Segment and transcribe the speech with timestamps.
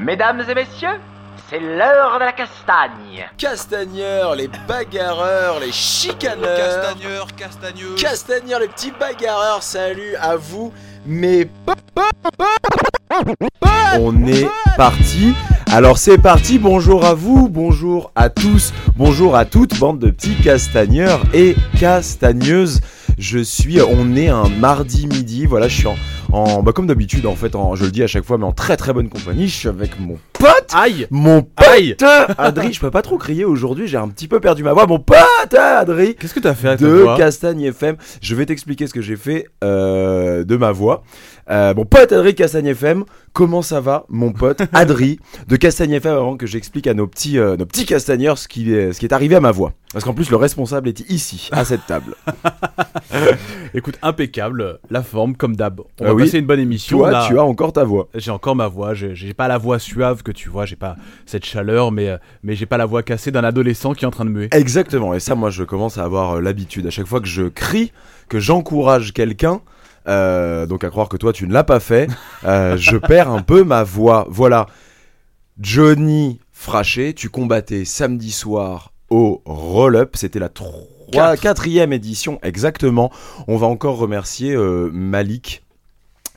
[0.00, 0.98] Mesdames et messieurs,
[1.48, 3.28] c'est l'heure de la castagne.
[3.36, 6.56] Castagneurs, les bagarreurs, les chicaneurs.
[6.56, 7.94] Castagneur, castagneux.
[7.96, 10.72] Castagneurs, les petits bagarreurs, salut à vous,
[11.06, 11.48] mes
[13.98, 15.34] On est parti.
[15.72, 20.34] Alors c'est parti, bonjour à vous, bonjour à tous, bonjour à toutes, bande de petits
[20.42, 22.80] castagneurs et castagneuses.
[23.18, 25.96] Je suis, on est un mardi midi, voilà, je suis en,
[26.32, 28.52] en bah, comme d'habitude en fait, en- je le dis à chaque fois, mais en
[28.52, 29.48] très très bonne compagnie.
[29.48, 31.96] Je suis avec mon pote, Aïe mon pote, Aïe
[32.38, 32.72] Adri.
[32.72, 34.86] Je peux pas trop crier aujourd'hui, j'ai un petit peu perdu ma voix.
[34.86, 35.16] Mon pote,
[35.58, 37.96] Adri Qu'est-ce que t'as fait avec de Castagne FM.
[38.22, 41.02] Je vais t'expliquer ce que j'ai fait euh, de ma voix.
[41.50, 45.18] Euh, mon pote Adri de Castagne FM, comment ça va, mon pote Adri
[45.48, 48.72] de Castagne FM avant que j'explique à nos petits, euh, nos petits castagneurs ce qui,
[48.72, 49.72] est, ce qui est arrivé à ma voix.
[49.92, 52.14] Parce qu'en plus, le responsable est ici, à cette table.
[53.74, 55.80] Écoute, impeccable, la forme comme d'hab.
[55.80, 56.24] On Ah va oui.
[56.24, 56.98] passer une bonne émission.
[56.98, 58.08] Toi, tu as encore ta voix.
[58.14, 60.94] J'ai encore ma voix, j'ai pas la voix suave que tu vois, j'ai pas
[61.26, 64.12] cette chaleur, mais, euh, mais j'ai pas la voix cassée d'un adolescent qui est en
[64.12, 64.48] train de muer.
[64.52, 66.86] Exactement, et ça, moi, je commence à avoir euh, l'habitude.
[66.86, 67.92] À chaque fois que je crie,
[68.28, 69.60] que j'encourage quelqu'un,
[70.08, 72.08] euh, donc à croire que toi, tu ne l'as pas fait,
[72.44, 74.26] euh, je perds un peu ma voix.
[74.30, 74.66] Voilà.
[75.58, 80.12] Johnny Fraché, tu combattais samedi soir au roll-up.
[80.14, 80.50] C'était la
[81.36, 83.10] quatrième édition, exactement.
[83.48, 85.62] On va encore remercier euh, Malik.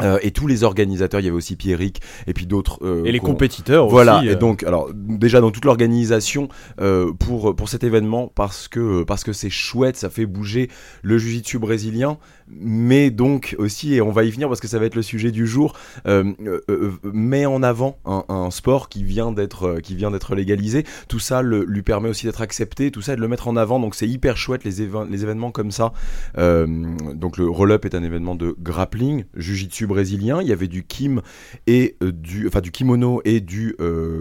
[0.01, 2.79] euh, et tous les organisateurs, il y avait aussi Pierrick et puis d'autres.
[2.83, 4.27] euh, Et les compétiteurs voilà, aussi.
[4.27, 6.47] et euh, donc, alors, déjà dans toute l'organisation
[6.81, 10.69] euh, pour, pour cet événement, parce que parce que c'est chouette, ça fait bouger
[11.03, 12.17] le jiu-jitsu brésilien,
[12.47, 15.31] mais donc aussi, et on va y venir parce que ça va être le sujet
[15.31, 15.73] du jour,
[16.07, 20.85] euh, euh, euh, met en avant un, sport qui vient d'être qui vient d'être légalisé.
[21.07, 23.79] Tout ça lui permet aussi d'être accepté, tout ça et de le mettre en avant.
[23.79, 25.93] Donc c'est hyper chouette les, événements comme ça.
[26.35, 30.41] Donc le roll-up est un événement de grappling, jiu-jitsu brésilien.
[30.41, 31.21] Il y avait du kim
[31.67, 33.75] et du, enfin du kimono et du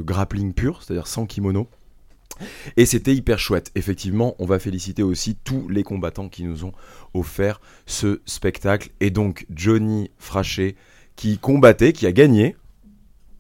[0.05, 1.69] grappling pur, c'est-à-dire sans kimono.
[2.77, 3.71] Et c'était hyper chouette.
[3.75, 6.73] Effectivement, on va féliciter aussi tous les combattants qui nous ont
[7.15, 8.91] offert ce spectacle.
[9.01, 10.77] Et donc Johnny Fraché
[11.17, 12.57] qui combattait, qui a gagné.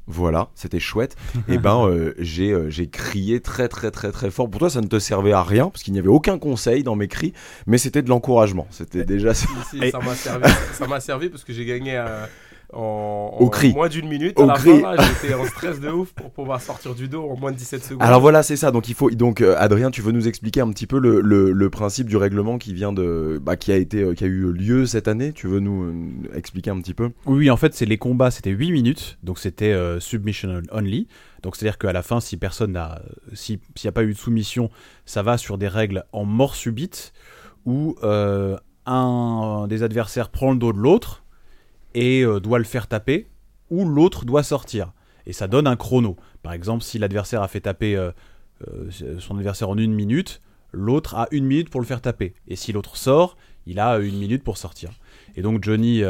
[0.08, 1.16] Voilà, c'était chouette.
[1.48, 4.50] Et ben euh, j'ai euh, j'ai crié très très très très fort.
[4.50, 6.96] Pour toi, ça ne te servait à rien parce qu'il n'y avait aucun conseil dans
[6.96, 7.32] mes cris,
[7.66, 8.66] mais c'était de l'encouragement.
[8.70, 11.96] C'était déjà Si, si, Et- ça m'a servi, ça m'a servi parce que j'ai gagné
[11.96, 12.26] euh,
[12.72, 13.72] en, Au en cri.
[13.72, 14.38] moins d'une minute.
[14.38, 14.80] Au à la cri.
[14.80, 17.56] fin, là, j'étais en stress de ouf pour pouvoir sortir du dos en moins de
[17.56, 18.02] 17 secondes.
[18.02, 18.70] Alors voilà, c'est ça.
[18.70, 21.52] Donc il faut donc euh, Adrien, tu veux nous expliquer un petit peu le, le-
[21.52, 24.52] le principe du règlement qui vient de bah, qui a été euh, qui a eu
[24.52, 25.32] lieu cette année?
[25.32, 27.10] Tu veux nous euh, expliquer un petit peu?
[27.26, 31.08] Oui, oui, en fait, c'est les combats, c'était 8 minutes, donc c'était euh, submission only.
[31.42, 33.02] Donc c'est-à-dire qu'à la fin, si personne n'a,
[33.32, 34.70] si- s'il n'y a pas eu de soumission,
[35.06, 37.12] ça va sur des règles en mort subite
[37.66, 38.56] où euh,
[38.86, 41.21] un des adversaires prend le dos de l'autre
[41.94, 43.28] et euh, doit le faire taper,
[43.70, 44.92] ou l'autre doit sortir.
[45.26, 46.16] Et ça donne un chrono.
[46.42, 48.10] Par exemple, si l'adversaire a fait taper euh,
[48.68, 50.40] euh, son adversaire en une minute,
[50.72, 52.34] l'autre a une minute pour le faire taper.
[52.48, 53.36] Et si l'autre sort,
[53.66, 54.90] il a une minute pour sortir.
[55.36, 56.02] Et donc Johnny,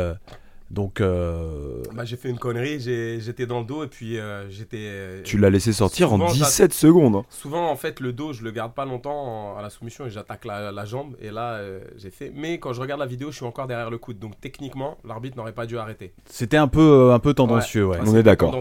[0.72, 4.48] donc euh, Bah, j'ai fait une connerie, j'ai- j'étais dans le dos et puis euh,
[4.50, 5.22] j'étais.
[5.22, 7.14] Tu l'as laissé sortir en Souvent, j'att- 17 secondes.
[7.16, 7.24] hein.
[7.28, 10.10] Souvent, en fait, le dos, je le garde pas longtemps en- à la soumission et
[10.10, 11.14] j'attaque la, la jambe.
[11.20, 12.32] Et là, euh, j'ai fait.
[12.34, 14.18] Mais quand je regarde la vidéo, je suis encore derrière le coude.
[14.18, 16.14] Donc techniquement, l'arbitre n'aurait pas dû arrêter.
[16.26, 16.80] c'était un peu,
[17.10, 17.98] euh, un peu tendancieux, ouais.
[18.06, 18.54] On est d'accord.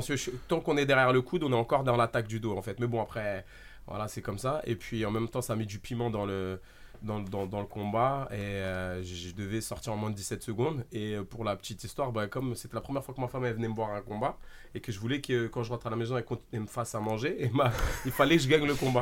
[0.50, 2.80] Tant qu'on est derrière le coude, on est encore dans l'attaque du dos, en fait.
[2.80, 3.46] Mais bon, après,
[3.88, 4.62] voilà, c'est comme ça.
[4.66, 6.60] Et puis en même temps, ça met du piment dans le.
[7.04, 10.86] Dans, dans, dans le combat et euh, je devais sortir en moins de 17 secondes
[10.94, 13.44] et euh, pour la petite histoire bah, comme c'était la première fois que ma femme
[13.44, 14.38] elle venait me voir à un combat
[14.76, 16.16] et que je voulais que quand je rentre à la maison
[16.54, 17.72] elle, me fasse à manger et ma-
[18.06, 19.02] il fallait que je gagne le combat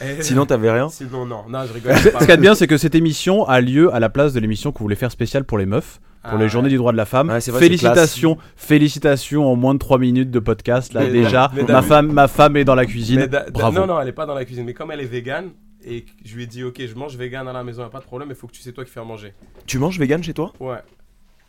[0.00, 0.88] Et- Sinon, t'avais rien?
[0.88, 2.20] sinon non non je rigole Ce pas.
[2.20, 4.32] ce qu'il y a de bien, c'est que cette émission a lieu à la place
[4.32, 6.78] de l'émission que vous voulez faire spéciale pour les meufs, pour Ah, les journées du
[6.78, 7.28] droit de la femme.
[7.28, 10.94] Ouais, vrai, félicitations, félicitations en moins de 3 minutes de podcast.
[10.94, 13.28] Là, Mais- déjà, mais ma femme, ma femme est dans la cuisine.
[13.52, 13.80] Bravo.
[13.80, 15.50] non non elle est pas dans la cuisine mais comme elle est végane
[15.84, 18.00] et je lui ai dit ok je mange vegan à la maison y a pas
[18.00, 19.34] de problème il faut que tu sais toi qui fais à manger
[19.66, 20.52] Tu manges vegan chez toi?
[20.60, 20.78] Ouais.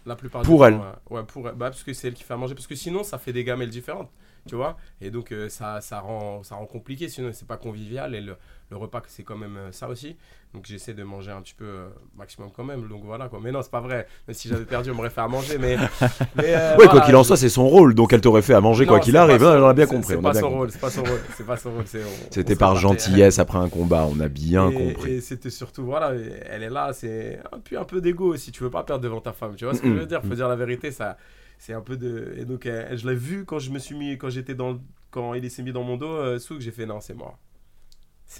[0.05, 0.79] La plupart Pour du elle.
[0.79, 1.55] temps, Ouais, Ouais, pour elle.
[1.55, 2.53] Bah, parce que c'est elle qui fait à manger.
[2.53, 4.11] Parce que sinon, ça fait des gamelles différentes.
[4.47, 7.09] Tu vois Et donc, euh, ça, ça, rend, ça rend compliqué.
[7.09, 8.13] Sinon, c'est pas convivial.
[8.13, 8.37] Et le,
[8.75, 10.15] le repas, c'est quand même euh, ça aussi.
[10.53, 11.87] Donc, j'essaie de manger un petit peu euh,
[12.17, 12.87] maximum quand même.
[12.87, 13.39] Donc, voilà quoi.
[13.41, 14.07] Mais non, c'est pas vrai.
[14.27, 15.57] Même si j'avais perdu, on m'aurait fait à manger.
[15.57, 15.77] Mais.
[16.35, 17.95] mais euh, Ouais, voilà, quoi qu'il en soit, c'est son rôle.
[17.95, 19.39] Donc elle t'aurait fait à manger quoi qu'il arrive.
[19.39, 20.15] son- On a bien compris.
[20.15, 20.71] C'est pas son rôle.
[20.71, 21.19] C'est pas son rôle.
[21.35, 21.83] C'est pas son rôle.
[22.29, 24.07] C'était par gentillesse après un combat.
[24.09, 25.13] On a bien et, compris.
[25.13, 26.13] Et c'était surtout, voilà,
[26.49, 28.51] elle est là, c'est un peu, un peu d'ego aussi.
[28.51, 30.21] Tu veux pas perdre devant ta femme, tu vois ce que je veux dire?
[30.21, 31.17] Faut dire la vérité, ça,
[31.57, 32.35] c'est un peu de.
[32.37, 34.79] Et donc, je l'ai vu quand je me suis mis, quand j'étais dans,
[35.15, 37.37] quand il s'est mis dans mon dos, euh, Souk, j'ai fait non, c'est mort.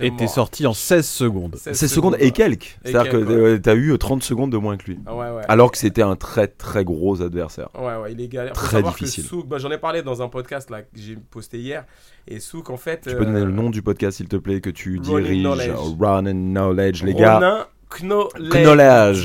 [0.02, 1.56] Et t'es sorti en 16 secondes.
[1.56, 2.78] 16 secondes et quelques.
[2.84, 3.34] C'est-à-dire que ouais.
[3.34, 5.00] euh, t'as eu 30 secondes de moins que lui.
[5.06, 5.44] Ah ouais, ouais.
[5.48, 7.70] Alors que c'était un très très gros adversaire.
[7.78, 8.54] Ouais, ouais, il est galère.
[8.54, 9.26] Très difficile.
[9.46, 11.86] Bah, j'en ai parlé dans un podcast là, que j'ai posté hier.
[12.28, 13.02] Et Souk, en fait.
[13.08, 15.72] Tu peux donner euh, le nom du podcast s'il te plaît que tu diriges Knowledge.
[16.00, 17.70] Run and Knowledge les gars.
[18.02, 18.52] Knowledge.
[18.64, 19.24] Knowledge.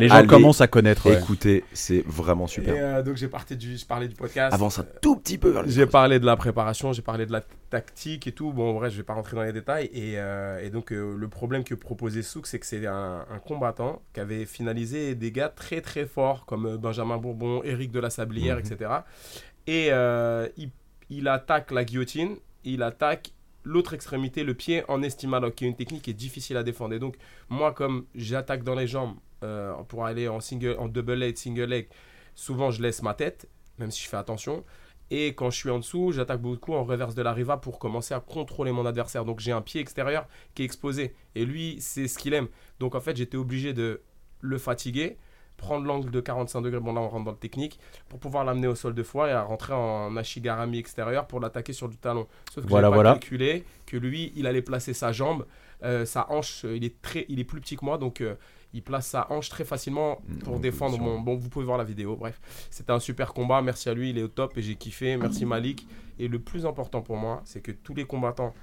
[0.00, 1.06] Les gens Allez, commencent à connaître.
[1.08, 1.18] ouais.
[1.18, 2.74] Écoutez, c'est vraiment super.
[2.74, 4.52] Et euh, donc j'ai parti du, je parlais du podcast.
[4.54, 7.42] Avance un tout petit peu vers J'ai parlé de la préparation, j'ai parlé de la
[7.70, 8.52] tactique et tout.
[8.52, 9.86] Bon, en vrai, je vais pas rentrer dans les détails.
[9.92, 13.38] Et, euh, et donc, euh, le problème que proposait Souk, c'est que c'est un, un
[13.38, 18.10] combattant qui avait finalisé des gars très très forts, comme Benjamin Bourbon, Eric de la
[18.10, 18.62] Sablière, Mhm.
[18.72, 18.90] etc.
[19.66, 20.70] Et euh, il,
[21.10, 23.32] il attaque la guillotine, il attaque
[23.68, 26.94] l'autre extrémité, le pied en estimaloc, qui est une technique qui est difficile à défendre.
[26.94, 27.16] Et donc,
[27.50, 31.64] moi, comme j'attaque dans les jambes euh, pour aller en, single, en double leg, single
[31.64, 31.88] leg,
[32.34, 33.48] souvent je laisse ma tête,
[33.78, 34.64] même si je fais attention.
[35.10, 38.14] Et quand je suis en dessous, j'attaque beaucoup en reverse de la riva pour commencer
[38.14, 39.26] à contrôler mon adversaire.
[39.26, 41.14] Donc j'ai un pied extérieur qui est exposé.
[41.34, 42.48] Et lui, c'est ce qu'il aime.
[42.80, 44.02] Donc en fait, j'étais obligé de
[44.40, 45.18] le fatiguer,
[45.58, 47.78] prendre l'angle de 45 degrés, bon là on rentre dans le technique,
[48.08, 51.74] pour pouvoir l'amener au sol de fois et à rentrer en ashigarami extérieur pour l'attaquer
[51.74, 52.26] sur du talon.
[52.54, 53.12] Sauf que Voilà, j'ai pas voilà.
[53.12, 55.44] calculé que lui, il allait placer sa jambe,
[55.82, 58.36] euh, sa hanche, euh, il est, très, il est plus petit que moi, donc euh,
[58.72, 61.20] il place sa hanche très facilement pour Mmh, défendre mon...
[61.20, 62.40] Bon, vous pouvez voir la vidéo, bref.
[62.70, 65.44] C'était un super combat, merci à lui, il est au top et j'ai kiffé, merci
[65.44, 65.86] Malik.
[66.18, 68.54] Et le plus important pour moi, c'est que tous les combattants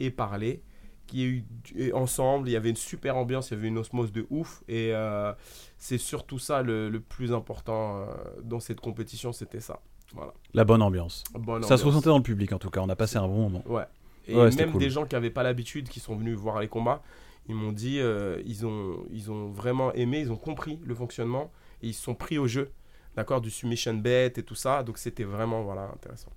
[0.00, 0.62] aient parlé,
[1.06, 1.44] qu'il y ait
[1.88, 4.62] eu ensemble, il y avait une super ambiance, il y avait une osmose de ouf.
[4.68, 5.32] Et euh,
[5.78, 8.06] c'est surtout ça le, le plus important euh,
[8.42, 9.80] dans cette compétition, c'était ça.
[10.14, 10.32] Voilà.
[10.52, 11.24] La bonne ambiance.
[11.34, 12.80] Bonne Ça se ressentait dans le public en tout cas.
[12.80, 13.62] On a passé un bon moment.
[13.66, 13.84] Ouais.
[14.26, 14.80] Et Ouais, même cool.
[14.80, 17.02] des gens qui n'avaient pas l'habitude, qui sont venus voir les combats,
[17.48, 21.50] ils m'ont dit, euh, ils, ont, ils ont vraiment aimé, ils ont compris le fonctionnement
[21.82, 22.70] et ils se sont pris au jeu,
[23.16, 24.82] d'accord, du submission bet et tout ça.
[24.82, 26.30] Donc c'était vraiment voilà, intéressant.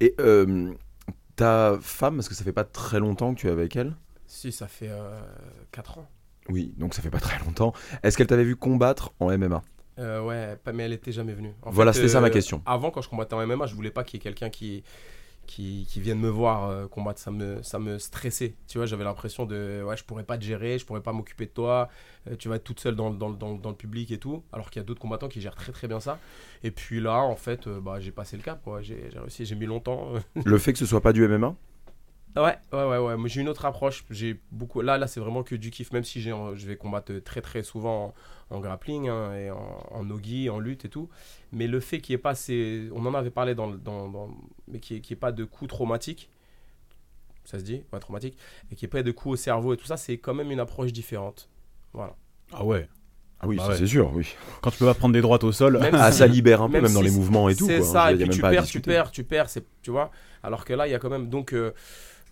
[0.00, 0.72] Et euh,
[1.42, 3.94] ta femme, parce que ça fait pas très longtemps que tu es avec elle
[4.26, 4.90] Si, ça fait
[5.72, 6.08] 4 ans.
[6.48, 7.72] Oui, donc ça fait pas très longtemps.
[8.02, 9.62] Est-ce qu'elle t'avait vu combattre en MMA
[9.98, 11.54] Euh, ouais, mais elle était jamais venue.
[11.62, 12.62] En Voilà, c'était ça ma euh, question.
[12.66, 14.82] Avant, quand je combattais en MMA, je voulais pas qu'il y ait quelqu'un qui,
[15.46, 17.20] qui, qui vienne me voir euh, combattre.
[17.20, 18.54] Ça me, ça me stressait.
[18.68, 21.46] Tu vois, j'avais l'impression de, ouais, je pourrais pas te gérer, je pourrais pas m'occuper
[21.46, 21.88] de toi.
[22.28, 24.42] euh, tu vas être toute seule dans, le- dans, dans, dans le public et tout.
[24.52, 26.18] Alors qu'il y a d'autres combattants qui gèrent très très bien ça.
[26.62, 28.60] Et puis là, en fait, euh, bah, j'ai passé le cap.
[28.80, 30.12] j'ai réussi, j'ai mis longtemps.
[30.44, 31.54] Le fait que ce soit pas du MMA
[32.36, 33.16] Ouais, ouais, ouais, ouais.
[33.16, 34.04] Moi, j'ai une autre approche.
[34.10, 34.80] J'ai beaucoup.
[34.80, 35.92] Là, là, c'est vraiment que du kiff.
[35.92, 38.14] Même si j'ai, je vais combattre très, très souvent
[38.50, 41.08] en, en grappling hein, et en, en nogi, en lutte et tout.
[41.52, 44.08] Mais le fait qu'il n'y ait pas ces, on en avait parlé dans, le- dans,
[44.08, 44.30] dans-
[44.68, 46.30] mais qu'il n'y ait, qu'il y ait pas de coups traumatiques.
[47.44, 48.38] Ça se dit, ouais, traumatique.
[48.70, 50.50] Et qu'il n'y ait pas de coups au cerveau et tout ça, c'est quand même
[50.50, 51.48] une approche différente.
[51.92, 52.14] Voilà.
[52.52, 52.88] Ah ouais.
[53.40, 53.76] Ah oui, Bah ouais.
[53.76, 54.36] c'est sûr, oui.
[54.62, 55.76] Quand tu peux pas prendre des droites au sol.
[55.80, 57.66] Même Ah, si- ça libère un peu, même même, dans si les mouvements et tout.
[57.66, 57.86] C'est quoi.
[57.86, 60.12] ça, et puis tu pas perds, tu perds, tu perds, c'est, tu vois.
[60.44, 61.28] Alors que là, il y a quand même.
[61.28, 61.72] Donc, euh,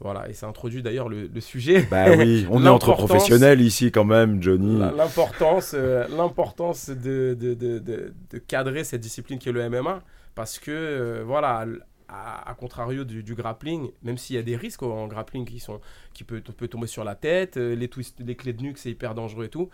[0.01, 1.83] voilà, et ça introduit d'ailleurs le, le sujet.
[1.91, 4.79] Bah oui, on est entre professionnels ici quand même, Johnny.
[4.79, 8.13] L'importance, euh, l'importance de, de, de, de-
[8.49, 10.03] cadrer cette discipline qui est le MMA,
[10.35, 11.67] parce que, euh, voilà,
[12.09, 15.61] à, à contrario du, du grappling, même s'il y a des risques en grappling qui,
[15.61, 15.81] sont,
[16.15, 18.91] qui peut, peut tomber sur la tête, euh, les, twists, les clés de nuque, c'est
[18.91, 19.69] hyper dangereux et tout,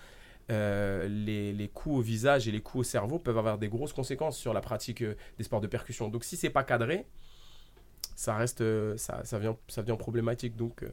[0.51, 3.93] euh, les, les coups au visage et les coups au cerveau peuvent avoir des grosses
[3.93, 5.03] conséquences sur la pratique
[5.39, 6.09] des sports de percussion.
[6.09, 7.07] Donc si c'est pas cadré,
[8.17, 10.57] ça reste, euh, ça, ça, vient, ça devient problématique.
[10.57, 10.89] Donc, euh,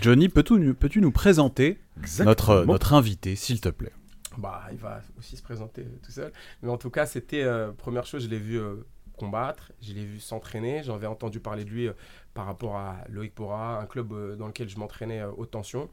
[0.00, 2.64] Johnny, peux-tu nous, peux-tu nous présenter notre, Exactement.
[2.66, 3.92] notre invité, s'il te plaît?
[4.38, 6.30] Bah, il va aussi se présenter euh, tout seul.
[6.62, 8.76] Mais en tout cas, c'était euh, première chose, je l'ai vu euh,
[9.16, 10.82] combattre, je l'ai vu s'entraîner.
[10.84, 11.92] J'en avais entendu parler de lui euh,
[12.34, 15.88] par rapport à Loïc Bora, un club euh, dans lequel je m'entraînais euh, haute tension.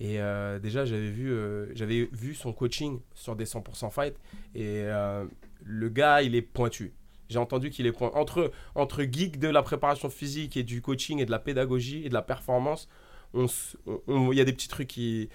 [0.00, 4.14] Et euh, déjà, j'avais vu, euh, j'avais vu son coaching sur des 100% fight.
[4.54, 5.24] Et euh,
[5.64, 6.92] le gars, il est pointu.
[7.28, 8.16] J'ai entendu qu'il est pointu.
[8.16, 12.08] Entre, entre geek de la préparation physique et du coaching et de la pédagogie et
[12.08, 12.88] de la performance,
[13.34, 15.28] il y a des petits trucs qui.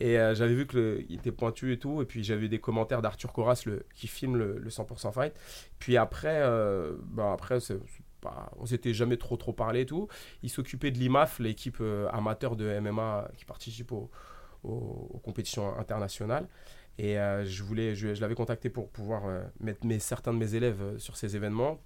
[0.00, 2.02] Et euh, j'avais vu qu'il était pointu et tout.
[2.02, 5.34] Et puis j'avais des commentaires d'Arthur Coras le, qui filme le, le 100% fight.
[5.78, 7.58] Puis après, euh, bah après
[8.58, 10.08] on s'était jamais trop trop parlé et tout.
[10.42, 14.10] Il s'occupait de l'IMAF, l'équipe euh, amateur de MMA qui participe au-
[14.64, 16.48] au- aux compétitions internationales.
[16.98, 20.54] Et euh, je, voulais, je, l'avais contacté pour pouvoir euh, mettre mes, certains de mes
[20.54, 21.80] élèves euh, sur ces événements.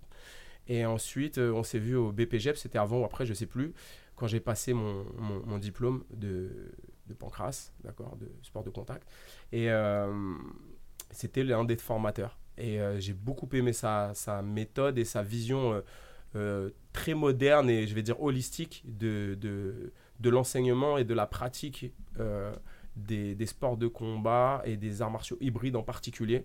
[0.68, 3.74] Et ensuite, on s'est vu au BPGEP, c'était avant ou après, je sais plus,
[4.16, 6.72] quand j'ai passé mon, mon- mon diplôme de,
[7.08, 9.08] de pancras, d'accord, de sport de contact.
[9.52, 9.68] Et
[11.10, 12.38] c'était l'un des formateurs.
[12.58, 15.82] Et j'ai beaucoup aimé sa, sa méthode et sa vision
[16.92, 21.92] très moderne et je vais dire holistique de, de, de l'enseignement et de la pratique
[22.96, 26.44] des, des sports de combat et des arts martiaux hybrides en particulier.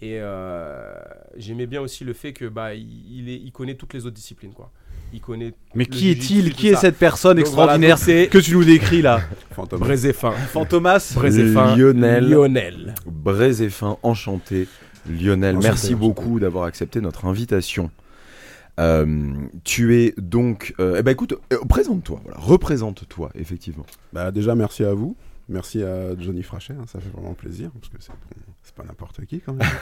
[0.00, 0.92] Et euh,
[1.36, 2.88] j'aimais bien aussi le fait que bah, il,
[3.20, 4.52] il est- il connaît toutes les autres disciplines.
[4.52, 4.72] Quoi.
[5.12, 5.54] il connaît.
[5.76, 6.54] Mais qui est-il?
[6.54, 6.80] Qui est ça.
[6.80, 9.20] cette personne Donc voilà, extraordinaire donc c'est que tu nous décris là?
[9.52, 9.78] Fantôme.
[9.78, 10.32] Brézéfin.
[10.32, 11.12] Fantomas?
[11.14, 11.76] Brézéfin.
[11.76, 12.28] Lionel.
[12.28, 12.94] Lionel.
[13.06, 14.66] Brézéfin, enchanté.
[15.08, 16.00] Lionel, Enchanté, merci enchanté.
[16.00, 17.90] beaucoup d'avoir accepté notre invitation.
[18.80, 20.74] Euh, tu es donc.
[20.80, 23.84] euh, eh ben écoute, euh, présente-toi, voilà, représente-toi, effectivement.
[24.12, 25.14] Bah, déjà, merci à vous.
[25.48, 29.40] Merci à Johnny Frachet, hein, ça fait vraiment plaisir, parce que c'est pas n'importe qui
[29.40, 29.68] quand même.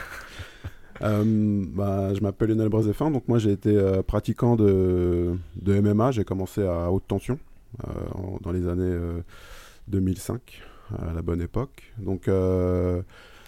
[1.03, 6.11] Euh, bah, je m'appelle Lionel Brézéfin, donc moi j'ai été euh, pratiquant de, de MMA,
[6.11, 7.39] j'ai commencé à haute tension
[7.87, 9.21] euh, en- dans les années euh,
[9.87, 10.61] 2005,
[10.99, 11.91] à la bonne époque.
[11.97, 12.29] Donc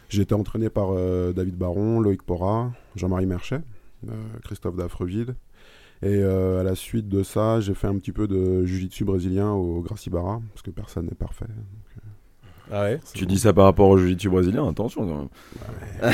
[0.10, 0.93] j'ai été entraîné par
[1.34, 3.62] David Baron, Loïc Porra, Jean-Marie Merchet,
[4.43, 5.36] Christophe Dafreville.
[6.01, 9.51] Et euh, à la suite de ça, j'ai fait un petit peu de jiu-jitsu brésilien
[9.51, 11.46] au Gracie Barra, parce que personne n'est parfait.
[12.72, 13.00] Ah ouais.
[13.13, 13.29] Tu bon.
[13.29, 16.13] dis ça par rapport au jiu-jitsu brésilien, attention quand même.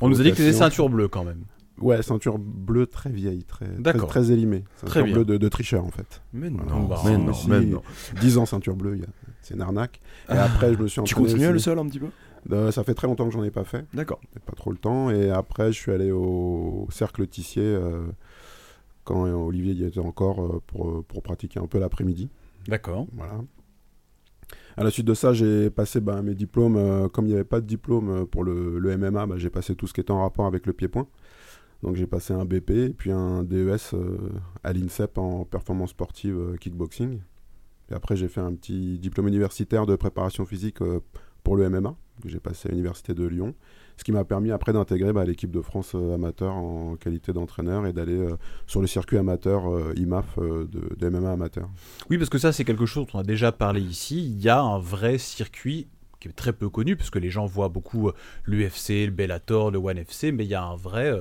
[0.00, 1.44] On nous a dit que c'était ceinture bleue quand même.
[1.80, 3.66] Ouais, ceinture bleue très vieille, très,
[4.06, 4.64] très, élimée.
[4.76, 6.22] Ceinture Très bleue de, de tricheur en fait.
[6.32, 7.82] Mais non, bah, mais non, mais non.
[8.20, 8.98] 10 ans ceinture bleue,
[9.42, 10.00] c'est une arnaque.
[10.30, 10.44] Et Ah.
[10.44, 11.64] après, je me suis Tu continues à le aussi.
[11.64, 12.06] seul un petit peu?
[12.52, 14.20] Euh, Ça fait très longtemps que j'en ai pas fait, D'accord.
[14.46, 15.10] pas trop le temps.
[15.10, 18.06] Et après, je suis allé au cercle Tissier euh,
[19.04, 22.30] quand Olivier y était encore euh, pour, pour pratiquer un peu l'après-midi.
[22.68, 23.06] D'accord.
[23.12, 23.34] Voilà.
[24.78, 26.76] À la suite de ça, j'ai passé bah, mes diplômes.
[26.76, 29.74] euh, comme il n'y avait pas de diplôme euh, pour le, MMA, bah, j'ai passé
[29.74, 31.06] tout ce qui était en rapport avec le pied-point.
[31.82, 34.18] Donc j'ai passé un BP puis un DES euh,
[34.64, 37.20] à l'INSEP en performance sportive kickboxing.
[37.90, 40.78] Et après, j'ai fait un petit diplôme universitaire de préparation physique
[41.44, 43.54] pour le MMA, que j'ai passé à l'université de Lyon.
[43.96, 47.86] Ce qui m'a permis après d'intégrer bah, l'équipe de France euh, amateur en qualité d'entraîneur
[47.86, 48.36] et d'aller euh,
[48.66, 51.68] sur le circuit amateur euh, IMAF de, MMA amateur.
[52.10, 54.24] Oui, parce que ça, c'est quelque chose dont on a déjà parlé ici.
[54.24, 55.88] Il y a un vrai circuit
[56.20, 58.10] qui est très peu connu, puisque les gens voient beaucoup
[58.46, 61.12] l'UFC, le Bellator, le One FC, mais il y a un vrai.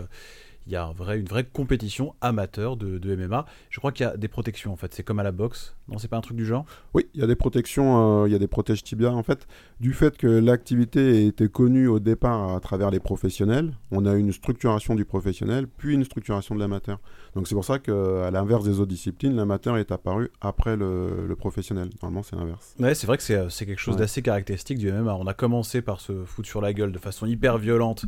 [0.68, 3.46] Il y a un vrai, une vraie compétition amateur de, de MMA.
[3.70, 4.94] Je crois qu'il y a des protections en fait.
[4.94, 5.76] C'est comme à la boxe.
[5.88, 6.66] Non, c'est pas un truc du genre?
[6.96, 9.12] Oui, il y a des protections, euh, il y a des protèges tibia.
[9.12, 9.48] En fait,
[9.80, 14.32] du fait que l'activité était connue au départ à travers les professionnels, on a une
[14.32, 17.00] structuration du professionnel, puis une structuration de l'amateur.
[17.36, 21.36] Donc c'est pour ça qu'à l'inverse des autres disciplines, l'amateur est apparu après le, le
[21.36, 21.90] professionnel.
[22.02, 22.74] Normalement, c'est l'inverse.
[22.80, 24.00] Ouais, c'est vrai que c'est euh, quelque chose Ouais.
[24.00, 25.14] d'assez caractéristique du MMA.
[25.16, 28.06] On a commencé par se foutre sur la gueule de façon hyper violente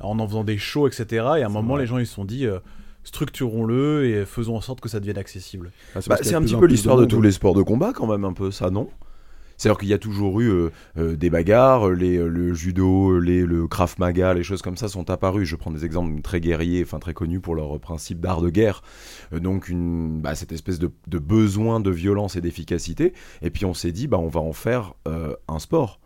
[0.00, 1.06] en en faisant des shows, etc.
[1.38, 1.82] Et à un moment, vrai.
[1.82, 2.58] les gens ils se sont dit euh,
[3.04, 5.72] structurons-le et faisons en sorte que ça devienne accessible.
[5.94, 7.92] Ah, c'est Bah, c'est a un petit peu l'histoire de tous les sports de combat
[7.92, 8.88] quand même un peu ça non?
[9.58, 13.66] C'est-à-dire qu'il y a toujours eu euh, euh, des bagarres, les, le judo, les, le
[13.66, 15.44] krav maga, les choses comme ça sont apparues.
[15.44, 18.82] Je prends des exemples très guerriers, enfin très connus pour leur principe d'art de guerre.
[19.32, 23.12] Euh, donc une, bah, cette espèce de, de besoin de violence et d'efficacité.
[23.42, 25.98] Et puis on s'est dit, bah, on va en faire euh, un sport.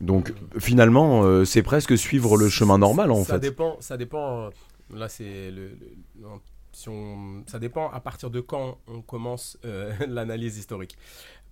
[0.00, 3.40] Donc finalement, euh, c'est presque suivre le chemin normal en ça fait.
[3.40, 4.46] Dépend, ça dépend.
[4.46, 4.50] euh,
[4.94, 5.68] Là, c'est le.
[5.68, 6.40] le- non,
[6.72, 10.96] si on- ça dépend à partir de quand on commence euh, l'analyse historique.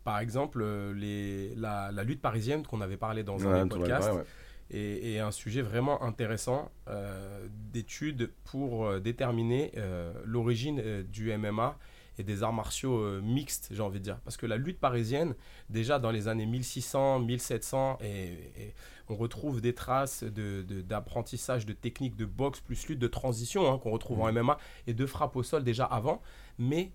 [0.03, 0.65] Par exemple,
[0.97, 3.75] les, la, la lutte parisienne qu'on avait parlé dans un Ouais,
[4.11, 4.25] ouais, ouais.
[4.71, 9.73] est, est un sujet vraiment intéressant euh, d'études pour déterminer
[10.25, 11.77] l'origine du MMA
[12.19, 14.19] et des arts martiaux euh, mixtes, j'ai envie de dire.
[14.25, 15.35] Parce que la lutte parisienne,
[15.71, 18.75] déjà dans les années 1600, 1700, et, et
[19.09, 23.73] on retrouve des traces de- de- d'apprentissage de, techniques de boxe plus lutte de transition
[23.73, 26.23] hein, qu'on retrouve en MMA et de frappe au sol déjà avant,
[26.59, 26.93] mais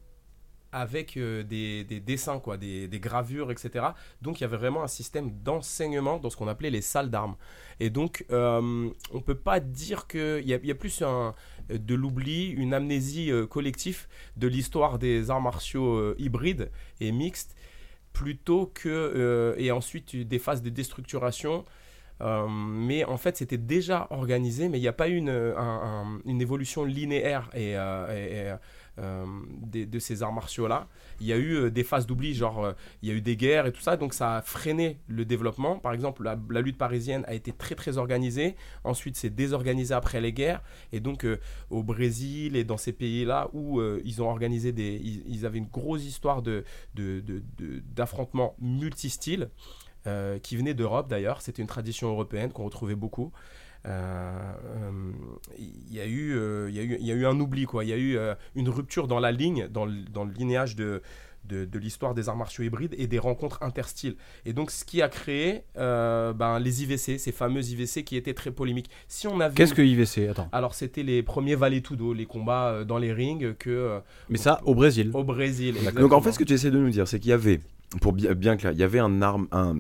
[0.72, 3.86] avec euh, des, des dessins, quoi, des, des gravures, etc.
[4.24, 7.36] Donc il y avait vraiment un système d'enseignement dans ce qu'on appelait les salles d'armes.
[7.80, 11.36] Et donc euh, on peut pas dire qu'il y, y a plus un,
[11.70, 17.56] de l'oubli, une amnésie euh, collective de l'histoire des arts martiaux euh, hybrides et mixtes,
[18.14, 18.90] plutôt que...
[18.90, 21.66] euh, et ensuite des phases de déstructuration.
[22.50, 26.22] Mais en fait, c'était déjà organisé, mais il n'y a pas eu une, un- un-
[26.26, 27.76] une évolution linéaire et,
[28.98, 30.88] des- de ces arts martiaux-là.
[31.20, 33.36] Il y a eu euh, des phases d'oubli, genre euh, il y a eu des
[33.36, 35.80] guerres et tout ça, donc ça a freiné le développement.
[35.80, 40.34] Par exemple, la, lutte parisienne a été très très organisée, ensuite c'est désorganisé après les
[40.34, 44.72] guerres, et donc euh, au Brésil et dans ces pays-là où euh, ils ont organisé
[44.72, 45.02] des...
[45.28, 46.64] Ils, avaient une grosse histoire de,
[46.96, 49.50] d'affrontements multistyles.
[50.06, 53.32] euh, qui venait d'Europe d'ailleurs, c'était une tradition européenne qu'on retrouvait beaucoup.
[53.86, 55.12] Euh, euh,
[55.60, 57.66] Il y, a eu, euh, il y, a eu- il y a eu un oubli,
[57.66, 57.84] quoi.
[57.84, 60.76] Il y a eu euh, une rupture dans la ligne, dans le, dans le linéage
[60.76, 61.02] de,
[61.46, 64.16] de, de l'histoire des arts martiaux hybrides et des rencontres interstyles.
[64.46, 68.34] Et donc, ce qui a créé euh, ben, les IVC, ces fameux IVC qui étaient
[68.34, 68.90] très polémiques.
[69.10, 70.48] Si on avait Qu'est-ce que IVC Attends.
[70.54, 74.00] alors c'était les premiers valetudo, les combats euh, dans les rings que euh,
[74.30, 75.12] Mais ça, au Brésil.
[75.14, 75.76] au Brésil.
[76.00, 77.60] Donc en fait, ce que tu essaies de nous dire, c'est qu'il y avait,
[78.02, 79.76] pour bien, bien clair, il y avait un arme, un,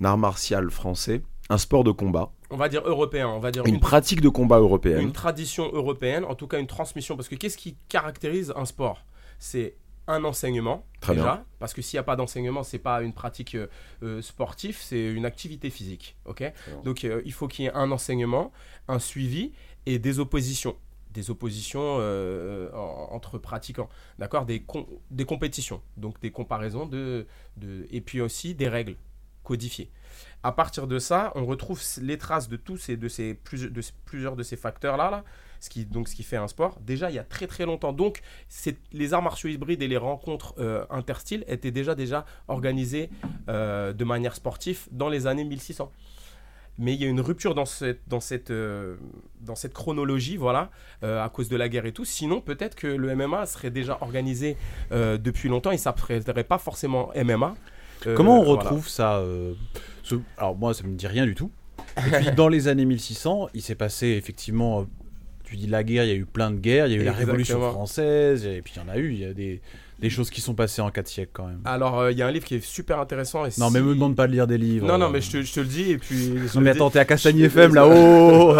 [0.00, 3.64] un art martial français, un sport de combat, on va dire européen, on va dire
[3.66, 5.00] une une, pratique de combat européenne.
[5.00, 7.16] une tradition européenne, en tout cas une transmission.
[7.16, 9.04] Parce que qu'est-ce qui caractérise un sport?
[9.38, 9.76] C'est
[10.08, 11.44] un enseignement Très déjà, bien.
[11.58, 13.66] parce que s'il n'y a pas d'enseignement, c'est pas une pratique euh,
[14.02, 16.52] euh, sportive, c'est une activité physique, ok?
[16.84, 18.50] Donc euh, il faut qu'il y ait un enseignement,
[18.88, 19.52] un suivi
[19.86, 20.76] et des oppositions,
[21.12, 27.26] des oppositions euh, en- entre pratiquants, d'accord, des com- des compétitions, donc des comparaisons de,
[27.56, 28.96] de et puis aussi des règles
[29.44, 29.90] codifiées.
[30.44, 33.34] À partir de ça, on retrouve les traces de tous ces de ces
[34.04, 35.24] plusieurs de ces facteurs là là.
[35.60, 37.92] Ce qui, ce qui fait un sport, déjà il y a très très longtemps.
[37.92, 38.20] Donc,
[38.92, 43.10] les arts martiaux hybrides et les rencontres euh, interstyles étaient déjà, déjà organisées
[43.48, 45.92] euh, de manière sportive dans les années 1600.
[46.78, 48.96] Mais il y a une rupture dans cette, dans cette, euh,
[49.40, 50.72] dans cette chronologie, voilà,
[51.04, 52.04] euh, à cause de la guerre et tout.
[52.04, 54.56] Sinon, peut-être que le MMA serait déjà organisé
[54.90, 57.54] depuis longtemps et ça ne pas forcément MMA.
[58.06, 58.60] Euh, Comment on voilà.
[58.62, 59.54] retrouve ça euh,
[60.02, 61.50] ce- Alors moi, ça me dit rien du tout.
[61.96, 64.84] Et puis dans les années 1600, il s'est passé effectivement, euh,
[65.44, 67.04] tu dis la guerre, il y a eu plein de guerres, il y a eu
[67.04, 69.60] la Révolution française, et puis il y en a eu, il y a des,
[69.98, 71.60] des choses qui sont passées en 4 siècles quand même.
[71.66, 73.44] Alors, euh, il y a un livre qui est super intéressant.
[73.44, 74.86] Et non, si- mais me demande pas de lire des livres.
[74.86, 76.30] Non, non, mais je te, je te le dis et puis.
[76.54, 78.56] Non, mais attends, t'es à Castagny FM là-haut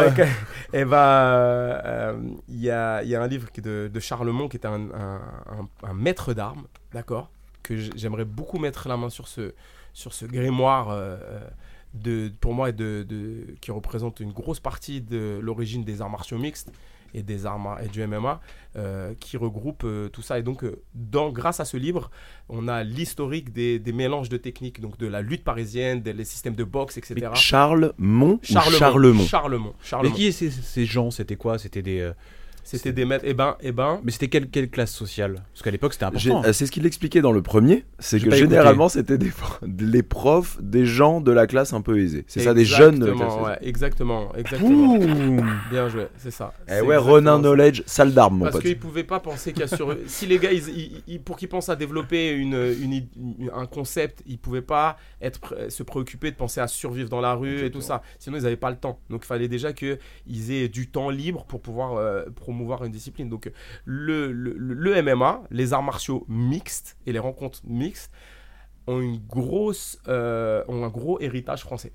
[0.75, 2.15] et bah,
[2.49, 5.21] il y, a, un livre de, de Charlemont qui est un, un-
[5.51, 7.31] un- un maître d'armes, d'accord?
[7.62, 9.54] Que j'aimerais beaucoup mettre la main sur ce,
[9.92, 11.40] sur ce grimoire euh, euh,
[11.95, 16.38] de, pour moi de, de- qui représente une grosse partie de l'origine des arts martiaux
[16.38, 16.73] mixtes
[17.14, 18.40] et des arts mar- et du MMA
[18.76, 22.11] euh, qui regroupe euh, tout ça et donc euh, dans, grâce à ce livre
[22.49, 26.25] on a l'historique des, des mélanges de techniques donc de la lutte parisienne des les
[26.25, 28.78] systèmes de boxe etc Mais Charles Mont ou Charlemont.
[28.78, 29.25] Charlemont?
[29.26, 29.75] Charlemont.
[29.78, 30.14] Mais Charlemont.
[30.14, 31.11] qui est ces, ces gens?
[31.11, 31.59] C'était quoi?
[31.59, 32.11] C'était des.
[32.64, 33.25] C'était des maîtres.
[33.26, 34.00] Eh ben, eh ben.
[34.04, 35.42] Mais c'était quelle, quelle classe sociale?
[35.52, 36.45] Parce qu'à l'époque, c'était important.
[36.45, 39.31] euh, C'est ce qu'il expliquait dans le premier, c'est que généralement c'était des,
[39.78, 42.25] les profs, des gens de la classe un peu aisée.
[42.28, 44.95] C'est ça, des jeunes de la classe Exactement, ouais, exactement, exactement.
[44.95, 45.45] Ouh.
[45.71, 46.54] Bien joué, c'est ça.
[46.69, 47.38] Eh ouais, Ronin.
[47.38, 48.62] Knowledge, salle d'armes, mon Parce pote.
[48.64, 51.37] qu'ils pouvaient pas penser qu'il y a sur si les gars ils, ils- ils- pour
[51.37, 55.83] qu'ils pensent à développer une, une id- une- un concept ils pouvaient pas être se
[55.83, 58.71] préoccuper de penser à survivre dans la rue et tout ça sinon ils avaient pas
[58.71, 62.23] le temps donc il fallait déjà que ils aient du temps libre pour pouvoir euh,
[62.37, 62.51] promouvoir
[62.85, 63.50] une discipline donc
[63.85, 68.10] le, le, le MMA les arts martiaux mixtes et les rencontres mixtes
[68.86, 71.93] ont une grosse euh, ont un gros héritage français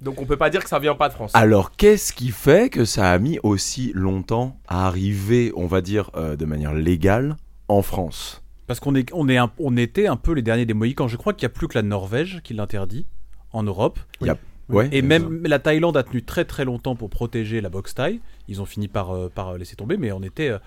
[0.00, 2.70] donc on peut pas dire que ça vient pas de France Alors, qu'est-ce qui fait
[2.70, 7.36] que ça a mis aussi longtemps à arriver, on va dire, euh, de manière légale
[7.66, 8.44] en France?
[8.68, 11.08] Parce qu'on est, on est un- on était un peu les derniers des Mohicans.
[11.08, 13.06] Je crois qu'il n'y a plus que la Norvège qui l'interdit
[13.52, 13.98] en Europe.
[14.70, 14.88] Ouais.
[14.92, 18.20] Et même la Thaïlande a tenu très très longtemps pour protéger la boxe thaï.
[18.48, 20.58] Ils ont fini par, euh, par laisser tomber, mais on était, euh,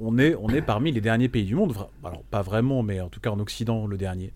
[0.00, 1.74] on est, on est parmi les derniers pays du monde.
[2.04, 4.32] Alors pas vraiment, mais en tout cas en Occident le dernier.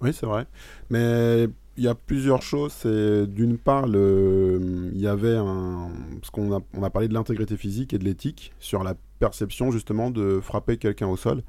[0.00, 0.46] Oui, c'est vrai.
[0.90, 2.84] Mais il y a plusieurs choses.
[2.84, 5.90] D'une part, il y avait un.
[6.20, 9.70] Parce qu'on a, on a parlé de l'intégrité physique et de l'éthique sur la perception
[9.70, 11.42] justement de frapper quelqu'un au sol.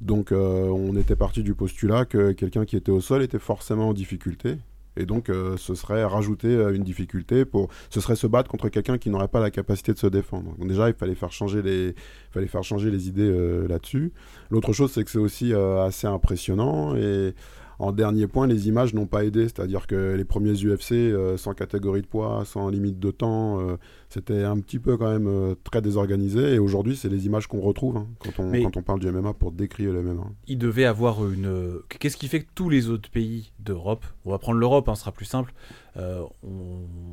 [0.00, 3.88] Donc euh, on était parti du postulat que quelqu'un qui était au sol était forcément
[3.88, 4.56] en difficulté.
[4.98, 7.68] Et donc euh, ce serait rajouter euh, une difficulté pour.
[7.88, 10.56] Ce serait se battre contre quelqu'un qui n'aurait pas la capacité de se défendre.
[10.58, 11.94] Donc déjà, il fallait faire changer les,
[12.36, 14.12] il faire changer les idées euh, là-dessus.
[14.50, 17.34] L'autre chose, c'est que c'est aussi assez impressionnant et
[17.78, 21.54] en dernier point, les images n'ont pas aidé, c'est-à-dire que les premiers UFC, euh, sans
[21.54, 23.76] catégorie de poids, sans limite de temps, euh,
[24.08, 26.54] c'était un petit peu quand même euh, très désorganisé.
[26.54, 29.10] Et aujourd'hui, c'est les images qu'on retrouve hein, quand, on, Mais- quand on parle du
[29.10, 30.24] MMA pour décrire le MMA.
[30.48, 31.78] Il devait avoir une.
[32.00, 35.02] Qu'est-ce qui fait que tous les autres pays d'Europe, on va prendre l'Europe, hein, ce
[35.02, 35.54] sera plus simple,
[35.96, 36.26] on,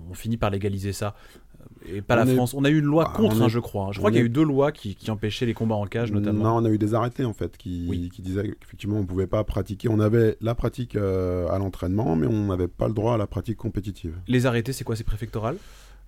[0.10, 1.16] on finit par légaliser ça.
[1.94, 2.54] Et pas On la est- France.
[2.54, 3.90] On a eu une loi Bah, contre, on hein, je crois.
[3.92, 5.86] Je crois qu'il y a est- eu deux lois qui, qui empêchaient les combats en
[5.86, 6.44] cage, notamment.
[6.44, 8.10] Non, on a eu des arrêtés en fait qui, Oui.
[8.14, 9.88] qui disaient qu'effectivement on ne pouvait pas pratiquer.
[9.90, 13.28] On avait la pratique euh, à l'entraînement, mais on n'avait pas le droit à la
[13.28, 14.16] pratique compétitive.
[14.28, 14.96] Les arrêtés, c'est quoi?
[14.96, 15.58] C'est préfectoral?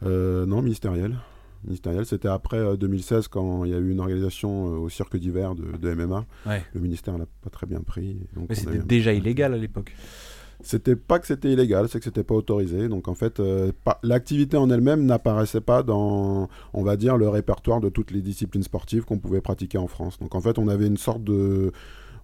[0.04, 1.16] Euh, non, ministériel.
[1.64, 5.18] Ministériel, c'était après euh, 2016 quand il y a eu une organisation euh, au cirque
[5.18, 6.26] d'hiver de, de MMA.
[6.46, 6.64] Ouais.
[6.74, 8.16] Le ministère l'a pas très bien pris.
[8.36, 9.96] donc Mais c'était déjà illégal à l'époque.
[10.64, 12.90] C'était pas que c'était illégal, c'est que c'était pas autorisé.
[12.90, 13.72] Donc en fait, euh,
[14.04, 18.64] l'activité en elle-même n'apparaissait pas dans, on va dire, le répertoire de toutes les disciplines
[18.64, 20.18] sportives qu'on pouvait pratiquer en France.
[20.20, 21.72] Donc en fait, on avait une sorte de,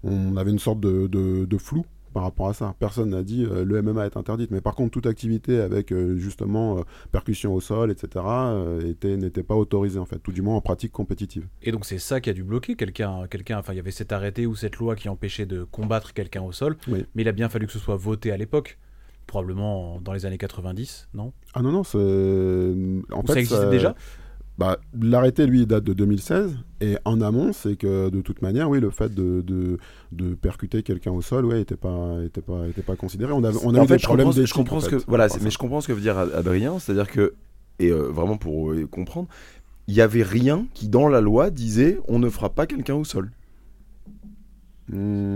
[0.03, 2.75] on avait une sorte de flou par rapport à ça.
[2.79, 6.15] Personne n'a dit euh, le MMA est interdite, mais par contre toute activité avec euh,
[6.15, 8.23] justement euh, percussion au sol, etc.
[8.85, 11.47] était n'était pas autorisée en fait, tout du moins en pratique compétitive.
[11.61, 13.27] Et donc c'est ça qui a dû bloquer quelqu'un.
[13.29, 16.41] quelqu'un enfin, il y avait cet arrêté ou cette loi qui empêchait de combattre quelqu'un
[16.43, 16.77] au sol.
[16.87, 17.05] Oui.
[17.15, 18.77] Mais il a bien fallu que ce soit voté à l'époque.
[19.25, 21.31] Probablement dans les années 90, non?
[21.53, 23.95] Ah non non, c'est en Ou fait ça existait ça- déjà?
[24.57, 26.55] Bah, L'arrêté, lui, date de 2016.
[26.81, 29.77] Et en amont, c'est que de toute manière, oui, le fait de, de,
[30.11, 33.31] de percuter quelqu'un au sol, ouais, était pas, était pas, était pas considéré.
[33.31, 35.03] On, a en eu fait, des je problèmes comprends, je comprends en ce fait, que
[35.07, 37.33] voilà, mais je comprends ce que veut dire Ad- Adrien, c'est-à-dire que
[37.79, 39.27] et euh, vraiment pour euh, comprendre,
[39.87, 43.03] il y avait rien qui dans la loi disait on ne fera pas quelqu'un au
[43.03, 43.31] sol.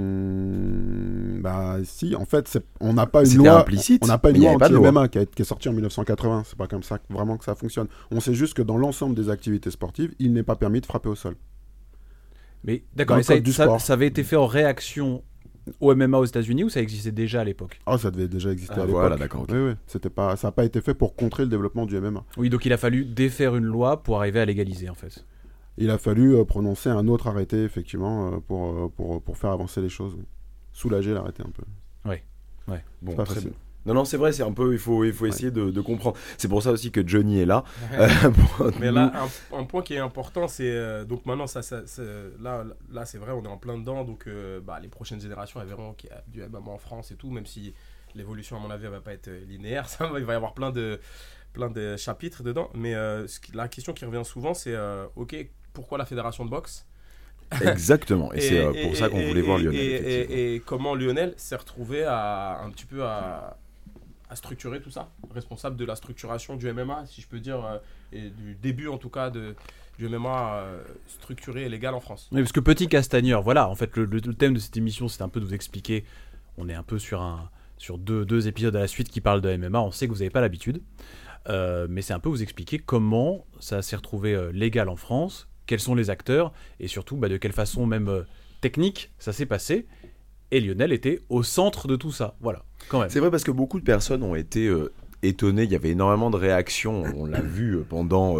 [0.07, 3.59] Hmm, bah si, en fait, on n'a pas une loi.
[3.61, 6.43] implicite, On n'a pas une loi anti-MMA qui, est sortie en 1980.
[6.45, 7.87] C'est pas comme ça que- vraiment que ça fonctionne.
[8.11, 11.09] On sait juste que dans l'ensemble des activités sportives, il n'est pas permis de frapper
[11.09, 11.35] au sol.
[12.63, 13.35] Mais d'accord, ça,
[13.79, 15.23] ça- avait été fait en réaction
[15.79, 17.79] au MMA aux États-Unis ou ça existait déjà à l'époque?
[17.85, 18.99] Ah, ça devait déjà exister Ah, à l'époque.
[18.99, 19.45] voilà, d'accord.
[19.49, 19.71] Oui, oui.
[19.85, 22.23] C'était pas, ça n'a pas été fait pour contrer le développement du MMA.
[22.37, 25.25] Oui, donc il a fallu défaire une loi pour arriver à légaliser en fait.
[25.77, 29.51] Il a fallu euh, prononcer un autre arrêté, effectivement, euh, pour, euh, pour, pour faire
[29.51, 30.15] avancer les choses.
[30.17, 30.23] oui.
[30.73, 31.63] Soulager l'arrêté un peu.
[33.01, 33.51] Bon, Pas très facile.
[33.51, 33.59] bien.
[33.85, 36.17] Non, non, c'est vrai, c'est un peu, il faut, il faut essayer de, de comprendre.
[36.37, 37.63] C'est pour ça aussi que Johnny est là.
[37.93, 38.09] euh,
[38.81, 39.13] Mais là,
[39.53, 41.83] un, un point qui est important, c'est euh, donc maintenant, ça, ça-
[42.41, 44.03] là, là c'est vrai, on est en plein dedans.
[44.03, 47.11] Donc, euh, bah, les prochaines générations, elles verront qu'il y a du MMA en France
[47.11, 47.73] et tout, même si
[48.13, 49.87] l'évolution, à mon avis, elle va pas être linéaire.
[49.89, 50.99] Ça, il va y avoir plein de,
[51.53, 52.69] plein de chapitres dedans.
[52.75, 55.33] Mais euh, ce qui- la question qui revient souvent, c'est euh, ok,
[55.77, 56.85] pourquoi la fédération de boxe
[57.61, 58.33] Exactement.
[58.33, 59.75] Et, c'est euh, et- pour ça qu'on et- voulait voir Lionel.
[59.75, 60.35] Et, effectivement.
[60.35, 63.57] et- et comment Lionel s'est retrouvé à un petit peu à,
[64.29, 67.77] à structurer tout ça, responsable de la structuration du MMA, si je peux dire, euh,
[68.11, 69.55] et du début en tout cas de,
[69.99, 72.27] du MMA euh, structuré et légal en France.
[72.31, 75.07] Oui, parce que petit castagneur, voilà, en fait, le, le- le thème de cette émission,
[75.07, 76.03] c'est un peu de vous expliquer.
[76.57, 79.41] On est un peu sur, un, sur deux, deux épisodes à la suite qui parlent
[79.41, 79.79] de MMA.
[79.79, 80.81] On sait que vous n'avez pas l'habitude.
[81.49, 85.47] Euh, mais c'est un peu vous expliquer comment ça s'est retrouvé euh, légal en France,
[85.67, 88.23] quels sont les acteurs, et surtout bah, de quelle façon, même euh,
[88.61, 89.85] technique, ça s'est passé.
[90.49, 92.35] Et Lionel était au centre de tout ça.
[92.39, 93.09] Voilà, quand même.
[93.09, 95.63] C'est vrai parce que beaucoup de personnes ont été euh, étonnées.
[95.63, 97.03] Il y avait énormément de réactions.
[97.15, 98.37] On l'a vu euh, pendant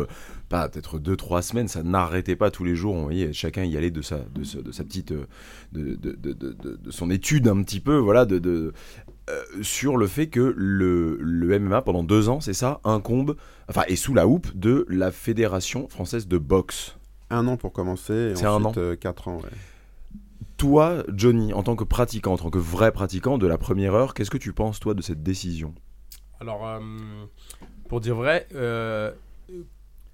[0.47, 1.67] pas peut-être deux trois semaines.
[1.67, 2.95] Ça n'arrêtait pas tous les jours.
[2.95, 5.13] On voyait chacun y allait de sa petite
[5.73, 7.97] de, son étude un petit peu.
[7.97, 8.25] Voilà
[9.61, 13.35] sur le fait que le, le MMA pendant deux ans, c'est ça, incombe,
[13.67, 16.96] enfin, est sous la houppe de la Fédération française de boxe.
[17.29, 18.81] Un an pour commencer, et C'est un ensuite an.
[18.81, 19.37] euh, quatre ans.
[19.37, 19.49] ouais.
[20.57, 24.13] Toi, Johnny, en tant que pratiquant, en tant que vrai pratiquant de la première heure,
[24.13, 25.73] qu'est-ce que tu penses toi de cette décision?
[26.41, 26.79] Alors, euh,
[27.89, 29.11] pour dire vrai, euh,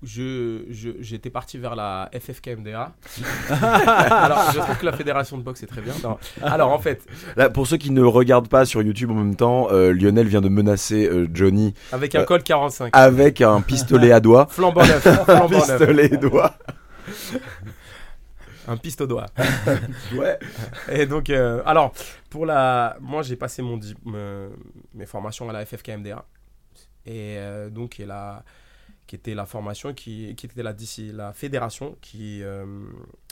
[0.02, 2.92] je, je- j'étais parti vers la FFKMDA.
[3.50, 5.94] Alors, je trouve que la fédération de boxe est très bien.
[6.04, 6.18] Non.
[6.42, 7.06] Alors, en fait,
[7.38, 10.42] Là, pour ceux qui ne regardent pas sur YouTube en même temps, euh, Lionel vient
[10.42, 12.90] de menacer euh, Johnny avec un Euh, col 45.
[12.94, 14.48] avec un pistolet à doigt.
[14.50, 15.04] Flambant neuf.
[15.24, 15.68] Flambant neuf.
[15.78, 16.54] pistolet à doigt.
[18.68, 19.26] Un piste au doigt.
[20.16, 20.40] Ouais.
[20.90, 21.94] Et donc, euh, alors,
[22.30, 22.96] pour la.
[23.02, 24.52] Moi, j'ai passé mon me-
[24.94, 26.26] mes formations à la FFKMDA.
[27.06, 28.46] Et euh, donc, qui, est la,
[29.08, 30.74] qui était la formation, qui, qui était la,
[31.14, 32.66] la fédération qui euh,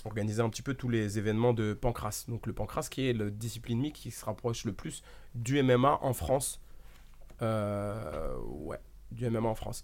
[0.04, 2.26] organisait un petit peu tous les événements de Pancras.
[2.28, 5.02] Donc, le Pancras, qui est le discipline mixte qui se rapproche le plus
[5.34, 6.60] du MMA en France.
[7.42, 8.80] Ouais,
[9.12, 9.84] du MMA en France.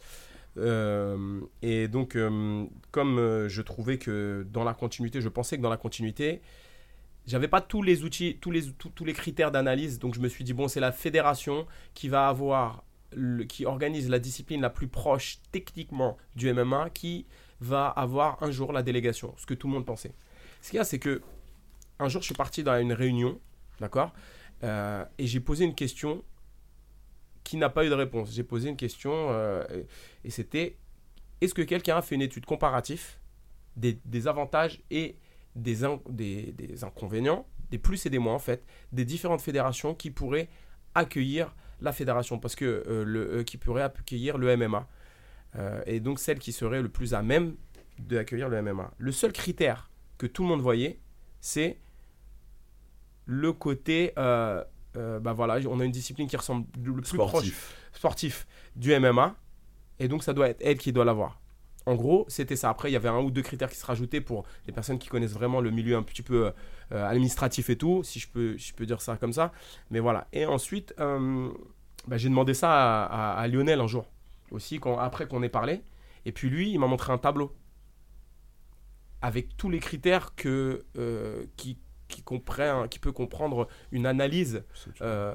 [0.57, 5.61] Euh, et donc, euh, comme euh, je trouvais que dans la continuité, je pensais que
[5.61, 6.41] dans la continuité,
[7.25, 9.99] j'avais pas tous les outils, tous les, tous, tous les critères d'analyse.
[9.99, 12.83] Donc, je me suis dit, bon, c'est la fédération qui va avoir,
[13.49, 17.25] qui organise la discipline la plus proche techniquement du MMA, qui
[17.59, 20.13] va avoir un jour la délégation, ce que tout le monde pensait.
[20.61, 21.21] Ce qu'il y a, c'est que
[21.99, 23.39] un jour, je suis parti dans une réunion,
[23.79, 24.13] d'accord
[24.63, 26.23] Et j'ai posé une question
[27.47, 28.33] qui n'a pas eu de réponse.
[28.33, 29.63] J'ai posé une question euh,
[30.25, 30.75] et- c'était
[31.39, 33.15] est-ce que quelqu'un a fait une étude comparative
[33.77, 35.15] des, avantages et
[35.55, 35.77] des,
[36.09, 40.49] des, des inconvénients, des plus et des moins en fait, des différentes fédérations qui pourraient
[40.93, 44.87] accueillir la fédération, parce que euh, le, euh, qui pourrait accueillir le MMA.
[45.87, 47.55] Et donc celle qui serait le plus à même
[47.97, 48.91] d'accueillir le MMA.
[48.99, 50.99] Le seul critère que tout le monde voyait,
[51.39, 51.79] c'est
[53.25, 54.13] le côté,
[54.95, 57.75] euh, bah voilà, on a une discipline qui ressemble le plus proche Sportif.
[57.93, 59.35] sportif du MMA.
[59.99, 61.39] Et donc, ça doit être elle qui doit l'avoir.
[61.85, 62.69] En gros, c'était ça.
[62.69, 65.07] Après, il y avait un ou deux critères qui se rajoutaient pour les personnes qui
[65.07, 66.51] connaissent vraiment le milieu un petit peu
[66.91, 69.51] euh, administratif et tout, si je, peux, je peux dire ça comme ça.
[69.89, 70.27] Mais voilà.
[70.33, 71.49] Et ensuite, euh,
[72.07, 72.71] bah, j'ai demandé ça
[73.05, 74.05] à, à- à Lionel un jour,
[74.51, 75.81] aussi, quand, après qu'on ait parlé.
[76.25, 77.55] Et puis lui, il m'a montré un tableau
[79.21, 84.63] avec tous les critères que, euh, qui, qui, comprend, qui peut comprendre une analyse.
[85.01, 85.31] euh,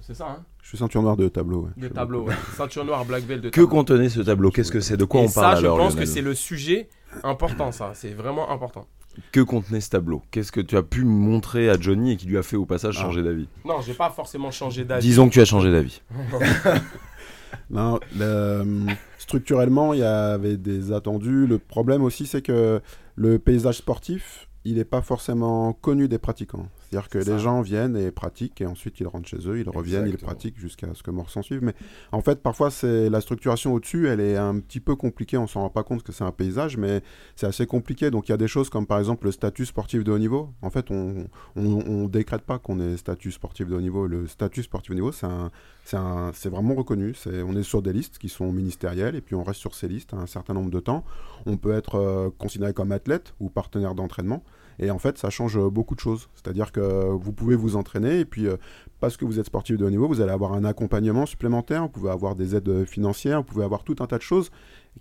[0.00, 1.62] c'est ça, hein Je suis ceinture noire de tableau.
[1.62, 1.70] ouais.
[1.76, 2.34] de tableau, ouais.
[2.56, 3.68] ceinture noire, black belt de Que tableau.
[3.68, 4.50] contenait ce tableau?
[4.50, 4.96] Qu'est-ce que c'est?
[4.96, 6.88] De quoi Et on ça, parle je alors pense que c'est le sujet
[7.22, 7.92] important, ça.
[7.94, 8.86] C'est vraiment important.
[9.30, 10.22] Que contenait ce tableau?
[10.32, 12.96] Qu'est-ce que tu as pu montrer à Johnny et qui lui a fait au passage
[12.98, 13.02] Ah.
[13.02, 13.48] changer d'avis?
[13.64, 15.06] Non, j'ai pas forcément changé d'avis.
[15.06, 16.02] Disons que tu as changé d'avis.
[17.70, 18.86] Non, le-
[19.18, 21.46] structurellement, il y avait des attendus.
[21.46, 22.80] Le problème aussi, c'est que
[23.14, 26.68] le paysage sportif, il n'est pas forcément connu des pratiquants.
[26.80, 30.06] C'est-à-dire que les gens viennent et pratiquent et ensuite ils rentrent chez eux, ils reviennent,
[30.06, 31.60] ils pratiquent jusqu'à ce que mort s'en suive.
[31.62, 31.74] Mais
[32.12, 35.36] en fait, parfois, c'est la structuration au-dessus, elle est un petit peu compliquée.
[35.36, 37.02] On s'en rend pas compte que c'est un paysage, mais
[37.36, 38.10] c'est assez compliqué.
[38.10, 40.50] Donc il y a des choses comme par exemple le statut sportif de haut niveau.
[40.62, 44.06] En fait, on on décrète pas qu'on est statut sportif de haut niveau.
[44.06, 47.14] Le statut sportif de haut niveau, c'est vraiment reconnu.
[47.26, 50.14] On est sur des listes qui sont ministérielles et puis on reste sur ces listes
[50.14, 51.04] un certain nombre de temps.
[51.46, 54.42] On peut être euh, considéré comme athlète ou partenaire d'entraînement.
[54.78, 56.28] Et en fait, ça change euh, beaucoup de choses.
[56.34, 58.56] C'est-à-dire que vous pouvez vous entraîner et puis euh,
[59.00, 61.88] parce que vous êtes sportif de haut niveau, vous allez avoir un accompagnement supplémentaire, vous
[61.88, 64.50] pouvez avoir des aides euh, financières, vous pouvez avoir tout un tas de choses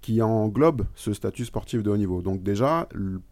[0.01, 2.21] qui englobent ce statut sportif de haut niveau.
[2.21, 2.89] Donc déjà,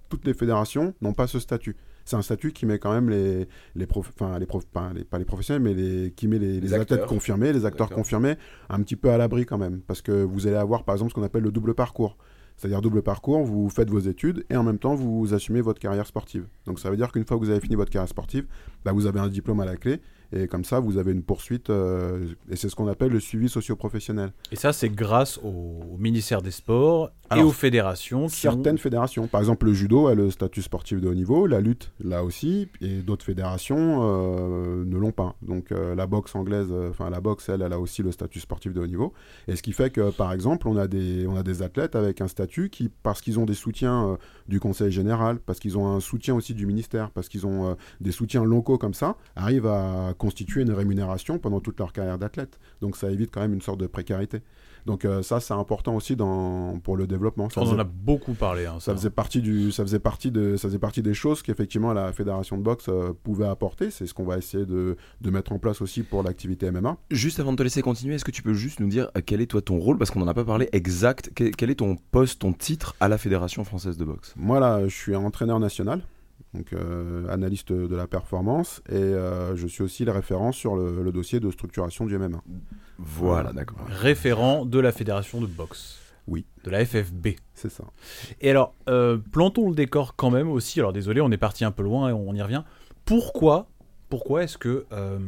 [0.10, 1.76] toutes les fédérations n'ont pas ce statut.
[2.06, 5.18] C'est un statut qui met quand même les, les, enfin, les, prof, pas, les, pas
[5.18, 8.36] les professionnels, mais les, qui met les, les athlètes confirmés, les acteurs confirmés,
[8.70, 9.82] un petit peu à l'abri quand même.
[9.82, 12.18] Parce que vous allez avoir par exemple ce qu'on appelle le double parcours.
[12.62, 16.06] C'est-à-dire double parcours, vous faites vos études et en même temps vous assumez votre carrière
[16.06, 16.46] sportive.
[16.68, 18.46] Donc ça veut dire qu'une fois que vous avez fini votre carrière sportive,
[18.86, 20.00] bah, vous avez un diplôme à la clé
[20.34, 23.50] et comme ça vous avez une poursuite euh, et c'est ce qu'on appelle le suivi
[23.50, 24.32] socio-professionnel.
[24.52, 25.48] Et ça, c'est grâce au,
[25.94, 30.08] au ministère des Sports et aux fédérations qui ont- Certaines fédérations, par exemple le judo
[30.08, 34.84] a le statut sportif de haut niveau, la lutte là aussi, et d'autres fédérations euh,
[34.86, 35.36] ne l'ont pas.
[35.42, 38.74] Donc euh, la boxe anglaise, enfin la boxe elle, elle a aussi le statut sportif
[38.74, 39.14] de haut niveau.
[39.48, 42.22] Et ce qui fait que par exemple on a des, on a des athlètes avec
[42.22, 44.18] un statut qui, parce qu'ils ont des soutiens
[44.48, 48.12] du conseil général, parce qu'ils ont un soutien aussi du ministère, parce qu'ils ont des
[48.12, 52.60] soutiens locaux comme ça, arrivent à constituer une rémunération pendant toute leur carrière d'athlète.
[52.80, 54.42] Donc ça évite quand même une sorte de précarité.
[54.86, 57.50] Donc euh, ça c'est important aussi dans, pour le développement.
[57.50, 58.68] Ça On en a beaucoup parlé.
[58.68, 58.96] hein, ça ça.
[58.96, 62.56] faisait partie du, ça faisait partie de, ça faisait partie des choses qu'effectivement la fédération
[62.58, 63.90] de boxe euh, pouvait apporter.
[63.90, 66.98] C'est ce qu'on va essayer de, de mettre en place aussi pour l'activité MMA.
[67.10, 69.42] Juste avant de te laisser continuer, est-ce que tu peux juste nous dire euh, quel
[69.42, 69.98] est toi ton rôle?
[69.98, 71.32] Parce qu'on n'en a pas parlé exact.
[71.34, 74.34] Quel, quel est ton poste, ton titre à la Fédération française de boxe?
[74.36, 76.04] Moi là, je suis entraîneur national,
[76.54, 81.02] donc euh, analyste de la performance, et euh, je suis aussi le référent sur le,
[81.02, 82.42] le dossier de structuration du MMA.
[82.98, 83.80] Voilà, d'accord.
[83.88, 86.00] Référent de la fédération de boxe.
[86.28, 86.46] Oui.
[86.64, 87.30] De la FFB.
[87.54, 87.84] C'est ça.
[88.40, 90.80] Et alors, euh, plantons le décor quand même aussi.
[90.80, 92.64] Alors désolé, on est parti un peu loin et on y revient.
[93.06, 93.70] Pourquoi,
[94.10, 95.20] pourquoi est-ce que euh,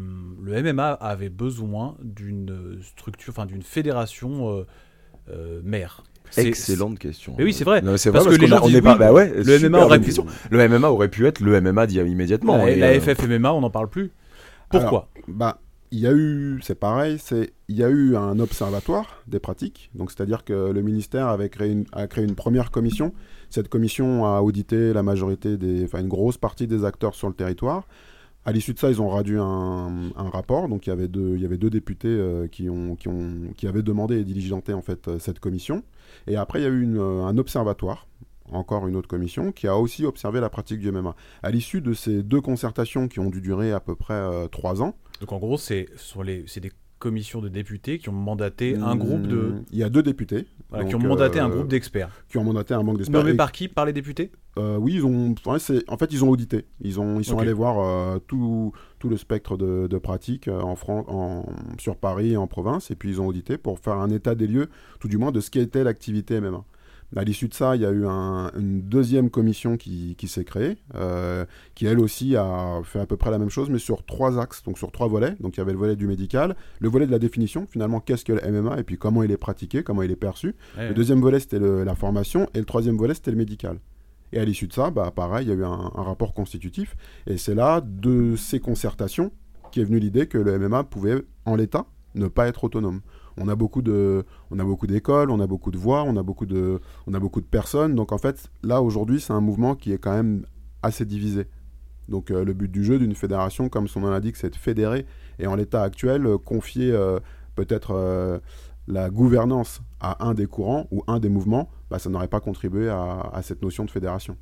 [0.41, 4.67] le MMA avait besoin d'une structure, enfin d'une fédération euh,
[5.29, 6.03] euh, mère
[6.37, 7.35] Excellente question.
[7.37, 7.81] Mais oui, c'est vrai.
[7.81, 8.65] Non, c'est Parce vrai que les gens pas.
[8.65, 10.13] oui, bah ouais, le MMA aurait pu-.
[10.49, 12.57] Le MMA aurait pu être le MMA d'il y a immédiatement.
[12.57, 14.11] La, et, la euh, FFMMA, on n'en parle plus.
[14.69, 15.09] Pourquoi?
[15.27, 15.59] Bah,
[15.93, 19.91] il y a eu, c'est pareil, c'est, il y a eu un observatoire des pratiques.
[19.93, 23.13] Donc, c'est-à-dire que le ministère avait créé une, a créé une première commission.
[23.51, 27.35] Cette commission a audité la majorité des, enfin, une grosse partie des acteurs sur le
[27.35, 27.87] territoire.
[28.43, 30.67] À l'issue de ça, ils ont radu un, un rapport.
[30.67, 33.53] Donc, il y avait deux, il y avait deux députés euh, qui, ont, qui, ont,
[33.55, 35.83] qui avaient demandé et diligenté en fait euh, cette commission.
[36.27, 38.07] Et après, il y a eu euh, un observatoire,
[38.51, 41.15] encore une autre commission, qui a aussi observé la pratique du MMA.
[41.41, 44.81] À l'issue de ces deux concertations qui ont dû durer à peu près euh, trois
[44.81, 46.71] ans, Donc en gros, c'est sur les, c'est des
[47.03, 50.85] commissions de députés qui ont mandaté un groupe de, Il y a deux députés voilà,
[50.85, 52.09] qui ont mandaté un euh, groupe d'experts.
[52.29, 53.19] qui ont mandaté un banque d'experts.
[53.19, 53.67] Nommés Et- par qui?
[53.67, 54.31] Par les députés?
[54.57, 55.35] Euh, oui, ils ont.
[55.45, 56.65] ouais, en fait, ils ont audité.
[56.79, 60.75] Ils ont, ils sont allés voir euh, tout, tout le spectre de, de pratiques en
[60.75, 61.45] Fran- en,
[61.77, 64.47] sur Paris et en province, et puis ils ont audité pour faire un état des
[64.47, 66.63] lieux, tout du moins, de ce qu'était l'activité MMA.
[67.15, 70.43] À l'issue de ça, il y a eu un- une deuxième commission qui, qui s'est
[70.43, 71.45] créée, euh,
[71.75, 74.63] qui elle aussi a fait à peu près la même chose, mais sur trois axes,
[74.63, 75.35] donc sur trois volets.
[75.39, 78.25] Donc il y avait le volet du médical, le volet de la définition, finalement, qu'est-ce
[78.25, 80.55] que le MMA, et puis comment il est pratiqué, comment il est perçu.
[80.77, 83.77] Ouais, Le deuxième volet, c'était la formation, et le troisième volet, c'était le médical.
[84.31, 86.95] Et à l'issue de ça, bah, pareil, il y a eu un, un rapport constitutif,
[87.27, 89.31] et c'est là, de ces concertations,
[89.71, 93.01] qui est venue l'idée que le MMA pouvait, en l'état, ne pas être autonome.
[93.37, 96.79] On a beaucoup d'écoles, on a beaucoup de voix, on a beaucoup de,
[97.49, 97.95] personnes.
[97.95, 100.45] Donc en fait, là aujourd'hui, c'est un mouvement qui est quand même
[100.81, 101.47] assez divisé.
[102.09, 105.05] Donc euh, le but du jeu d'une fédération, comme son nom l'indique, c'est de fédérer
[105.39, 107.19] et en l'état actuel, euh, confier euh,
[107.55, 108.41] peut-être
[108.87, 112.89] la gouvernance à un des courants ou un des mouvements, bah, ça n'aurait pas contribué
[112.89, 114.35] à cette notion de fédération.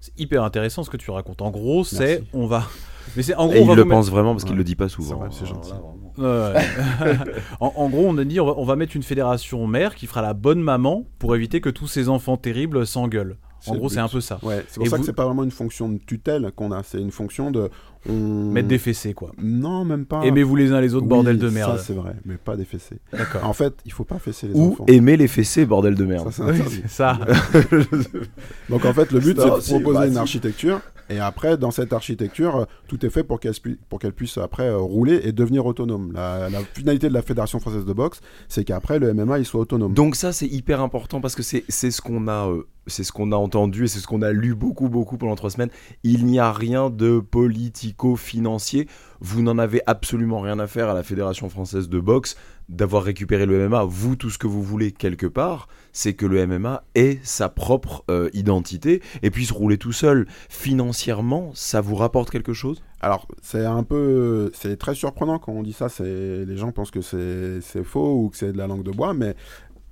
[0.00, 1.42] C'est hyper intéressant ce que tu racontes.
[1.42, 2.64] En gros, c'est on va.
[3.16, 4.58] Mais c'est en gros Et on va il le mettre- pense vraiment parce qu'il Ouais.
[4.58, 5.28] le dit pas souvent.
[5.30, 5.70] C'est gentil.
[5.72, 5.80] là,
[6.18, 6.54] vraiment.
[6.54, 7.16] Ouais.
[7.60, 10.06] en, en gros, on a dit on va, on va mettre une fédération mère qui
[10.06, 13.36] fera la bonne maman pour éviter que tous ces enfants terribles s'engueulent.
[13.66, 14.38] En gros, c'est un peu ça.
[14.42, 16.70] Ouais, c'est pour Et ça vous- que c'est pas vraiment une fonction de tutelle qu'on
[16.70, 17.70] a, c'est une fonction de.
[18.08, 19.32] On- Mettre des fessées, quoi.
[19.42, 20.22] Non, même pas.
[20.24, 21.76] Aimez-vous les uns les autres, Oui, bordel de merde.
[21.78, 22.98] Ça, c'est vrai, mais pas des fessées.
[23.12, 23.44] D'accord.
[23.44, 24.84] En fait, il faut pas fesser les Ou enfants.
[24.88, 26.30] aimer les fessées, bordel de merde.
[26.32, 27.18] Ça, c'est ça.
[28.70, 30.80] Donc en fait, le but, c'est de si, proposer bah, une architecture.
[31.10, 33.54] Et après, dans cette architecture, tout est fait pour qu'elle
[33.88, 36.12] pour qu'elle puisse après euh, rouler et devenir autonome.
[36.12, 39.60] La, la finalité de la Fédération française de boxe, c'est qu'après, le MMA, il soit
[39.60, 39.94] autonome.
[39.94, 43.12] Donc ça c'est hyper important parce que c'est c'est ce qu'on a euh, c'est ce
[43.12, 45.70] qu'on a entendu et c'est ce qu'on a lu beaucoup, beaucoup pendant trois semaines.
[46.04, 47.20] Il n'y a rien de
[47.98, 48.88] politico-financier.
[49.20, 52.36] Vous n'en avez absolument rien à faire à la Fédération française de boxe
[52.68, 53.84] d'avoir récupéré le MMA.
[53.84, 58.04] Vous, tout ce que vous voulez quelque part, c'est que le MMA ait sa propre
[58.10, 60.26] euh, identité et puisse rouler tout seul.
[60.48, 62.82] Financièrement, ça vous rapporte quelque chose?
[63.00, 64.50] Alors, c'est un peu.
[64.54, 65.88] C'est très surprenant quand on dit ça.
[66.00, 69.34] Les gens pensent que c'est faux ou que c'est de la langue de bois, mais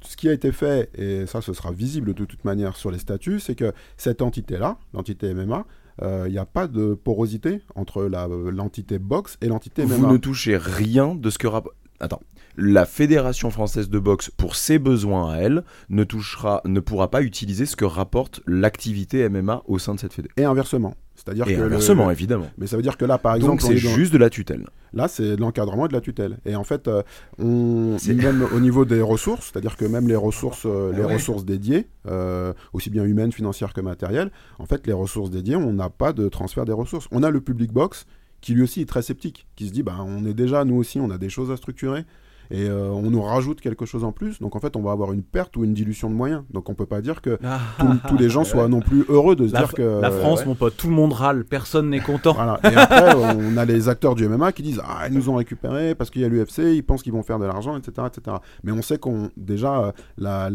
[0.03, 2.99] ce qui a été fait, et ça, ce sera visible de toute manière sur les
[2.99, 5.67] statuts, c'est que cette entité-là, l'entité MMA,
[6.03, 10.13] il n'y a pas de porosité entre l'entité boxe et l'entité Vous MMA.
[10.13, 11.77] ne touchez rien de ce que rapporte.
[12.01, 12.21] Attends.
[12.59, 17.23] La Fédération française de boxe, pour ses besoins à elle, ne touchera, ne pourra pas
[17.23, 20.29] utiliser ce que rapporte l'activité MMA au sein de cette fédé.
[20.37, 20.95] Et inversement.
[21.27, 22.49] C'est-à-dire Et que le- inversement, évidemment.
[22.57, 24.31] Mais ça veut dire que là, par exemple, Donc on c'est dans- juste de la
[24.31, 24.65] tutelle.
[24.93, 26.39] Là, c'est de l'encadrement et de la tutelle.
[26.47, 27.03] Et en fait, euh,
[27.39, 31.15] on, même au niveau des ressources, c'est-à-dire que même les ressources, euh, les ouais.
[31.15, 35.73] ressources dédiées, euh, aussi bien humaines, financières que matérielles, en fait, les ressources dédiées, on
[35.73, 37.09] n'a pas de transfert des ressources.
[37.11, 38.07] On a le public box
[38.41, 41.01] qui lui aussi est très sceptique, qui se dit, bah, on est déjà, nous aussi,
[41.01, 42.05] on a des choses à structurer.
[42.51, 45.13] Et euh, on nous rajoute quelque chose en plus, donc en fait on va avoir
[45.13, 46.43] une perte ou une dilution de moyens.
[46.51, 47.39] Donc on peut pas dire que
[47.79, 50.41] tous- tous les gens soient non plus heureux de se La, dire que la France,
[50.41, 50.47] ouais.
[50.47, 52.35] mon pote, tout le monde râle, personne n'est content.
[52.35, 52.61] voilà.
[52.65, 55.95] Et après, on a les acteurs du MMA qui disent Ah, ils nous ont récupéré
[55.95, 58.37] parce qu'il y a l'UFC, ils pensent qu'ils vont faire de l'argent, etc., etc.
[58.63, 60.51] Mais on sait qu'on déjà, euh, la,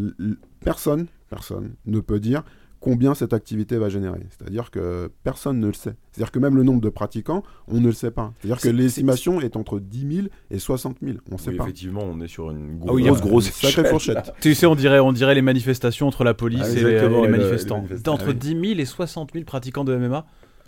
[0.63, 2.43] personne, personne ne peut dire
[2.81, 4.19] combien cette activité va générer.
[4.31, 5.93] C'est-à-dire que personne ne le sait.
[6.11, 8.33] C'est-à-dire que même le nombre de pratiquants, on ne le sait pas.
[8.41, 11.17] C'est-à-dire que l'estimation est entre 10 000 et 60 000.
[11.29, 11.63] On ne sait Oui, pas.
[11.63, 14.33] effectivement, on est sur une Ah oui, grosse, grosse Sacrée fourchette.
[14.41, 17.19] Tu sais, on dirait, on dirait les manifestations entre la police Ah, et les, exactement,
[17.23, 17.85] et les et le- manifestants.
[17.89, 18.09] les.
[18.09, 18.35] Entre Ah oui.
[18.35, 20.25] 10 000 et 60 000 pratiquants de MMA.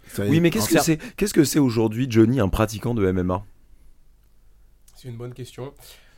[0.08, 3.43] Ça- Oui, mais qu'est-ce que c'est Qu'est-ce que c'est aujourd'hui, Johnny, un pratiquant de MMA
[4.95, 5.73] C'est une bonne question.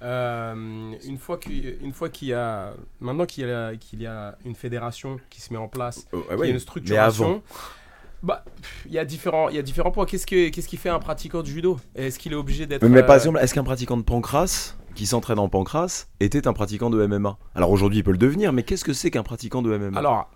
[0.06, 4.06] Euh, une fois qu'il une fois qu'il y a maintenant qu'il y a qu'il y
[4.06, 7.42] a une fédération qui se met en place, Oh, qu'il y a une structuration.
[8.22, 10.06] Bah, pff, il y a différents il y a différents points.
[10.06, 11.80] Qu'est-ce que qu'est-ce qui fait un pratiquant de judo?
[11.96, 15.08] Est-ce qu'il est obligé d'être Mais euh, par exemple, est-ce qu'un pratiquant de pancras qui
[15.08, 18.64] s'entraîne en pancras était un pratiquant de MMA Alors aujourd'hui, il peut le devenir, mais
[18.64, 20.30] qu'est-ce que c'est qu'un pratiquant de MMA Alors,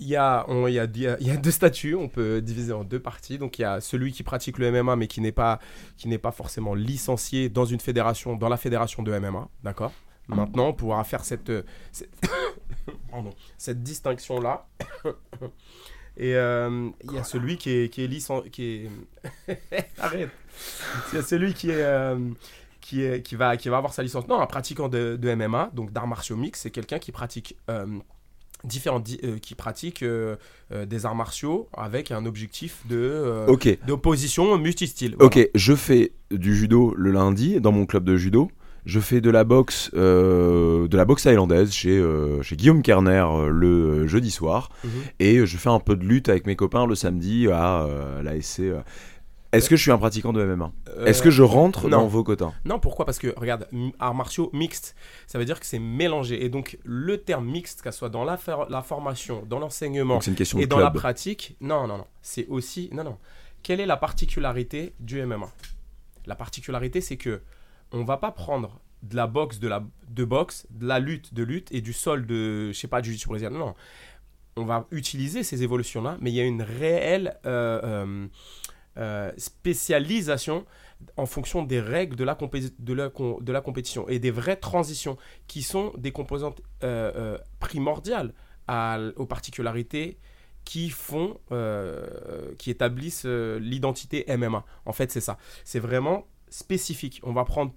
[0.00, 2.72] il y, a, on- il, y a, il y a- deux statuts, on peut diviser
[2.72, 3.38] en deux parties.
[3.38, 5.60] Donc, il y a celui qui pratique le MMA, mais qui n'est pas,
[5.96, 9.92] qui n'est pas forcément licencié dans une fédération, dans la fédération de MMA, d'accord?
[10.28, 11.50] Maintenant, on pourra faire cette,
[13.58, 14.66] cette, distinction-là.
[16.16, 18.88] Et euh, il y a celui qui est, qui est licencié, qui
[19.48, 19.58] est...
[19.98, 20.30] Arrête
[21.12, 21.82] Il y a celui qui est...
[21.82, 22.18] euh,
[22.80, 24.26] qui, est, qui, va, qui va avoir sa licence.
[24.28, 27.86] Non, un pratiquant de, de MMA, donc d'arts martiaux mixtes, c'est quelqu'un qui pratique euh,
[28.64, 30.36] différents di- euh, qui pratiquent euh,
[30.72, 33.46] euh, des arts martiaux avec un objectif de euh,
[33.86, 35.16] d'opposition multistyle.
[35.18, 38.50] ok, je fais du judo le lundi dans mon club de judo.
[38.86, 42.02] Je fais de la boxe, de la boxe thaïlandaise chez,
[42.42, 44.70] chez Guillaume Kerner le jeudi soir.
[44.84, 44.90] Mhm.
[45.18, 47.86] Et je fais un peu de lutte avec mes copains le samedi à
[48.22, 48.62] la SC.
[49.52, 51.98] Est-ce que je suis un pratiquant de MMA Euh, Est-ce que je rentre non.
[52.02, 52.52] dans vos quotas?
[52.64, 53.04] Non, pourquoi?
[53.04, 53.66] Parce que, regarde,
[53.98, 54.94] arts martiaux mixtes,
[55.26, 56.44] ça veut dire que c'est mélangé.
[56.44, 60.30] Et donc, le terme mixte, qu'elle soit dans la, for- la formation, dans l'enseignement et
[60.30, 62.06] de dans la pratique, non, non, non.
[62.22, 62.90] C'est aussi.
[62.92, 63.18] Non, non.
[63.64, 65.50] Quelle est la particularité du MMA
[66.26, 67.40] La particularité, c'est que
[67.92, 71.42] on va pas prendre de la boxe de la de boxe, de la lutte de
[71.42, 73.50] lutte et du sol de je sais pas du jiu-jitsu brésilien.
[73.50, 73.74] Non,
[74.56, 78.26] on va utiliser ces évolutions là, mais il y a une réelle euh, euh,
[78.96, 80.66] euh, spécialisation
[81.16, 82.34] en fonction des règles de la,
[83.60, 88.34] compétition et des vraies transitions qui sont des composantes euh, euh, primordiales
[89.16, 90.18] aux particularités
[90.64, 91.40] qui font,
[92.58, 94.64] qui établissent l'identité MMA.
[94.86, 95.38] En fait, c'est ça.
[95.64, 97.20] C'est vraiment spécifique.
[97.24, 97.72] On va prendre,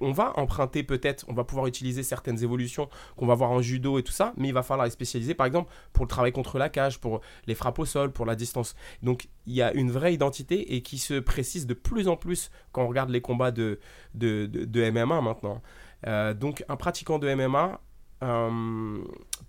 [0.00, 3.98] on va emprunter peut-être, on va pouvoir utiliser certaines évolutions qu'on va voir en judo
[3.98, 6.58] et tout ça, mais il va falloir les spécialiser, par exemple, pour le travail contre
[6.58, 8.74] la cage, pour les frappes au sol, pour la distance.
[9.02, 12.50] Donc, il y a une vraie identité et qui se précise de plus en plus
[12.72, 13.78] quand on regarde les combats de,
[14.14, 15.60] de, de- MMA maintenant.
[16.06, 17.80] Euh, donc, un pratiquant de MMA
[18.22, 18.98] euh,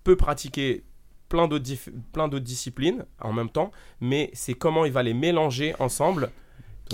[0.04, 0.84] peut pratiquer
[1.30, 6.32] plein d'autres disciplines en même temps, mais c'est comment il va les mélanger ensemble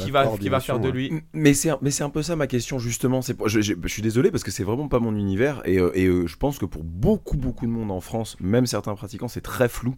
[0.03, 1.11] qui va, qui va faire de lui.
[1.33, 3.21] Mais c'est mais c'est un peu ça ma question justement.
[3.21, 5.79] C'est pour- je, je- je suis désolé parce que c'est vraiment pas mon univers et,
[5.79, 8.93] euh, et, euh, je pense que pour beaucoup beaucoup de monde en France, même certains
[8.95, 9.95] pratiquants, c'est très flou.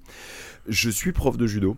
[0.68, 1.76] Je suis prof de judo.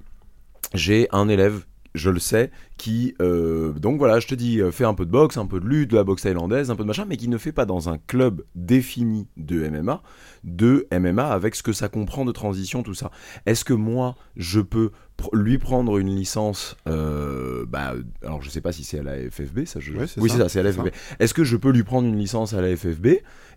[0.73, 1.65] J'ai un élève,
[1.99, 5.11] je le sais, qui euh, donc voilà, je te dis, euh, fait un peu de
[5.11, 7.27] boxe, un peu de lutte, de la boxe thaïlandaise, un peu de machin, mais qui
[7.27, 10.01] ne fait pas dans un club défini de MMA,
[10.43, 13.11] de MMA avec ce que ça comprend de transition, tout ça.
[13.45, 18.61] Est-ce que moi je peux pr- lui prendre une licence, euh, bah, alors je sais
[18.61, 19.91] pas si c'est à la FFB, ça je...
[19.93, 20.87] Ouais, oui ça, c'est ça, c'est à la FFB.
[21.19, 23.07] Est-ce que je peux lui prendre une licence à la FFB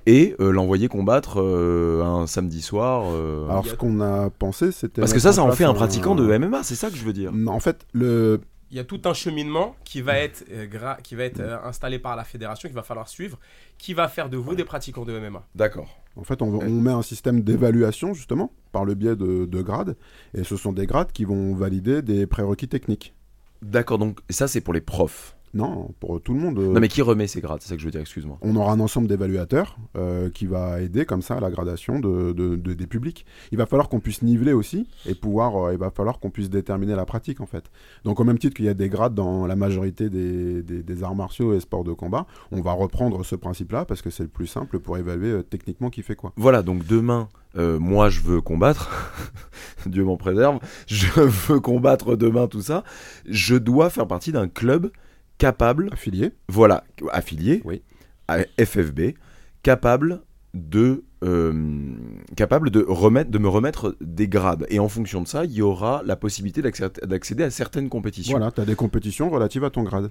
[0.06, 5.00] et euh, l'envoyer combattre euh, un samedi soir euh, Alors ce qu'on a pensé, c'était
[5.00, 7.12] Parce que ça, ça en fait un pratiquant de MMA, c'est ça que je veux
[7.12, 7.32] dire.
[7.32, 8.40] Non, En fait, le
[8.70, 11.58] Il y a tout un cheminement qui va être, euh, gra- qui va être euh,
[11.64, 13.38] installé par la fédération, qu'il va falloir suivre,
[13.78, 15.42] qui va faire de vous des pratiquants de MMA.
[15.54, 15.88] D'accord.
[16.16, 19.96] En fait, on, on met un système d'évaluation, justement, par le biais de, de grades.
[20.34, 23.14] Et ce sont des grades qui vont valider des prérequis techniques.
[23.62, 25.36] D'accord, donc ça c'est pour les profs.
[25.54, 26.58] Non, pour tout le monde.
[26.58, 28.38] euh, Non mais qui remet ces grades, c'est ça que je veux dire, excuse-moi.
[28.40, 32.32] On aura un ensemble d'évaluateurs euh, qui va aider comme ça à la gradation de,
[32.32, 33.26] de- de- des publics.
[33.50, 36.48] Il va falloir qu'on puisse niveler aussi et pouvoir, euh, il va falloir qu'on puisse
[36.48, 37.64] déterminer la pratique en fait.
[38.04, 41.02] Donc au même titre qu'il y a des grades dans la majorité des, des- des
[41.04, 44.30] arts martiaux et sports de combat, on va reprendre ce principe-là parce que c'est le
[44.30, 46.32] plus simple pour évaluer euh, techniquement qui fait quoi.
[46.36, 47.28] Voilà, donc demain,
[47.58, 49.12] euh, moi je veux combattre,
[49.86, 52.84] Dieu m'en préserve, je veux combattre demain tout ça,
[53.28, 54.90] je dois faire partie d'un club
[55.38, 57.82] capable, Affilié voilà, affilié Oui.
[58.28, 59.14] à FFB,
[59.62, 60.22] capable
[60.54, 61.94] de euh,
[62.36, 65.62] capable de remettre de me remettre des grades et en fonction de ça il y
[65.62, 69.70] aura la possibilité d'accé- d'accéder à certaines compétitions Voilà, tu as des compétitions relatives à
[69.70, 70.10] ton grade.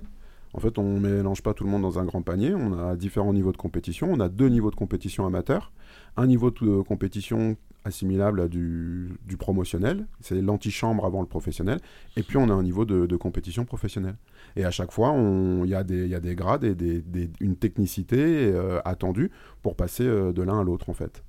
[0.53, 2.53] En fait, on mélange pas tout le monde dans un grand panier.
[2.53, 4.09] On a différents niveaux de compétition.
[4.11, 5.72] On a deux niveaux de compétition amateur.
[6.17, 7.55] Un niveau de compétition
[7.86, 10.07] assimilable à du, du promotionnel.
[10.19, 11.80] C'est l'antichambre avant le professionnel.
[12.17, 14.15] Et puis, on a un niveau de, de compétition professionnelle.
[14.56, 19.32] Et à chaque fois, il y, a des- grades et des- une technicité euh, attendue
[19.62, 21.24] pour passer euh, de l'un à l'autre, en fait.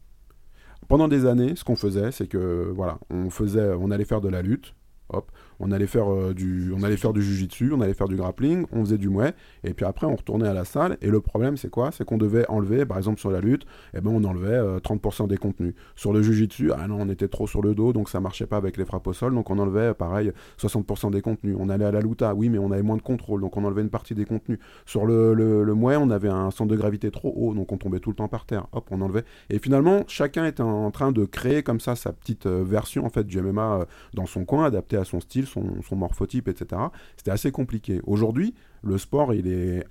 [0.89, 4.29] Pendant des années, ce qu'on faisait, c'est que voilà, on faisait, on allait faire de
[4.29, 4.75] la lutte,
[5.09, 8.85] hop, on allait faire euh, du, on allait jujitsu, on allait faire du grappling, on
[8.85, 9.35] faisait du muay,
[9.65, 10.97] et puis après on retournait à la salle.
[11.03, 11.91] Et le problème, c'est quoi?
[11.93, 15.29] C'est qu'on devait enlever, par exemple sur la lutte, eh ben on enlevait euh, 30%
[15.29, 15.75] des contenus.
[15.97, 18.57] Sur le jujitsu, ah non, on était trop sur le dos, donc ça marchait pas
[18.57, 21.57] avec les frappes au sol, donc on enlevait euh, pareil 60% des contenus.
[21.59, 23.83] On allait à la luta, oui, mais on avait moins de contrôle, donc on enlevait
[23.83, 24.59] une partie des contenus.
[24.87, 28.11] Sur le, le, on avait un centre de gravité trop haut, donc on tombait tout
[28.11, 28.67] le temps par terre.
[28.73, 29.25] Hop, on enlevait.
[29.51, 33.11] Et finalement, chacun était en train de créer comme ça sa petite euh, version en
[33.11, 33.85] fait du MMA euh,
[34.15, 36.83] dans son coin, adapté à son style, son, morphotype, etc.
[37.17, 38.01] C'était assez compliqué.
[38.05, 39.85] Aujourd'hui, le sport, il est,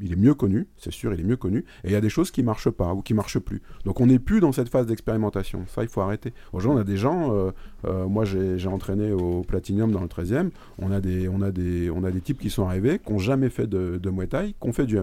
[0.00, 2.08] il est mieux connu, c'est sûr, il est mieux connu, et il y a des
[2.08, 3.62] choses qui marchent pas ou qui marchent plus.
[3.84, 5.64] Donc on n'est plus dans cette phase d'expérimentation.
[5.66, 6.32] Ça, il faut arrêter.
[6.52, 7.50] Aujourd'hui, on a des gens, euh,
[7.84, 11.90] euh, moi j'ai entraîné au Platinum dans le 13e, on a des, on a des,
[11.90, 14.96] on a des types qui sont arrivés, qui n'ont jamais fait de, de Muay qui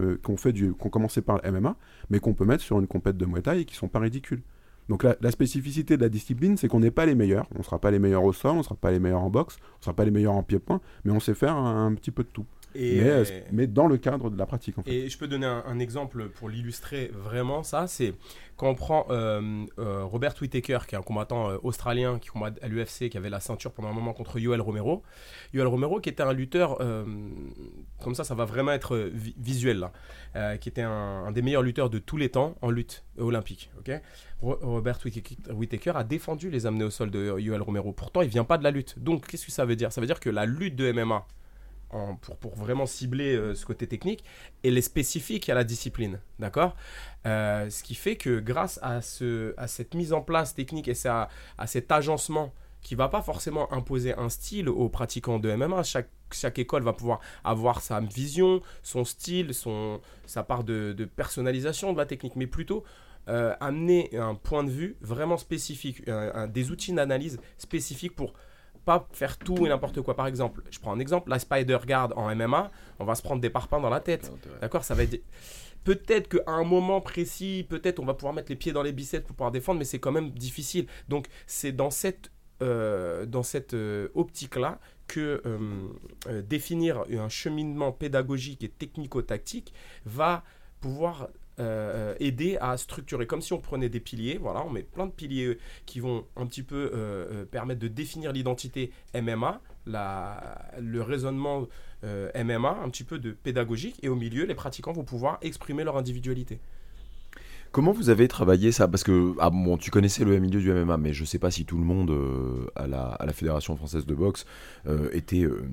[0.79, 1.75] ont commencé par le MMA,
[2.09, 4.41] mais qu'on peut mettre sur une compète de Muay et qui sont pas ridicules.
[4.89, 7.47] Donc la, spécificité de la discipline, c'est qu'on n'est pas les meilleurs.
[7.55, 9.29] On ne sera pas les meilleurs au sol, on ne sera pas les meilleurs en
[9.29, 12.11] boxe, on ne sera pas les meilleurs en pied-point, mais on sait faire un petit
[12.11, 12.45] peu de tout.
[12.75, 14.91] Et, mais, euh, euh, mais dans le cadre de la pratique, en fait.
[14.91, 18.13] Et je peux donner un, un exemple pour l'illustrer vraiment ça, c'est
[18.57, 22.67] quand on prend euh, euh, Robert Whittaker, qui est un combattant australien qui combat à
[22.67, 25.03] l'UFC, qui avait la ceinture pendant un moment contre Yoel Romero.
[25.53, 26.77] Yoel Romero qui était un lutteur,
[28.01, 29.79] comme ça ça va vraiment être vi- visuel
[30.33, 33.69] là, qui était un, un des meilleurs lutteurs de tous les temps en lutte olympique.
[33.79, 33.91] ok?
[34.41, 37.91] Ro- Robert Whittaker Whittaker a défendu les amenés au sol de Yoel Romero.
[37.93, 38.99] Pourtant il vient pas de la lutte.
[38.99, 39.91] Donc qu'est-ce que ça veut dire?
[39.91, 41.25] Ça veut dire que la lutte de MMA,
[42.39, 44.23] pour, vraiment cibler euh, ce côté technique,
[44.63, 46.75] elle est spécifique à la discipline, d'accord?
[47.25, 50.95] Euh, Ce qui fait que grâce à, ce, à cette mise en place technique et
[51.05, 56.59] à cet agencement qui va pas forcément imposer un style aux pratiquants de MMA, chaque,
[56.59, 59.51] école va pouvoir avoir sa vision, son style,
[60.27, 62.83] sa part de, personnalisation de la technique, mais plutôt
[63.27, 66.03] euh, amener un point de vue vraiment spécifique,
[66.49, 68.33] des outils d'analyse spécifiques pour
[68.85, 70.15] pas faire tout et n'importe quoi.
[70.15, 73.41] Par exemple, je prends un exemple, la Spider Guard en MMA, on va se prendre
[73.41, 74.31] des parpaings dans la tête.
[74.61, 75.21] D'accord Ça va être.
[75.83, 79.25] Peut-être qu'à un moment précis, peut-être on va pouvoir mettre les pieds dans les biceps
[79.25, 80.87] pour pouvoir défendre, mais c'est quand même difficile.
[81.09, 82.31] Donc c'est dans cette,
[82.63, 89.73] euh, dans cette euh, optique-là que euh, définir un cheminement pédagogique et technico-tactique
[90.05, 90.43] va
[90.81, 91.29] pouvoir
[91.59, 95.11] euh, aider à structurer, comme si on prenait des piliers, voilà, on met plein de
[95.11, 100.71] piliers euh, qui vont un petit peu euh, euh, permettre de définir l'identité MMA, la,
[100.79, 101.67] le raisonnement
[102.03, 105.83] euh, MMA, un petit peu de pédagogique, et au milieu, les pratiquants vont pouvoir exprimer
[105.83, 106.59] leur individualité.
[107.75, 108.87] Comment vous avez travaillé ça?
[108.87, 111.65] Parce que ah bon, tu connaissais le milieu du MMA, mais je sais pas si
[111.65, 114.45] tout le monde euh, à, la, à la Fédération française de boxe
[114.87, 115.67] euh, était, euh,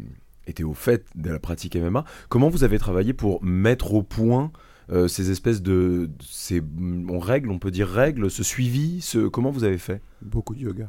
[0.49, 2.05] était au fait de la pratique MMA.
[2.29, 4.51] Comment vous avez travaillé pour mettre au point
[4.91, 6.63] euh, ces espèces de, ces,
[7.09, 10.01] on règle, on peut dire règles, ce suivi, ce, comment vous avez fait?
[10.23, 10.89] Beaucoup de yoga.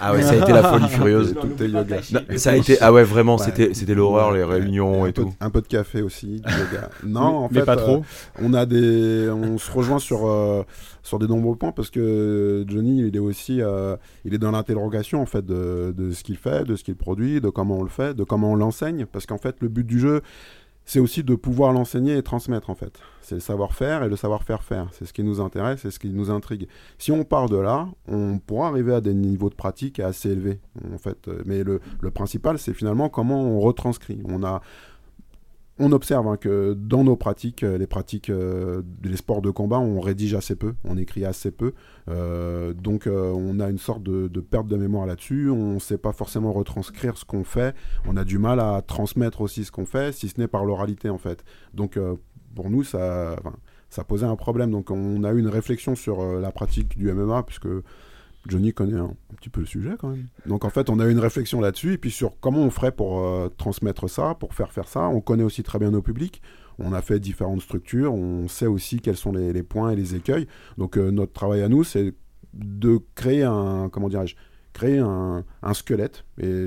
[0.00, 1.34] Ah ouais, ça a été la folie furieuse.
[1.40, 1.96] Tout est yoga.
[2.10, 3.44] Non, ça a été ah ouais vraiment Ouais.
[3.44, 5.28] c'était c'était l'horreur les réunions un et peu tout.
[5.28, 6.88] de- un peu de café aussi, du yoga.
[7.04, 8.02] Non, en mais fait, pas euh, trop.
[8.40, 10.62] on a des, on se rejoint sur euh,
[11.02, 13.94] sur des nombreux points parce que Johnny, il est aussi, euh,
[14.24, 17.42] il est dans l'interrogation en fait de, de ce qu'il fait, de ce qu'il produit,
[17.42, 19.04] de comment on le fait, de comment on l'enseigne.
[19.04, 20.22] Parce qu'en fait, le but du jeu,
[20.88, 22.98] c'est aussi de pouvoir l'enseigner et transmettre en fait.
[23.20, 24.88] C'est le savoir-faire et le savoir-faire faire.
[24.92, 26.66] C'est ce qui nous intéresse, c'est ce qui nous intrigue.
[26.96, 30.60] Si on part de là, on pourra arriver à des niveaux de pratique assez élevés
[30.94, 31.28] en fait.
[31.44, 34.22] Mais le, le principal, c'est finalement comment on retranscrit.
[34.24, 34.62] On a
[35.78, 39.78] on observe hein, que dans nos pratiques, euh, les pratiques euh, des sports de combat,
[39.78, 41.72] on rédige assez peu, on écrit assez peu.
[42.08, 45.50] Euh, donc euh, on a une sorte de, perte de mémoire là-dessus.
[45.50, 47.74] On ne sait pas forcément retranscrire ce qu'on fait.
[48.06, 51.10] On a du mal à transmettre aussi ce qu'on fait, si ce n'est par l'oralité
[51.10, 51.44] en fait.
[51.74, 52.16] Donc euh,
[52.54, 53.36] pour nous, ça,
[53.90, 54.70] ça posait un problème.
[54.70, 57.68] Donc on a eu une réflexion sur euh, la pratique du MMA, puisque
[58.48, 60.26] Johnny connaît un, petit peu le sujet quand même.
[60.46, 62.92] Donc en fait, on a eu une réflexion là-dessus, et puis sur comment on ferait
[62.92, 65.02] pour euh, transmettre ça, pour faire faire ça.
[65.08, 66.42] On connaît aussi très bien nos publics.
[66.78, 70.46] On a fait différentes structures, on sait aussi quels sont les, points et les écueils.
[70.76, 72.14] Donc euh, notre travail à nous, c'est
[72.54, 74.36] de créer un, comment dirais-je,
[74.72, 76.24] créer un, un squelette.
[76.40, 76.66] Et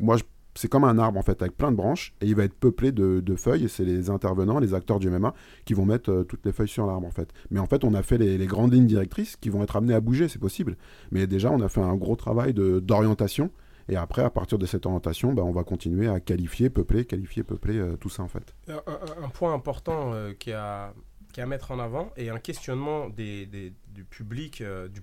[0.00, 0.24] moi, je-
[0.56, 2.92] c'est comme un arbre en fait, avec plein de branches, et il va être peuplé
[2.92, 3.68] de, feuilles.
[3.68, 5.34] C'est les intervenants, les acteurs du MMA,
[5.64, 7.28] qui vont mettre euh, toutes les feuilles sur l'arbre en fait.
[7.50, 10.00] Mais en fait, on a fait les, grandes lignes directrices qui vont être amenées à
[10.00, 10.76] bouger, c'est possible.
[11.10, 13.50] Mais déjà, on a fait un gros travail d'orientation.
[13.88, 17.44] Et après, à partir de cette orientation, bah, on va continuer à qualifier, peupler, qualifier,
[17.44, 18.54] peupler, euh, tout ça en fait.
[18.68, 18.80] Un,
[19.22, 20.92] un- point important euh, qui a
[21.32, 25.02] qui à mettre en avant et un questionnement des, du public euh, du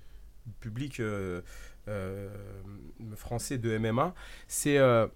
[0.60, 1.42] public euh,
[1.88, 2.30] euh,
[3.16, 4.14] français de MMA,
[4.48, 5.08] c'est euh,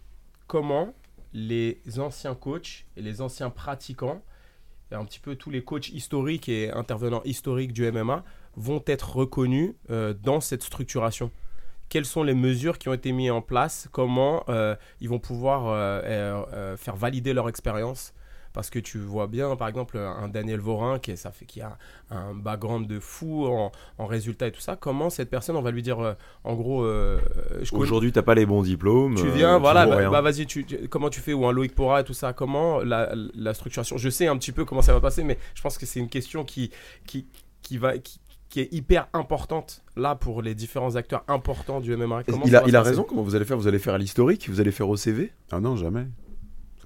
[0.47, 0.93] comment
[1.33, 4.21] les anciens coachs et les anciens pratiquants
[4.95, 8.23] un petit peu tous les coachs historiques et intervenants historiques du MMA
[8.55, 11.31] vont être reconnus euh, dans cette structuration.
[11.89, 13.87] Quelles sont les mesures qui ont été mises en place?
[13.91, 18.13] Comment euh, ils vont pouvoir euh, faire valider leur expérience?
[18.57, 21.61] Parce que tu vois bien, par exemple, un Daniel Vorin qui, est- ça fait, qui
[21.61, 21.77] a
[22.09, 24.75] un background de fou en, en résultats et tout ça.
[24.75, 27.19] Comment cette personne, on va lui dire, euh, en gros, euh,
[27.71, 29.13] Aujourd'hui t'as pas les bons diplômes.
[29.13, 31.75] tu euh, viens, voilà, bah, bah, vas-y, tu, tu- comment tu fais, ou un Loïc
[31.75, 34.91] Pora et tout ça, comment la, la structuration, je sais un petit peu comment ça
[34.93, 36.71] va passer, mais je pense que c'est une question qui,
[37.05, 37.27] qui,
[37.61, 42.23] qui va, qui, qui est hyper importante là pour les différents acteurs importants du MMA.
[42.23, 43.57] Comment il a, il a raison, comment vous allez faire?
[43.57, 46.07] Vous allez faire l'historique Vous allez faire au CV Ah non, jamais.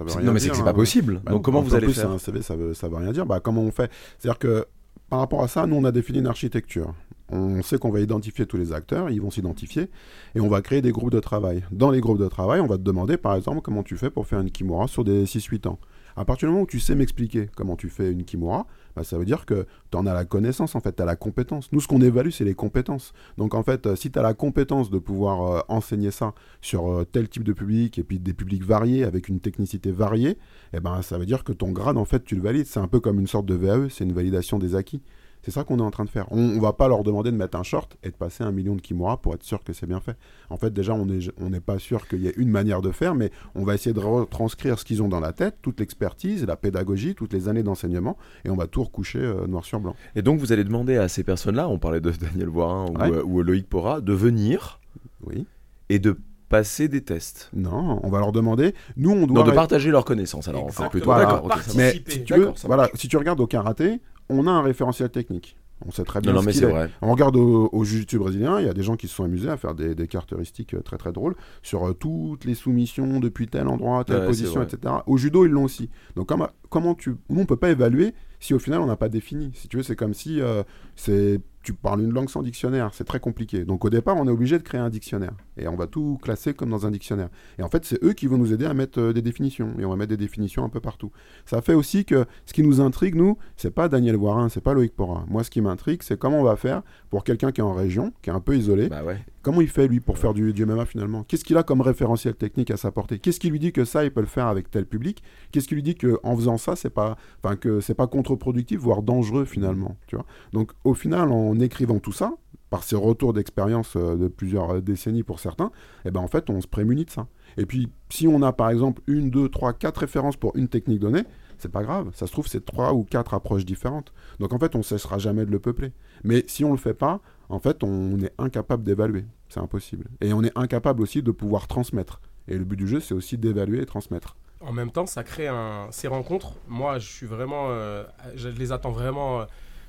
[0.02, 0.66] Ça veut C'est- rien Non mais c'est que c'est hein.
[0.66, 1.22] pas possible.
[1.24, 3.12] Bah Donc comment en vous allez plus, faire Un CV, ça veut, ça veut rien
[3.12, 3.26] dire.
[3.26, 3.90] Bah, comment on fait?
[4.20, 4.66] C'est-à-dire que
[5.10, 6.94] par rapport à ça, nous, on a défini une architecture.
[7.30, 9.90] On sait qu'on va identifier tous les acteurs, ils vont s'identifier,
[10.36, 11.64] et on va créer des groupes de travail.
[11.72, 14.28] Dans les groupes de travail, on va te demander, par exemple, comment tu fais pour
[14.28, 15.80] faire une kimura sur des 6-8 ans.
[16.18, 19.18] À partir du moment où tu sais m'expliquer comment tu fais une kimura, bah, ça
[19.18, 21.72] veut dire que tu en as la connaissance, en fait, tu as la compétence.
[21.72, 23.14] Nous, ce qu'on évalue, c'est les compétences.
[23.38, 26.92] Donc, en fait, euh, si tu as la compétence de pouvoir euh, enseigner ça sur
[26.92, 30.38] euh, tel type de public, et puis des publics variés, avec une technicité variée,
[30.74, 32.68] eh ben, ça veut dire que ton grade, en fait, tu le valides.
[32.68, 35.02] C'est un peu comme une sorte de VAE, c'est une validation des acquis.
[35.44, 36.28] C'est ça qu'on est en train de faire.
[36.32, 38.76] On, on va pas leur demander de mettre un short et de passer un million
[38.76, 40.16] de kimura pour être sûr que c'est bien fait.
[40.52, 43.16] En fait, déjà, on n'est on pas sûr qu'il y ait une manière de faire,
[43.16, 46.56] mais on va essayer de retranscrire ce qu'ils ont dans la tête, toute l'expertise, la
[46.56, 49.96] pédagogie, toutes les années d'enseignement, et on va tout recoucher euh, noir sur blanc.
[50.16, 53.12] Et donc vous allez demander à ces personnes-là, on parlait de Daniel Voirin ou, Ouais.
[53.12, 54.80] euh, ou Loïc Pora, de venir
[55.26, 55.48] Oui.
[55.90, 56.18] et de
[56.50, 57.50] passer des tests.
[57.56, 58.76] Non, on va leur demander.
[58.98, 59.40] Nous, on doit.
[59.40, 61.06] Non, de partager leurs connaissances alors fait plutôt.
[61.06, 61.24] Voilà.
[61.26, 61.78] D'accord, ok, ça va.
[61.78, 65.56] Mais si tu veux, voilà, si tu regardes au karaté, on a un référentiel technique.
[65.86, 66.70] On sait très bien Non, mais c'est est.
[66.70, 66.92] vrai.
[67.02, 69.50] On regarde au, au jiu-jitsu brésilien, il y a des gens qui se sont amusés
[69.50, 73.48] à faire des, des caractéristiques euh, très très drôles sur euh, toutes les soumissions depuis
[73.48, 74.94] tel endroit, telle Ouais, position, etc.
[75.08, 75.90] Au judo, ils l'ont aussi.
[76.16, 77.16] Donc comment, comment tu...
[77.30, 79.52] Nous, on peut pas évaluer si au final on n'a pas défini.
[79.56, 80.62] Si tu veux, c'est comme si euh,
[80.96, 83.66] c'est tu parles une langue sans dictionnaire, c'est très compliqué.
[83.66, 85.34] Donc au départ, on est obligé de créer un dictionnaire.
[85.58, 87.30] Et on va tout classer comme dans un dictionnaire.
[87.60, 89.74] Et en fait, c'est eux qui vont nous aider à mettre euh, des définitions.
[89.80, 91.12] Et on va mettre des définitions un peu partout.
[91.46, 94.74] Ça fait aussi que ce qui nous intrigue, nous, c'est pas Daniel Voirin, c'est pas
[94.74, 95.26] Loïc Pora.
[95.28, 98.14] Moi, ce qui m'intrigue, c'est comment on va faire pour quelqu'un qui est en région,
[98.22, 98.90] qui est un peu isolé.
[98.90, 99.20] Bah ouais.
[99.42, 101.24] Comment il fait, lui, pour faire du, MMA finalement?
[101.24, 103.20] Qu'est-ce qu'il a comme référentiel technique à sa portée?
[103.20, 105.24] Qu'est-ce qui lui dit que ça, il peut le faire avec tel public?
[105.52, 107.18] Qu'est-ce qui lui dit qu'en faisant ça, c'est pas,
[107.60, 110.26] que c'est pas contre-productif, voire dangereux finalement tu vois?
[110.54, 112.34] Donc, au final, en écrivant tout ça,
[112.72, 115.72] par ses retours d'expérience euh, de plusieurs euh, décennies pour certains,
[116.06, 117.28] eh ben, en fait, on se prémunit de ça.
[117.58, 121.00] Et puis, si on a par exemple une, deux, trois, quatre références pour une technique
[121.00, 121.24] donnée,
[121.62, 122.12] c'est pas grave.
[122.14, 124.14] Ça se trouve, c'est trois ou quatre approches différentes.
[124.40, 125.92] Donc, en fait, on cessera jamais de le peupler.
[126.24, 129.26] Mais si on le fait pas, en fait, on est incapable d'évaluer.
[129.50, 130.06] C'est impossible.
[130.22, 132.22] Et on est incapable aussi de pouvoir transmettre.
[132.48, 134.38] Et le but du jeu, c'est aussi d'évaluer et transmettre.
[134.62, 135.50] En même temps, ça crée
[135.92, 136.54] ces rencontres.
[136.68, 138.04] Moi, je suis vraiment, euh,
[138.36, 139.46] je les attends vraiment euh,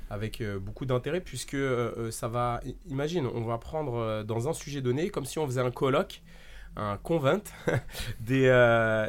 [0.09, 1.57] avec euh, beaucoup d'intérêt puisque
[2.11, 2.59] ça va.
[2.87, 6.23] Imagine, on va prendre dans un sujet donné comme si on faisait un colloque,
[6.75, 7.41] un convent
[8.19, 8.49] des,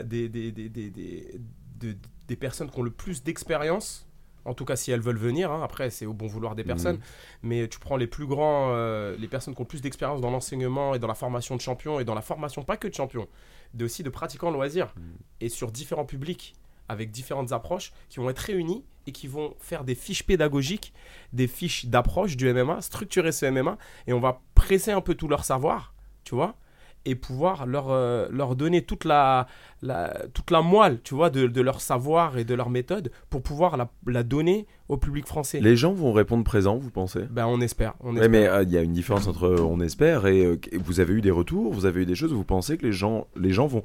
[0.05, 1.97] des, des, des,
[2.27, 4.07] des, des- de- des personnes qui ont le plus d'expérience.
[4.47, 5.63] En tout cas, si elles veulent venir, hein.
[5.65, 6.99] après c'est au bon vouloir des personnes.
[7.43, 10.31] Mais tu prends les plus grands, euh, les personnes qui ont le plus d'expérience dans
[10.31, 13.27] l'enseignement et dans la formation de champions et dans la formation pas que de champions,
[13.75, 14.95] mais aussi de pratiquants loisirs
[15.41, 16.55] et sur différents publics
[16.89, 20.93] avec différentes approches qui vont être réunies et qui vont faire des fiches pédagogiques,
[21.33, 25.29] des fiches d'approche du MMA, structurer ce MMA et on va presser un peu tout
[25.29, 25.95] leur savoir,
[26.25, 26.55] tu vois,
[27.07, 29.47] et pouvoir leur, euh, leur donner toute la,
[29.83, 33.43] la, toute la moelle, tu vois, de, de leur savoir et de leur méthode pour
[33.43, 35.61] pouvoir la, la donner au public français.
[35.61, 37.23] Les gens vont répondre présent, vous pensez?
[37.31, 37.95] Ben, on espère.
[38.01, 41.01] On Ouais, mais euh, il y a une différence entre euh, on espère et vous
[41.01, 43.51] avez eu des retours, vous avez eu des choses, vous pensez que les gens, les
[43.51, 43.83] gens vont.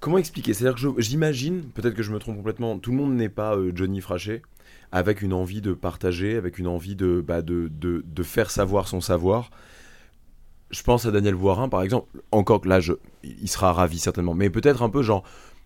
[0.00, 0.54] Comment expliquer?
[0.54, 4.00] C'est-à-dire que j'imagine, peut-être que je me trompe complètement, tout le monde n'est pas Johnny
[4.00, 4.42] Frachet,
[4.92, 8.86] avec une envie de partager, avec une envie de, bah, de, de, de faire savoir
[8.86, 9.50] son savoir.
[10.70, 12.92] Je pense à Daniel Voirin, par exemple, encore que là, je,
[13.22, 15.22] il sera ravi certainement, mais peut-être un peu genre.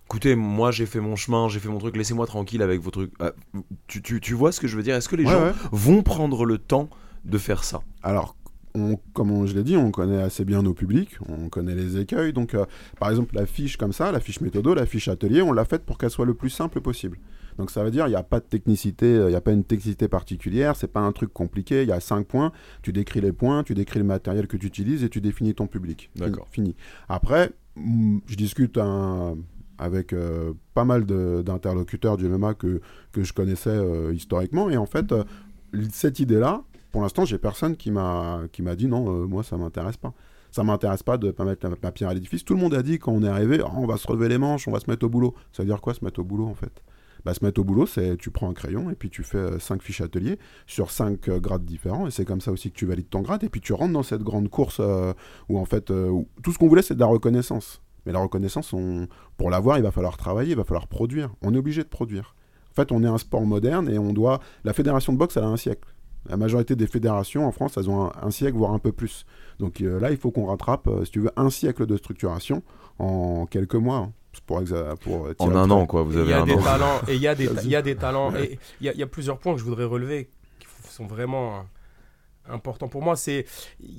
[0.06, 3.12] Écoutez, moi j'ai fait mon chemin, j'ai fait mon truc, laissez-moi tranquille avec vos trucs.
[3.18, 3.32] Ah,
[3.86, 4.94] tu, tu, tu vois ce que je veux dire?
[4.94, 5.52] Est-ce que les Ouais, gens ouais.
[5.70, 6.90] vont prendre le temps
[7.24, 7.80] de faire ça?
[8.02, 8.36] Alors,
[8.74, 11.98] on, comme on- je l'ai dit, on connaît assez bien nos publics, on connaît les
[11.98, 12.32] écueils.
[12.34, 12.66] Donc, euh,
[13.00, 15.84] par exemple, la fiche comme ça, la fiche méthodo, la fiche atelier, on l'a faite
[15.86, 17.16] pour qu'elle soit le plus simple possible.
[17.58, 19.52] Donc, ça veut dire, il n'y a pas de technicité, euh, il n'y a pas
[19.52, 21.82] une technicité particulière, c'est pas un truc compliqué.
[21.82, 24.66] Il y a cinq points, tu décris les points, tu décris le matériel que tu
[24.66, 26.10] utilises et tu définis ton public.
[26.16, 26.46] D'accord.
[26.50, 26.74] Fini.
[27.08, 29.36] Après, mm, je discute un-
[29.78, 32.80] avec euh, pas mal d'interlocuteurs du MMA que,
[33.10, 34.70] que je connaissais euh, historiquement.
[34.70, 35.24] Et en fait, euh,
[35.90, 39.96] cette idée-là, pour l'instant, j'ai personne qui m'a qui m'a dit non, moi ça m'intéresse
[39.96, 40.12] pas.
[40.50, 42.44] Ça m'intéresse pas de pas mettre ma pierre à l'édifice.
[42.44, 44.36] Tout le monde a dit quand on est arrivé, Oh, on va se relever les
[44.36, 45.34] manches, on va se mettre au boulot.
[45.52, 46.82] Ça veut dire quoi se mettre au boulot en fait?
[47.24, 49.58] Bah, se mettre au boulot, c'est tu prends un crayon et puis tu fais euh,
[49.58, 52.86] cinq fiches atelier sur cinq euh, grades différents et c'est comme ça aussi que tu
[52.86, 55.12] valides ton grade et puis tu rentres dans cette grande course euh,
[55.48, 57.80] où en fait euh, tout ce qu'on voulait c'est de la reconnaissance.
[58.04, 59.06] Mais la reconnaissance, on...
[59.36, 61.30] pour l'avoir, il va falloir travailler, il va falloir produire.
[61.40, 62.34] On est obligé de produire.
[62.72, 64.40] En fait, on est un sport moderne et on doit.
[64.64, 65.88] La fédération de boxe, elle a un siècle.
[66.28, 69.26] La majorité des fédérations en France, elles ont un, siècle, voire un peu plus.
[69.58, 72.62] Donc euh, là, il faut qu'on rattrape, euh, si tu veux, un siècle de structuration
[72.98, 74.10] en quelques mois.
[74.46, 74.62] Pour,
[75.00, 76.02] pour euh, En un an, quoi.
[76.02, 76.62] Vous Et il y avez a un des an.
[76.62, 78.44] talents et il y a des il y a des talents Ouais.
[78.52, 81.06] et il y, a- il y a plusieurs points que je voudrais relever qui sont
[81.06, 81.62] vraiment euh,
[82.48, 83.46] importants pour moi c'est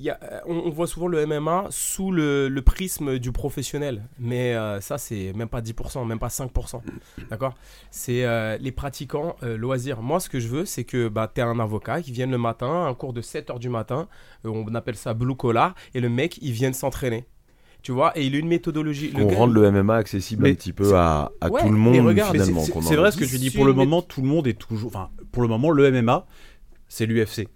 [0.06, 0.12] euh,
[0.46, 4.98] on, on voit souvent le MMA sous le, le prisme du professionnel mais euh, ça
[4.98, 6.82] c'est même pas 10% même pas 5%
[7.30, 7.54] d'accord?
[7.90, 11.40] C'est euh, les pratiquants euh, loisirs moi ce que je veux c'est que bah tu
[11.40, 14.08] un avocat qui vienne le matin un cours de 7h du matin
[14.44, 17.24] on appelle ça blue collar et le mec il vient s'entraîner
[17.84, 20.54] tu vois et il a une méthodologie Qu'on gars, rende le MMA accessible Mais un
[20.54, 22.62] petit peu à, à Ouais, tout le monde regarde, finalement.
[22.82, 23.50] c'est vrai ce que tu dis.
[23.50, 24.88] Pour le moment, tout le monde est toujours.
[24.88, 26.26] Enfin, pour le moment, le MMA,
[26.88, 27.46] c'est l'UFC.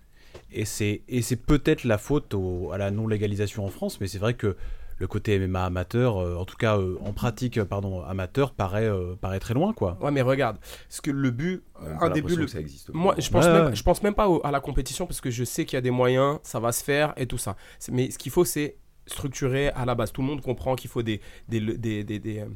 [0.52, 4.18] Et c'est et c'est peut-être la faute au- à la non-légalisation en France, mais c'est
[4.18, 4.56] vrai que
[4.98, 8.84] le côté MMA amateur, euh, en tout cas euh, en pratique, euh, pardon, amateur, paraît,
[8.88, 9.96] euh, paraît très loin, quoi.
[10.02, 10.56] Ouais, mais regarde,
[10.88, 11.62] ce que le but,
[12.00, 12.44] un début, le...
[12.46, 12.90] que ça existe.
[12.92, 13.74] moi, je pense Ouais, même, ouais.
[13.76, 15.82] je pense même pas au- à la compétition parce que je sais qu'il y a
[15.82, 17.54] des moyens, ça va se faire et tout ça.
[17.92, 18.76] Mais ce qu'il faut, c'est
[19.08, 20.12] structurer à la base.
[20.12, 22.46] Tout le monde comprend qu'il faut des, des, des, des, des, euh,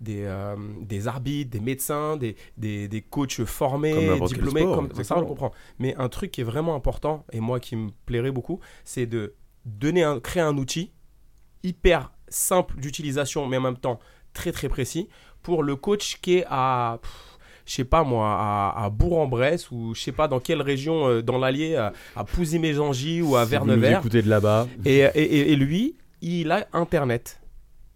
[0.00, 5.20] des, euh, arbitres, des médecins, des, des, des coachs formés, diplômés, sport, comme ça on
[5.20, 5.52] le comprend.
[5.78, 9.34] Mais un truc qui est vraiment important et moi qui me plairait beaucoup, c'est de
[9.64, 10.92] donner un, créer un outil
[11.62, 13.98] hyper simple d'utilisation, mais en même temps
[14.32, 15.08] très très précis
[15.42, 17.27] pour le coach qui est à, pff,
[17.68, 21.22] je sais pas moi, à, à Bourg-en-Bresse ou je sais pas dans quelle région euh,
[21.22, 24.66] dans l'Allier, à, à Pouzy-Méjangy ou à Si vous nous de là-bas.
[24.86, 27.40] Et, et- et- et lui, il a Internet.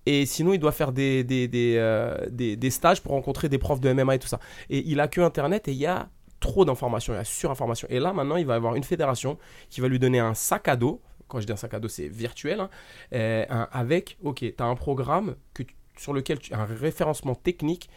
[0.05, 3.59] Et sinon, il doit faire des, des, des, euh, des- des stages pour rencontrer des
[3.59, 4.41] profs de MMA et tout ça.
[4.69, 6.09] Et il a que Internet et il y a
[6.41, 7.87] trop d'informations, il y a surinformation.
[7.89, 9.39] Et là, maintenant, il va avoir une fédération
[9.71, 11.01] qui va lui donner un sac à dos.
[11.29, 12.61] Quand je dis un sac à dos, c'est virtuel.
[12.61, 12.69] hein,
[13.15, 17.35] euh, un- avec, ok, tu as un programme que tu- sur lequel tu un référencement
[17.37, 17.89] technique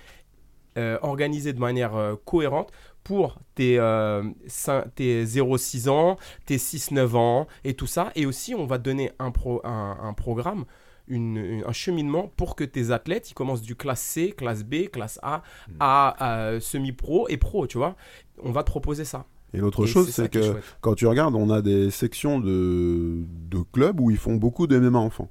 [0.77, 2.71] euh, organisé de manière euh, cohérente
[3.03, 8.11] pour tes, euh, cin- tes 0-6 ans, tes 6-9 ans et tout ça.
[8.15, 10.65] Et aussi, on va te donner un, pro, un, un programme,
[11.07, 14.87] une- une- un cheminement pour que tes athlètes, ils commencent du classe C, classe B,
[14.91, 15.43] classe A,
[15.79, 17.95] à, à semi-pro et pro, tu vois.
[18.41, 19.25] On va te proposer ça.
[19.53, 20.39] Et l'autre chose, c'est que
[20.81, 24.77] quand tu regardes, on a des sections de, de clubs où ils font beaucoup de
[24.79, 25.29] MMA enfants.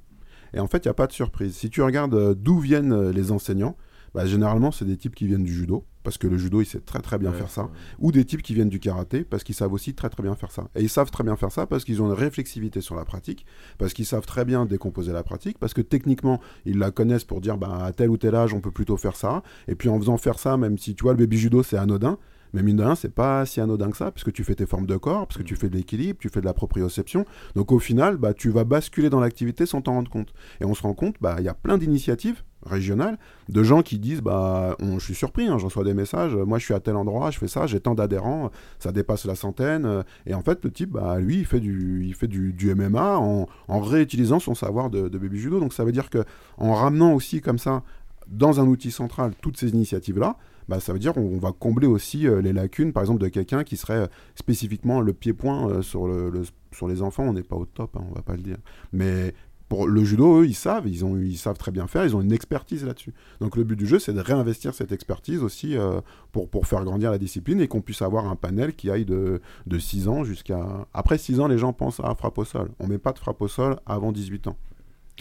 [0.53, 1.55] Et en fait, il n'y a pas de surprise.
[1.55, 3.75] Si tu regardes euh, d'où viennent euh, les enseignants,
[4.15, 6.79] bah, généralement, c'est des types qui viennent du judo, parce que le judo, il sait
[6.79, 7.63] très très bien Ouais, faire ça.
[7.63, 7.69] ouais.
[7.99, 10.51] Ou des types qui viennent du karaté, parce qu'ils savent aussi très très bien faire
[10.51, 10.69] ça.
[10.75, 13.45] Et ils savent très bien faire ça parce qu'ils ont une réflexivité sur la pratique,
[13.77, 17.41] parce qu'ils savent très bien décomposer la pratique, parce que techniquement, ils la connaissent pour
[17.41, 19.43] dire, bah, à tel ou tel âge, on peut plutôt faire ça.
[19.67, 22.17] Et puis en faisant faire ça, même si tu vois, le baby judo, c'est anodin,
[22.53, 24.65] Mais mine de rien, c'est pas si anodin que ça, parce que tu fais tes
[24.65, 27.25] formes de corps, parce que tu fais de l'équilibre, tu fais de la proprioception.
[27.55, 30.33] Donc au final, bah, tu vas basculer dans l'activité sans t'en rendre compte.
[30.61, 33.17] Et on se rend compte, bah, il y a plein d'initiatives régionales
[33.49, 36.57] de gens qui disent, bah, on, je suis surpris, hein, j'en reçois des messages, moi
[36.59, 39.85] je suis à tel endroit, je fais ça, j'ai tant d'adhérents, ça dépasse la centaine.
[39.85, 42.73] euh, Et en fait, le type, bah, lui, il fait du, il fait du, du
[42.73, 45.59] MMA en, réutilisant son savoir de, de baby judo.
[45.59, 46.23] Donc ça veut dire que
[46.57, 47.83] en ramenant aussi comme ça
[48.27, 50.35] dans un outil central toutes ces initiatives-là,
[50.67, 53.63] bah, ça veut dire qu'on va combler aussi euh, les lacunes, par exemple, de quelqu'un
[53.63, 56.31] qui serait euh, spécifiquement le pied-point sur, le-
[56.71, 57.23] sur les enfants.
[57.23, 58.57] On n'est pas au top, hein, on va pas le dire.
[58.91, 59.35] Mais
[59.69, 62.21] pour le judo, eux, ils savent, ils, ont, ils savent très bien faire, ils ont
[62.21, 63.13] une expertise là-dessus.
[63.39, 66.01] Donc le but du jeu, c'est de réinvestir cette expertise aussi euh,
[66.31, 69.41] pour, pour faire grandir la discipline et qu'on puisse avoir un panel qui aille de,
[69.65, 70.87] de 6 ans jusqu'à...
[70.93, 72.69] Après 6 ans, les gens pensent à frappe au sol.
[72.79, 74.57] On met pas de frappe au sol avant 18 ans.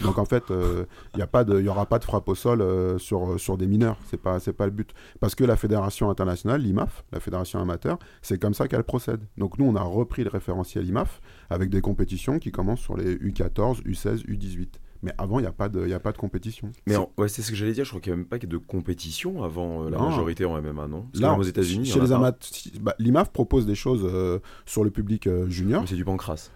[0.03, 3.67] Donc en fait, il n'y aura pas de frappe au sol euh, sur, sur des
[3.67, 3.97] mineurs.
[4.07, 4.93] C'est pas c'est pas le but.
[5.21, 9.21] Parce que la fédération internationale, l'IMAF, la fédération amateur, c'est comme ça qu'elle procède.
[9.37, 11.21] Donc nous, on a repris le référentiel IMAF
[11.55, 14.69] avec des compétitions qui commencent sur les U14, U16, U18.
[15.03, 16.71] Mais avant, il n'y a, pas de- il y a pas de compétition.
[16.87, 17.85] Mais C'est- en- ouais, c'est ce que j'allais dire.
[17.85, 20.09] Je crois qu'il n'y a même pas de compétition avant euh, la Non.
[20.09, 21.03] majorité en MMA, non?
[21.03, 22.51] Parce que Là, même aux États-Unis, chez les amateurs,
[22.81, 25.83] bah, l'IMAF propose des choses euh, sur le public euh, junior.
[25.83, 26.51] Mais c'est du pancras.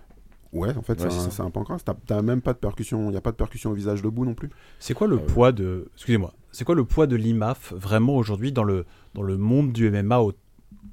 [0.55, 1.77] Ouais, en fait, Ouais, c'est c'est un- un pancras.
[1.85, 3.09] T'as- T'as même pas de percussion.
[3.09, 4.49] Il n'y a pas de percussion au visage debout non plus.
[4.79, 5.27] C'est quoi le Ah ouais.
[5.27, 5.91] poids de.
[5.95, 6.33] Excusez-moi.
[6.51, 10.21] C'est quoi le poids de l'IMAF vraiment aujourd'hui dans le, dans le monde du MMA
[10.23, 10.33] au,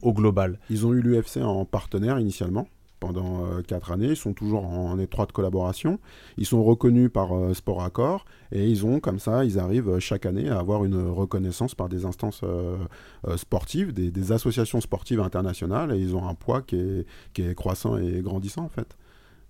[0.01, 0.59] au global?
[0.69, 2.67] Ils ont eu l'UFC en partenaire initialement
[2.99, 4.09] pendant 4 années.
[4.09, 5.99] Ils sont toujours en, étroite collaboration.
[6.37, 9.99] Ils sont reconnus par euh, Sport Accord et ils ont comme ça, ils arrivent euh,
[9.99, 12.77] chaque année à avoir une reconnaissance par des instances euh,
[13.27, 17.41] euh, sportives, des, des associations sportives internationales et ils ont un poids qui est, qui
[17.43, 18.95] est croissant et grandissant en fait.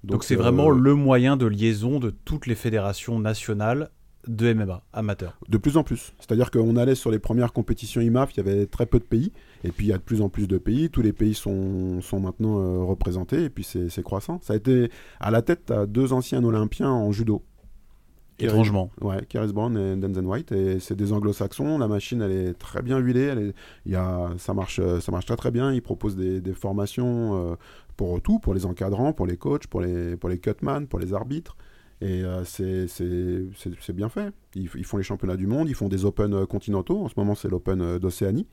[0.06, 3.90] Donc c'est euh, vraiment le moyen de liaison de toutes les fédérations nationales
[4.28, 5.38] de MMA amateur.
[5.50, 6.14] De plus en plus.
[6.20, 9.32] C'est-à-dire qu'on allait sur les premières compétitions IMAF, il y avait très peu de pays,
[9.64, 12.02] et puis il y a de plus en plus de pays, tous les pays sont,
[12.02, 14.40] sont maintenant euh, représentés, et puis c'est croissant.
[14.42, 17.44] Ça a été à la tête à deux anciens Olympiens en judo.
[18.38, 18.92] Étrangement.
[19.00, 22.82] Ouais, Keris Brown et Denzel White, et c'est des anglo-saxons, la machine elle est très
[22.82, 23.54] bien huilée, elle est-
[23.90, 27.56] y a, ça, marche, ça marche très très bien, ils proposent des, des formations euh,
[27.96, 31.14] pour tout, pour les encadrants, pour les coachs, pour les, pour les cutman, pour les
[31.14, 31.56] arbitres.
[32.06, 34.32] Et euh, c'est- bien fait.
[34.54, 37.04] Ils, font les championnats du monde, ils font des Open euh, continentaux.
[37.04, 38.48] En ce moment, c'est l'Open euh, d'Océanie.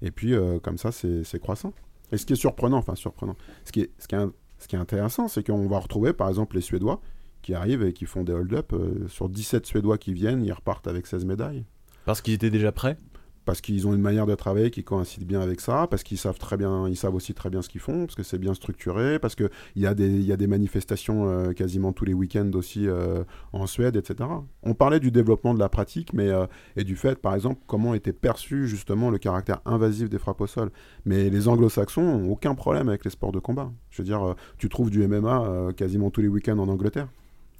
[0.00, 1.72] Et puis, comme ça, c'est croissant.
[2.12, 4.26] Et ce qui est surprenant, enfin surprenant, ce qui est, ce qui est,
[4.58, 7.00] ce qui est intéressant, c'est qu'on va retrouver, par exemple, les Suédois
[7.40, 8.74] qui arrivent et qui font des hold-up.
[9.08, 11.64] sur 17 Suédois qui viennent, ils repartent avec 16 médailles.
[12.04, 12.98] Parce qu'ils étaient déjà prêts?
[13.44, 16.38] Parce qu'ils ont une manière de travailler qui coïncide bien avec ça, parce qu'ils savent
[16.38, 19.18] très bien, ils savent aussi très bien ce qu'ils font, parce que c'est bien structuré,
[19.18, 22.88] parce qu'il y, a des- y a des manifestations euh, quasiment tous les week-ends aussi
[22.88, 23.22] euh,
[23.52, 24.30] en Suède, etc.
[24.62, 27.92] On parlait du développement de la pratique, mais euh, et du fait, par exemple, comment
[27.92, 30.70] était perçu justement le caractère invasif des frappes au sol.
[31.04, 33.70] Mais les anglo-saxons ont aucun problème avec les sports de combat.
[33.90, 37.08] Je veux dire, tu trouves du MMA quasiment tous les week-ends en Angleterre.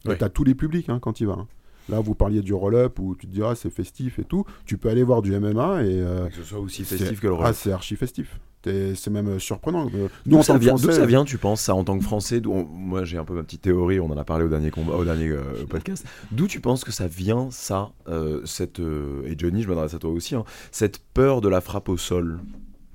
[0.06, 0.16] Et Ouais.
[0.18, 1.34] t'as tous les publics hein, quand il va.
[1.34, 1.46] hein.
[1.88, 4.44] Là, vous parliez du roll-up où tu te dis, ah, c'est festif et tout.
[4.64, 5.86] Tu peux aller voir du MMA et.
[6.00, 7.60] euh, Que ce soit aussi festif que le Ah, reste.
[7.64, 8.38] c'est archi festif.
[8.66, 9.88] C'est même euh, surprenant.
[9.94, 11.98] Euh, Nous, D'où en ça, tant vient, Français, ça vient, tu penses, ça, en tant
[11.98, 14.48] que Français on- Moi, j'ai un peu ma petite théorie, on en a parlé au
[14.48, 16.06] dernier, combat, au dernier euh, podcast.
[16.32, 19.98] D'où tu penses que ça vient, ça, euh, cette, euh, et Johnny, je m'adresse à
[19.98, 22.40] toi aussi, hein, cette peur de la frappe au sol?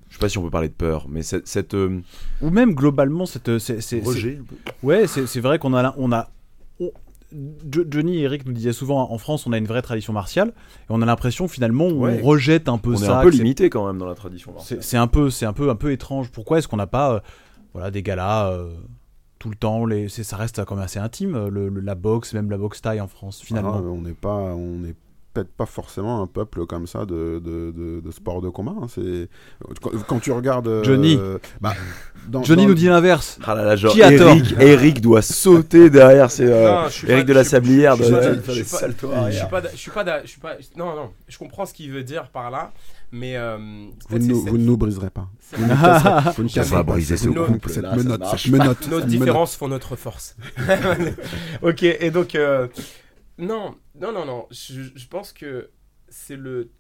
[0.10, 1.48] Je sais pas si on peut parler de peur, mais cette...
[1.48, 2.00] cette euh,
[2.42, 3.80] Ou même globalement, cette, c'est,
[4.82, 6.12] Ouais, c'est, vrai qu'on a, on
[7.70, 10.86] Johnny et Eric nous disaient souvent en France on a une vraie tradition martiale et
[10.90, 12.22] on a l'impression finalement on Ouais.
[12.22, 14.82] rejette un peu On est ça un peu limité quand même dans la tradition martiale.
[14.82, 16.30] C'est un peu, c'est un peu, un peu étrange.
[16.32, 17.20] Pourquoi est-ce qu'on n'a pas, euh,
[17.74, 18.72] voilà, des galas euh,
[19.38, 22.34] tout le temps les, Ça reste quand même assez intime, euh, le, le- la boxe,
[22.34, 23.76] même la boxe taille en France, finalement.
[23.78, 24.96] ah, on n'est pas, on n'est
[25.34, 28.74] peut-être pas forcément un peuple comme ça de, de, de, de sport de combat.
[28.82, 28.88] hein.
[28.90, 29.30] C'est
[29.82, 31.20] quand, quand tu regardes euh, Johnny.
[31.62, 31.74] bah,
[32.28, 33.38] dans- Johnny dans- nous dit l'inverse.
[33.46, 37.26] Ah là là, genre Qui a tort Eric, Eric doit sauter derrière c'est euh, Eric
[37.26, 41.38] pas- de la Sablière je suis pas- je suis pas- Je suis non, non, je
[41.38, 42.72] comprends ce qu'il veut dire par là,
[43.12, 43.58] mais euh,
[44.10, 45.28] Vous, nous- vous ne nous briserez pas.
[45.54, 48.52] Vous ne casserez, vous On casserez pas briser cette- ce couple, cette là, menotte, cette
[48.52, 50.36] menotte, Nos différences font notre force.
[51.62, 52.68] ok, et donc, euh,
[53.40, 55.72] non, non, non, non, je, pense que
[56.10, 56.72] c'est le.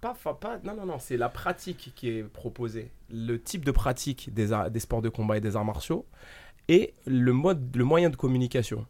[0.00, 2.90] Pas, pas, non, non, non, c'est la pratique qui est proposée.
[3.10, 6.06] Le type de pratique des, des sports de combat et des arts martiaux
[6.68, 8.86] et le, mode, le moyen de communication.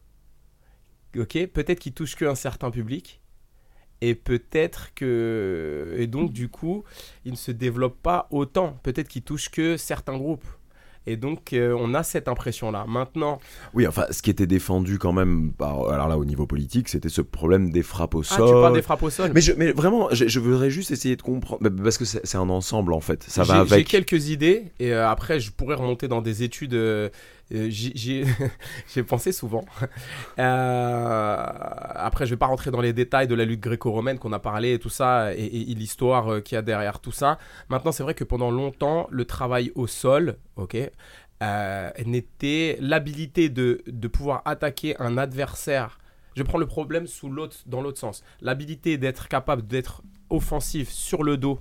[1.16, 3.20] Ok, peut-être qu'il touche qu'un certain public
[4.00, 5.94] et peut-être que.
[5.98, 6.84] Et donc, du coup,
[7.26, 8.78] il ne se développe pas autant.
[8.82, 10.46] Peut-être qu'il touche que certains groupes.
[11.10, 12.84] Et donc, euh, on a cette impression-là.
[12.88, 13.40] Maintenant,
[13.74, 17.08] Oui, enfin, ce qui était défendu quand même, par- alors là, au niveau politique, c'était
[17.08, 18.46] ce problème des frappes au ah, sol.
[18.48, 19.32] tu parles des frappes au sol.
[19.34, 22.36] Mais, je, mais vraiment, je, je voudrais juste essayer de comprendre, bah, parce que c'est
[22.36, 23.24] un ensemble en fait.
[23.24, 23.88] Ça J'ai- va J'ai avec.
[23.88, 26.74] quelques idées et euh, après je pourrais remonter dans des études.
[26.74, 27.08] euh,
[27.50, 28.24] j'ai
[29.06, 29.64] pensé souvent.
[30.38, 31.36] Euh,
[31.94, 34.74] après je vais pas rentrer dans les détails de la lutte gréco-romaine qu'on a parlé
[34.74, 37.38] et tout ça et, l'histoire euh, qu'il y a derrière tout ça.
[37.68, 40.76] Maintenant c'est vrai que pendant longtemps le travail au sol, ok,
[41.42, 45.98] euh, n'était l'habilité de, de pouvoir attaquer un adversaire.
[46.36, 47.28] Je prends le problème sous
[47.66, 48.22] dans l'autre sens.
[48.40, 51.60] L'habilité d'être capable d'être offensif sur le dos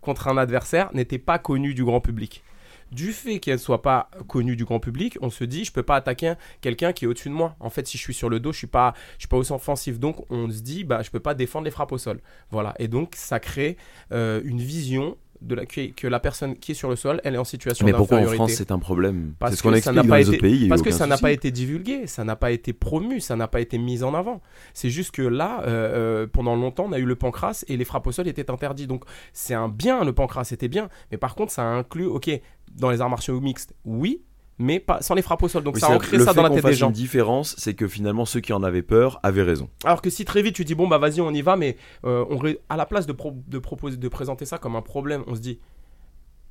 [0.00, 2.42] contre un adversaire n'était pas connue du grand public.
[2.90, 5.82] Du fait qu'elle ne soit pas connue du grand public, on se dit je peux
[5.82, 7.54] pas attaquer un- quelqu'un qui est au-dessus de moi.
[7.60, 9.52] En fait, si je suis sur le dos, je suis pas je suis pas aussi
[9.52, 9.98] offensif.
[9.98, 12.20] Donc on se dit bah je peux pas défendre les frappes au sol.
[12.50, 12.74] Voilà.
[12.78, 13.76] Et donc ça crée
[14.12, 17.38] euh, une vision de la que, la personne qui est sur le sol, elle est
[17.38, 18.26] en situation Mais pourquoi en.
[18.26, 19.34] France c'est un problème?
[19.38, 20.66] Parce ce qu'on ça explique n'a dans pas les été- autres pays.
[20.68, 23.60] Parce que ça n'a pas été divulgué, ça n'a pas été promu, ça n'a pas
[23.60, 24.40] été mis en avant.
[24.74, 27.84] C'est juste que là, euh, euh, pendant longtemps, on a eu le pancras et les
[27.84, 28.88] frappes au sol étaient interdits.
[28.88, 30.88] Donc c'est un bien, le pancras c'était bien.
[31.12, 32.30] Mais par contre, ça inclut, ok,
[32.74, 34.22] dans les arts martiaux mixtes, oui,
[34.58, 35.62] mais pas sans les frappes au sol.
[35.62, 36.88] Donc Oui, ça a ancré ça dans la tête des gens.
[36.88, 39.68] Une différence, c'est que finalement ceux qui en avaient peur avaient raison.
[39.84, 42.24] Alors que si très vite tu dis bon bah vas-y on y va, mais euh,
[42.30, 45.34] on à la place de, pro- de proposer de présenter ça comme un problème, on
[45.34, 45.60] se dit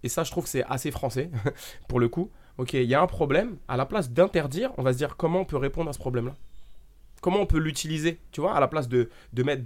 [0.04, 1.30] et ça je trouve que c'est assez français
[1.90, 2.30] pour le coup.
[2.58, 3.58] Ok, il y a un problème.
[3.68, 6.34] À la place d'interdire, on va se dire comment on peut répondre à ce problème-là?
[7.22, 9.10] Comment on peut l'utiliser, tu vois, à la place de,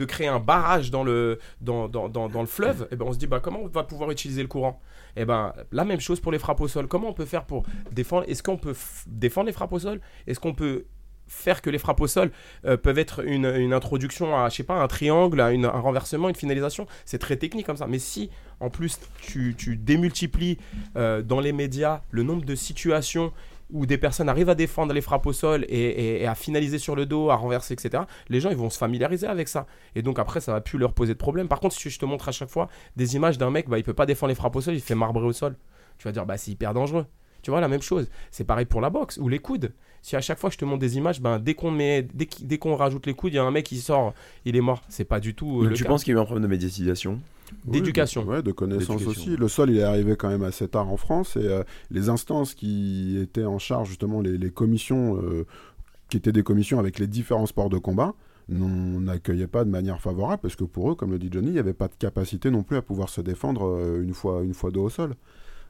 [0.06, 3.28] créer un barrage dans le, dans, dans, dans, le fleuve, et ben on se dit
[3.28, 4.80] bah, comment on va pouvoir utiliser le courant?
[5.16, 6.88] Et ben la même chose pour les frappes au sol.
[6.88, 8.76] Comment on peut faire pour défendre Est-ce qu'on peut
[9.08, 10.00] défendre les frappes au sol?
[10.28, 10.86] Est-ce qu'on peut
[11.28, 12.32] faire que les frappes au sol
[12.66, 16.36] euh, peuvent être une, une introduction à, je sais pas, un triangle, un renversement, une
[16.36, 16.88] finalisation?
[17.06, 17.88] C'est très technique comme ça.
[17.88, 18.30] Mais si
[18.60, 20.58] en plus tu, tu démultiplies
[20.96, 23.32] euh, dans les médias le nombre de situations
[23.72, 26.78] où des personnes arrivent à défendre les frappes au sol et, et- et à finaliser
[26.80, 29.66] sur le dos, à renverser, etc., les gens ils vont se familiariser avec ça.
[29.96, 31.48] Et donc après, ça va plus leur poser de problème.
[31.48, 33.84] Par contre, si je te montre à chaque fois des images d'un mec, bah, il
[33.84, 35.56] peut pas défendre les frappes au sol, il fait marbrer au sol.
[35.98, 37.06] Tu vas dire, bah, c'est hyper dangereux.
[37.44, 38.08] Tu vois, la même chose.
[38.30, 39.74] C'est pareil pour la boxe ou les coudes.
[40.04, 42.76] Si à chaque fois je te montre des images, ben, dès qu'on met, dès qu'on
[42.76, 44.14] rajoute les coudes, il y a un mec qui sort,
[44.46, 44.82] il est mort.
[44.90, 45.90] C'est pas du tout euh, le tu cas.
[45.90, 47.20] penses qu'il y a eu un problème de médiatisation?
[47.66, 48.22] D'éducation.
[48.22, 49.32] Oui, de- ouais, de connaissance D'éducation.
[49.32, 49.38] aussi.
[49.38, 52.54] Le sol, il est arrivé quand même assez tard en France et euh, les instances
[52.54, 55.46] qui étaient en charge, justement, les, les commissions, euh,
[56.10, 58.14] qui étaient des commissions avec les différents sports de combat,
[58.50, 61.60] n'accueillaient pas de manière favorable parce que pour eux, comme le dit Johnny, il n'y
[61.60, 64.72] avait pas de capacité non plus à pouvoir se défendre euh, une fois, une fois
[64.72, 65.16] dos au sol.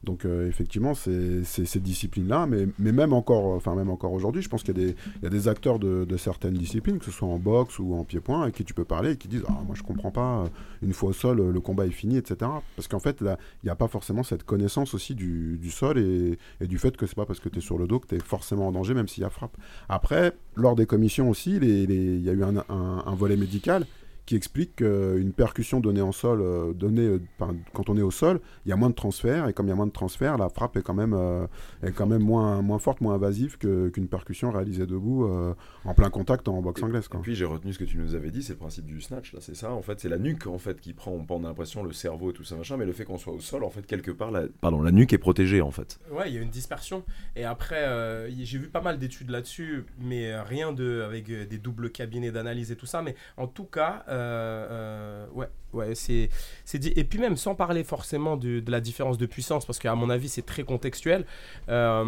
[0.04, 4.64] Donc euh, effectivement, c'est ces disciplines-là, mais, même encore, enfin même encore aujourd'hui, je pense
[4.64, 8.04] qu'il y, a des- acteurs de, certaines disciplines, que ce soit en boxe ou en
[8.04, 10.47] pied-point, avec qui tu peux parler et qui disent ah moi je comprends pas, euh,
[10.82, 12.49] une fois au sol, le combat est fini, etc.
[12.76, 16.38] Parce qu'en fait, là, il n'y a pas forcément cette connaissance aussi du, sol et,
[16.68, 18.20] du fait que c'est pas parce que tu es sur le dos que tu es
[18.20, 19.56] forcément en danger, même s'il y a frappe.
[19.88, 23.86] Après, lors des commissions aussi, il y a eu un volet médical
[24.32, 28.11] qui explique qu'une percussion donnée en sol, euh, donnée euh, par- quand on est au
[28.11, 30.38] sol, il y a moins de transfert et comme il y a moins de transfert,
[30.38, 31.45] la frappe est quand même, euh,
[31.84, 35.53] est quand même moins, moins forte, moins invasive que- qu'une percussion réalisée debout euh,
[35.84, 37.07] en plein contact en boxe anglaise.
[37.07, 37.19] Et Quoi.
[37.21, 39.39] puis j'ai retenu ce que tu nous avais dit, c'est le principe du snatch, là
[39.41, 41.91] c'est ça, en fait c'est la nuque en fait qui prend, on a l'impression le
[41.91, 44.11] cerveau et tout ça machin, mais le fait qu'on soit au sol, en fait quelque
[44.11, 45.99] part, la, pardon, la nuque est protégée en fait.
[46.09, 47.03] Ouais, il y a une dispersion.
[47.36, 51.89] Et après, euh, j'ai vu pas mal d'études là-dessus, mais rien de avec des doubles
[51.89, 53.01] cabinets d'analyse et tout ça.
[53.01, 56.30] Mais en tout cas, euh, ouais, ouais, c'est
[56.78, 56.93] dit.
[56.95, 60.30] Et puis même sans parler forcément de, la différence de puissance, parce qu'à mon avis
[60.30, 61.26] c'est très contextuel.
[61.69, 62.05] euh,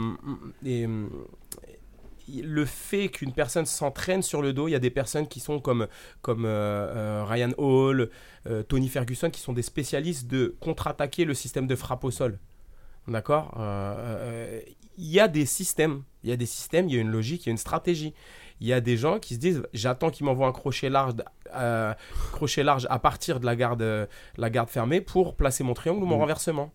[0.66, 0.88] et
[2.42, 5.60] le fait qu'une personne s'entraîne sur le dos, il y a des personnes qui sont
[5.60, 5.88] comme,
[6.22, 8.10] comme euh, Ryan Hall,
[8.70, 12.40] Tony Ferguson, qui sont des spécialistes de contre-attaquer le système de frappe au sol.
[13.10, 13.52] D'accord?
[14.98, 17.46] Il y a des systèmes, il y a des systèmes, il y a une logique,
[17.46, 18.14] il y a une stratégie.
[18.62, 21.14] Il y a des gens qui se disent j'attends qu'il m'envoie un crochet large,
[21.56, 21.94] euh,
[22.32, 24.06] crochet large à partir de la garde, euh,
[24.38, 26.22] la garde fermée pour placer mon triangle ou mon Mhm.
[26.22, 26.72] renversement.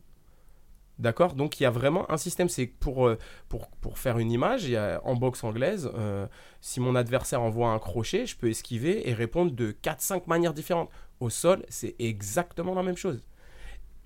[0.98, 1.34] D'accord?
[1.34, 2.48] Donc il y a vraiment un système.
[2.48, 3.16] C'est pour, euh,
[3.48, 6.26] pour, pour faire une image, il y a, en boxe anglaise, euh,
[6.60, 10.90] si mon adversaire envoie un crochet, je peux esquiver et répondre de 4-5 manières différentes.
[11.20, 13.22] Au sol, c'est exactement la même chose.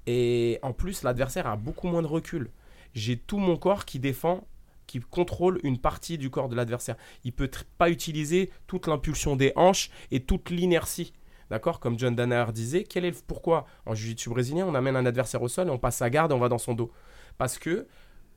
[0.07, 2.51] Et en plus, l'adversaire a beaucoup moins de recul.
[2.95, 4.47] J'ai tout mon corps qui défend,
[4.87, 6.97] qui contrôle une partie du corps de l'adversaire.
[7.25, 11.13] Il peut pas utiliser toute l'impulsion des hanches et toute l'inertie.
[11.51, 11.81] D'accord?
[11.81, 13.67] Comme John Danaher disait, quel est le pourquoi?
[13.85, 16.35] En jiu-jitsu brésilien, on amène un adversaire au sol et on passe sa garde et
[16.35, 16.91] on va dans son dos
[17.37, 17.87] Parce que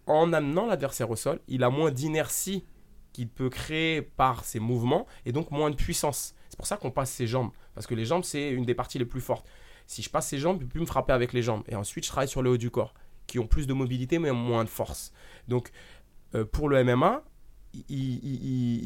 [0.05, 2.65] en amenant l'adversaire au sol, il a moins d'inertie
[3.13, 6.35] qu'il peut créer par ses mouvements et donc moins de puissance.
[6.49, 8.99] C'est pour ça qu'on passe ses jambes parce que les jambes c'est une des parties
[8.99, 9.47] les plus fortes.
[9.87, 12.09] Si je passe ses jambes, peut plus me frapper avec les jambes et ensuite je
[12.09, 12.93] travaille sur le haut du corps.
[13.27, 15.11] qui ont plus de mobilité mais moins de force.
[15.47, 15.71] Donc,
[16.43, 17.23] pour le MMA,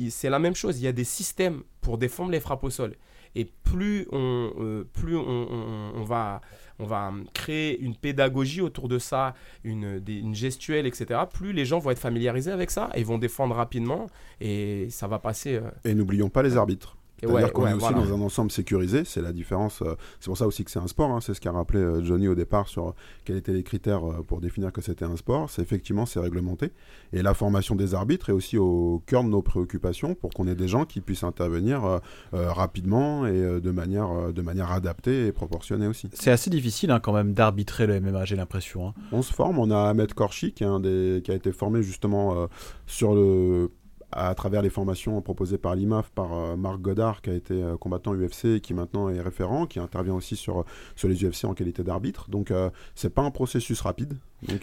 [0.10, 0.80] c'est la même chose.
[0.80, 2.96] Il y a des systèmes pour défendre les frappes au sol.
[3.36, 6.42] Et plus on, euh, plus on, on- on va,
[6.80, 11.64] on va créer une pédagogie autour de ça, une, des- une gestuelle, etc., plus les
[11.66, 14.08] gens vont être familiarisés avec ça et vont défendre rapidement
[14.42, 15.56] et ça va passer.
[15.58, 16.98] euh, Et n'oublions pas les arbitres.
[17.28, 17.98] C'est-à-dire ouais, qu'on ouais, est aussi voilà.
[18.08, 19.82] dans un ensemble sécurisé, c'est la différence.
[19.82, 22.04] euh, c'est pour ça aussi que c'est un sport, hein, c'est ce qu'a rappelé euh,
[22.04, 22.94] Johnny au départ sur
[23.26, 25.50] quels étaient les critères euh, pour définir que c'était un sport.
[25.50, 26.72] C'est effectivement, c'est réglementé.
[27.14, 30.56] Et la formation des arbitres est aussi au cœur de nos préoccupations pour qu'on ait
[30.56, 32.00] des gens qui puissent intervenir euh,
[32.34, 36.10] euh, rapidement et euh, de, manière, euh, de manière adaptée et proportionnée aussi.
[36.14, 38.88] C'est assez difficile hein, quand même d'arbitrer le MMA, j'ai l'impression.
[38.90, 38.94] hein.
[39.12, 41.82] On se forme, on a Ahmed Korchi qui, est un des, qui a été formé
[41.84, 42.48] justement euh,
[42.88, 43.72] sur le,
[44.12, 47.78] à travers les formations proposées par l'IMAF, par euh, Marc Godard qui a été euh,
[47.78, 51.54] combattant UFC et qui maintenant est référent, qui intervient aussi sur, sur les UFC en
[51.54, 52.30] qualité d'arbitre.
[52.30, 54.16] Donc euh, c'est pas un processus rapide.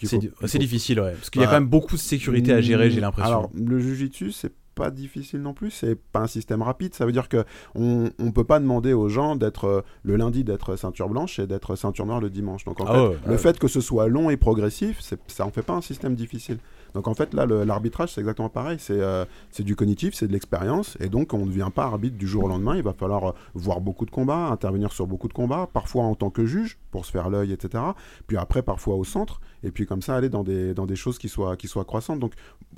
[0.03, 1.12] C'est di- faut- difficile, ouais.
[1.12, 3.28] Parce qu'il y a Bah, quand même beaucoup de sécurité à gérer, j'ai l'impression.
[3.28, 6.94] Alors, le jujitsu, c'est pas difficile non plus, c'est pas un système rapide.
[6.94, 7.44] Ça veut dire que
[7.74, 11.47] on, on peut pas demander aux gens d'être euh, le lundi d'être ceinture blanche et
[11.47, 12.64] d'être ceinture noire le dimanche.
[12.64, 13.38] Donc en Ah fait, ouais, le ouais.
[13.38, 16.59] fait que ce soit long et progressif, ça en fait pas un système difficile.
[16.95, 18.78] Donc en fait, là, l'arbitrage, c'est exactement pareil.
[18.80, 19.24] C'est euh,
[19.59, 20.97] du cognitif, c'est de l'expérience.
[21.01, 22.76] Et donc, on ne devient pas arbitre du jour au lendemain.
[22.76, 26.14] Il va falloir euh, voir beaucoup de combats, intervenir sur beaucoup de combats, parfois en
[26.14, 27.82] tant que juge, pour se faire l'œil, etc.
[28.26, 29.41] Puis après, parfois au centre.
[29.62, 32.20] Et puis comme ça, aller dans des, dans des choses qui soient, qui soient croissantes.
[32.20, 32.32] Donc,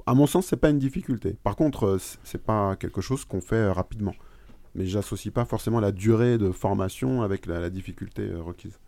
[0.07, 1.37] à mon sens, c'est pas une difficulté.
[1.43, 4.15] Par contre, euh, c'est pas quelque chose qu'on fait euh, rapidement.
[4.75, 8.79] Mais j'associe pas forcément la durée de formation avec la, difficulté requise.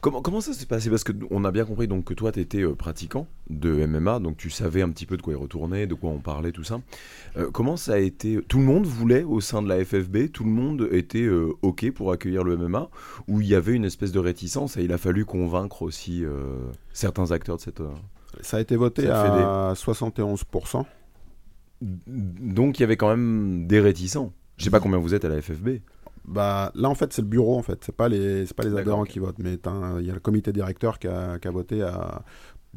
[0.00, 0.88] Comment, comment ça s'est passé?
[0.88, 4.38] Parce que on a bien compris donc que toi, tu étais pratiquant de MMA, donc
[4.38, 6.80] tu savais un petit peu de quoi y retourner, de quoi on parlait, tout ça.
[7.36, 8.40] Euh, comment ça a été?
[8.48, 11.90] Tout le monde voulait au sein de la FFB, tout le monde était euh, OK
[11.90, 12.88] pour accueillir le MMA,
[13.28, 16.56] ou il y avait une espèce de réticence et il a fallu convaincre aussi euh,
[16.94, 17.80] certains acteurs de cette.
[17.80, 17.90] euh,
[18.40, 20.84] Ça a été voté à 71%.
[21.82, 24.32] Donc il y avait quand même des réticents.
[24.56, 25.78] Je sais pas combien vous êtes à la FFB.
[26.24, 27.82] Bah, là, en fait, c'est le bureau, en fait.
[27.84, 29.38] C'est pas les, pas les adhérents qui votent.
[29.38, 32.22] Mais il y a le comité directeur qui a, qui a voté à,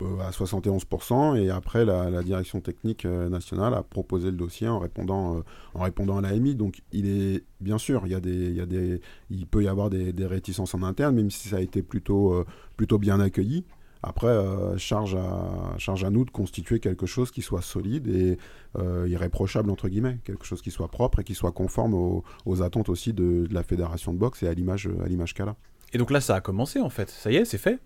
[0.01, 1.37] euh, à 71%.
[1.37, 5.41] Et après, la, la direction technique euh, nationale a proposé le dossier en répondant, euh,
[5.75, 6.55] en répondant à l'AMI.
[6.55, 9.63] Donc, il est, bien sûr, il, y a des, il, y a des, il peut
[9.63, 12.97] y avoir des, des réticences en interne, même si ça a été plutôt, euh, plutôt
[12.97, 13.65] bien accueilli.
[14.03, 18.37] Après, euh, charge, à, charge à nous de constituer quelque chose qui soit solide et
[18.77, 20.17] euh, irréprochable, entre guillemets.
[20.25, 23.53] Quelque chose qui soit propre et qui soit conforme aux, aux attentes aussi de, de
[23.53, 24.89] la fédération de boxe et à l'image
[25.33, 25.55] qu'elle a.
[25.93, 27.09] Et donc là, ça a commencé en fait.
[27.09, 27.79] Ça y est, c'est fait.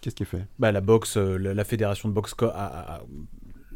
[0.00, 0.46] Qu'est-ce qui est fait?
[0.58, 3.02] Bah, la boxe, euh, la, la fédération de boxe, co- a- a- a-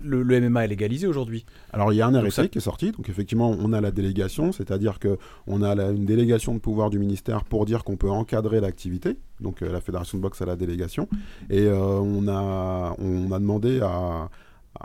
[0.03, 1.44] le, le MMA est légalisé aujourd'hui.
[1.72, 3.90] Alors il y a un arrêté ça- qui est sorti, donc effectivement on a la
[3.90, 7.96] délégation, c'est-à-dire que on a la- une délégation de pouvoir du ministère pour dire qu'on
[7.96, 11.09] peut encadrer l'activité, donc euh, la fédération de boxe a la délégation,
[11.51, 14.28] et euh, on, a, on a demandé à,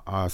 [0.05, 0.27] à,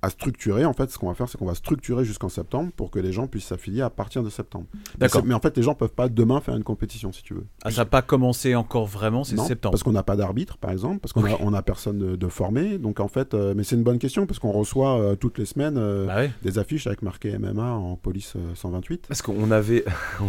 [0.00, 2.90] à structurer, en fait ce qu'on va faire c'est qu'on va structurer jusqu'en septembre pour
[2.92, 4.66] que les gens puissent s'affilier à partir de septembre.
[4.72, 5.22] Mais D'accord.
[5.24, 7.46] Mais en fait les gens peuvent pas demain faire une compétition si tu veux.
[7.64, 9.72] Ah, ça n'a pas commencé encore vraiment, c'est septembre.
[9.72, 12.28] Parce qu'on n'a pas d'arbitre, par exemple, parce qu'on a, on a personne de, de
[12.28, 12.78] formé.
[12.78, 15.46] Donc en fait, euh, mais c'est une bonne question parce qu'on reçoit euh, toutes les
[15.46, 16.30] semaines euh, Bah ouais.
[16.42, 19.06] des affiches avec marqué MMA en police euh, 128.
[19.08, 19.84] Parce qu'on avait,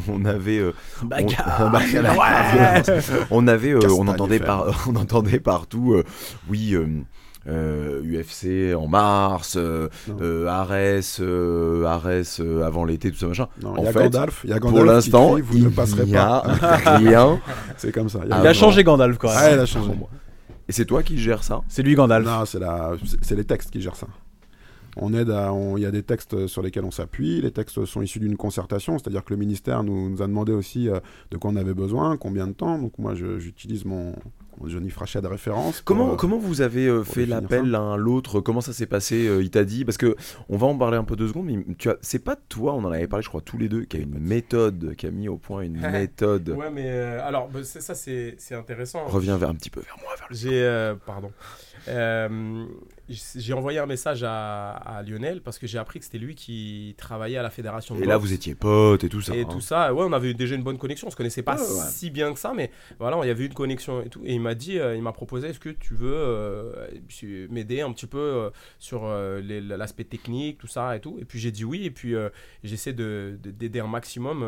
[0.10, 1.08] on avait, euh, on,
[3.32, 6.04] on avait, euh, on entendait par, on entendait partout, euh,
[6.50, 6.76] oui,
[7.48, 9.88] euh, euh, UFC en mars, euh,
[10.22, 13.48] euh, Ares, euh, Ares euh, avant l'été, tout ça machin.
[13.64, 15.58] Non, En il y a fait, Gandalf, il y a Pour Gandalf qui l'instant, vous
[15.60, 16.38] ne passerez il n'y pas.
[16.46, 17.40] a rien.
[17.78, 18.20] C'est comme ça.
[18.24, 19.38] il y Il a- a changé Gandalf quand même.
[19.40, 19.92] Ah, il a changé.
[20.68, 21.62] Et c'est toi qui gères ça?
[21.68, 22.26] C'est lui Gandalf.
[22.26, 24.08] Non, c'est la, c'est- c'est les textes qui gèrent ça.
[24.98, 27.42] On aide à, il y a des textes sur lesquels on s'appuie.
[27.42, 30.90] Les textes sont issus d'une concertation, c'est-à-dire que le ministère nous, nous a demandé aussi
[30.90, 31.00] euh,
[31.32, 32.78] de quoi on avait besoin, combien de temps.
[32.78, 34.14] Donc moi, j'utilise mon
[34.68, 35.82] Johnny Frachet de référence.
[35.82, 38.42] Comment, euh, comment vous avez euh, fait l'appel l'un à l'autre?
[38.42, 40.16] Comment ça s'est passé euh, Il t'a dit parce que
[40.50, 42.84] on va en parler un peu deux secondes, mais tu as, c'est pas toi, on
[42.84, 45.28] en avait parlé, je crois tous les deux, qui a une méthode, qui a mis
[45.30, 46.50] au point une méthode.
[46.50, 49.06] Ouais, mais euh, alors, bah, c'est- ça, c'est c'est intéressant.
[49.06, 50.36] Reviens vers un petit peu vers moi, vers le.
[50.36, 50.62] J'ai.
[50.64, 51.32] euh, pardon.
[51.88, 52.66] Euh,
[53.10, 56.94] j'ai envoyé un message à, à Lionel parce que j'ai appris que c'était lui qui
[56.98, 59.36] travaillait à la fédération de Et là, vous étiez potes et tout ça.
[59.36, 59.48] et hein.
[59.50, 61.08] tout ça, ouais, on avait déjà une bonne connexion.
[61.08, 61.86] On se connaissait pas Ouais, ouais.
[61.90, 62.70] si bien que ça, mais
[63.00, 64.22] voilà, il y avait une connexion et tout.
[64.26, 66.88] Et il m'a dit, euh, il m'a proposé, est-ce que tu veux euh,
[67.50, 71.18] m'aider un petit peu euh, sur l'aspect technique, tout ça et tout.
[71.20, 71.86] Et puis j'ai dit oui.
[71.86, 72.14] Et puis
[72.64, 74.44] j'essaie de de- d'aider un maximum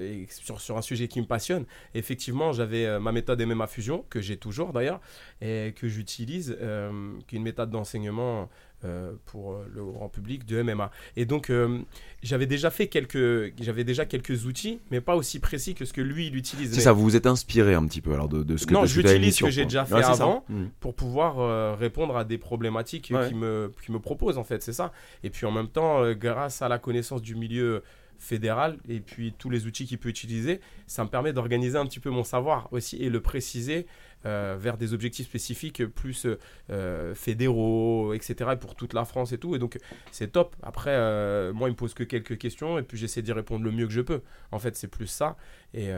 [0.00, 1.64] et sur, sur un sujet qui me passionne.
[1.94, 5.00] Et effectivement, j'avais ma méthode MMA Fusion que j'ai toujours d'ailleurs
[5.40, 8.48] et que j'utilise, euh, qui est une méthode enseignement
[8.84, 10.90] euh, pour euh, le grand public de MMA.
[11.16, 11.78] Et donc, euh,
[12.24, 16.00] j'avais déjà fait quelques, j'avais déjà quelques outils, mais pas aussi précis que ce que
[16.00, 16.70] lui il utilise.
[16.70, 18.74] C'est Mais ça, vous vous êtes inspiré un petit peu alors de, de ce que
[18.74, 20.44] Non, j'utilise ce que j'ai déjà fait Ouais, avant.
[20.48, 20.64] Mm.
[20.80, 23.28] pour pouvoir répondre à des problématiques Ouais.
[23.28, 24.92] qui, me, qui me proposent, en fait, c'est ça.
[25.22, 27.82] Et puis en même temps, grâce à la connaissance du milieu
[28.18, 32.00] fédéral et puis tous les outils qu'il peut utiliser, ça me permet d'organiser un petit
[32.00, 33.86] peu mon savoir aussi et le préciser
[34.24, 36.28] euh, vers des objectifs spécifiques plus
[36.70, 38.50] euh, fédéraux, etc.
[38.52, 39.56] et pour toute la France et tout.
[39.56, 39.78] Et donc
[40.12, 40.54] c'est top.
[40.62, 43.72] Après, euh, moi, il me pose que quelques questions et puis j'essaie d'y répondre le
[43.72, 44.20] mieux que je peux.
[44.52, 45.36] En fait, c'est plus ça.
[45.74, 45.90] Et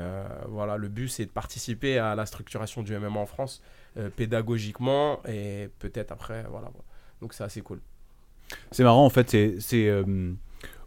[0.49, 3.61] voilà, le but, c'est de participer à la structuration du MMA en France
[4.17, 6.71] pédagogiquement et peut-être après, voilà.
[7.21, 7.81] Donc c'est assez cool.
[8.71, 10.05] C'est marrant en fait, c'est,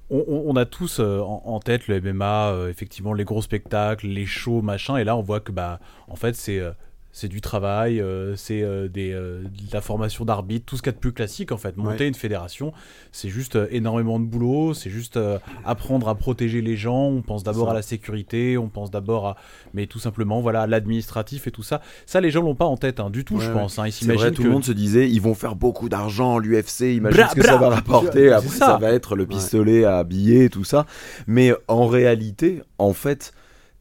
[0.10, 5.04] on, a tous en, tête le MMA, effectivement les gros spectacles, les shows, machin, et
[5.04, 6.62] là on voit que bah en fait c'est
[7.20, 10.92] c'est du travail, euh, c'est euh, des, euh, de la formation d'arbitre, tout ce qu'il
[10.92, 11.76] y a de plus classique en fait.
[11.76, 12.08] Monter Ouais.
[12.10, 12.74] une fédération,
[13.12, 15.20] c'est juste énormément de boulot, c'est juste
[15.66, 17.06] apprendre à protéger les gens.
[17.08, 19.36] On pense d'abord à la sécurité, on pense d'abord à,
[19.74, 21.82] mais tout simplement voilà à l'administratif et tout ça.
[22.06, 23.54] Ça les gens l'ont pas en tête hein, du tout, Ouais, je ouais.
[23.56, 23.80] pense.
[23.80, 23.88] hein.
[23.88, 27.20] Ils s'imaginent tout que le monde se disait, ils vont faire beaucoup d'argent, l'UFC, imagine
[27.20, 28.66] Bra, ce que ça va rapporter, après ça.
[28.68, 28.78] ça.
[28.78, 30.86] va être le pistolet à billets, tout ça.
[31.26, 33.34] Mais en réalité, en fait,